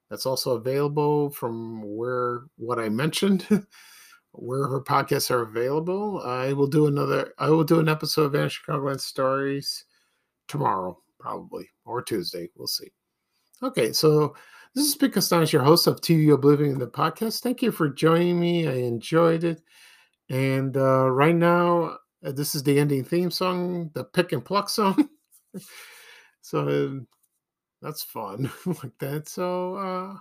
That's 0.10 0.26
also 0.26 0.56
available 0.56 1.32
from 1.32 1.82
where 1.96 2.42
what 2.58 2.80
I 2.80 2.90
mentioned, 2.90 3.48
where 4.32 4.68
her 4.68 4.82
podcasts 4.82 5.32
are 5.32 5.42
available. 5.42 6.22
I 6.24 6.54
will 6.54 6.68
do 6.68 6.88
another. 6.88 7.34
I 7.40 7.50
will 7.50 7.64
do 7.64 7.80
an 7.80 7.90
episode 7.90 8.26
of 8.26 8.32
Van 8.34 8.50
Chicagoland 8.50 9.02
Stories 9.02 9.86
tomorrow, 10.48 11.02
probably 11.20 11.70
or 11.86 12.02
Tuesday. 12.02 12.50
We'll 12.56 12.68
see. 12.68 12.92
Okay, 13.62 13.94
so 13.94 14.36
this 14.76 14.86
is 14.86 14.96
Pete 14.96 15.14
Kastanes, 15.14 15.52
your 15.52 15.64
host 15.64 15.88
of 15.88 16.02
TV 16.02 16.34
Oblivion, 16.34 16.80
the 16.80 16.88
podcast. 16.88 17.42
Thank 17.42 17.62
you 17.62 17.72
for 17.72 17.90
joining 17.90 18.40
me. 18.40 18.68
I 18.68 18.74
enjoyed 18.74 19.44
it. 19.44 19.62
And 20.30 20.76
uh, 20.76 21.10
right 21.10 21.36
now, 21.36 21.98
uh, 22.24 22.32
this 22.32 22.56
is 22.56 22.64
the 22.64 22.80
ending 22.80 23.04
theme 23.04 23.32
song, 23.32 23.92
the 23.94 24.04
pick 24.04 24.32
and 24.32 24.46
pluck 24.46 24.70
song. 24.70 25.10
so 26.42 27.02
that's 27.82 28.04
fun 28.04 28.50
like 28.66 28.98
that. 29.00 29.28
So 29.28 29.76
uh, 29.76 30.18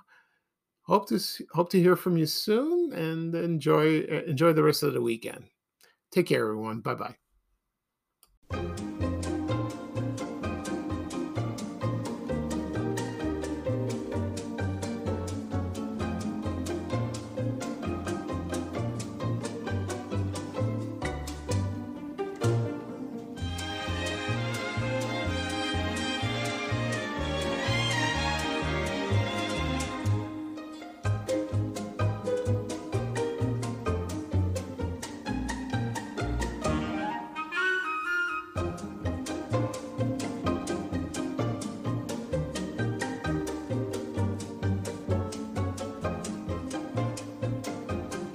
hope 0.83 1.09
to 1.09 1.21
hope 1.53 1.71
to 1.71 1.81
hear 1.81 1.97
from 1.97 2.17
you 2.17 2.27
soon 2.27 2.93
and 2.93 3.35
enjoy 3.35 4.01
uh, 4.01 4.23
enjoy 4.27 4.53
the 4.53 4.63
rest 4.63 4.83
of 4.83 4.95
the 4.95 5.01
weekend. 5.01 5.45
Take 6.11 6.27
care, 6.27 6.43
everyone. 6.43 6.81
Bye 6.81 6.95
bye. 8.51 9.09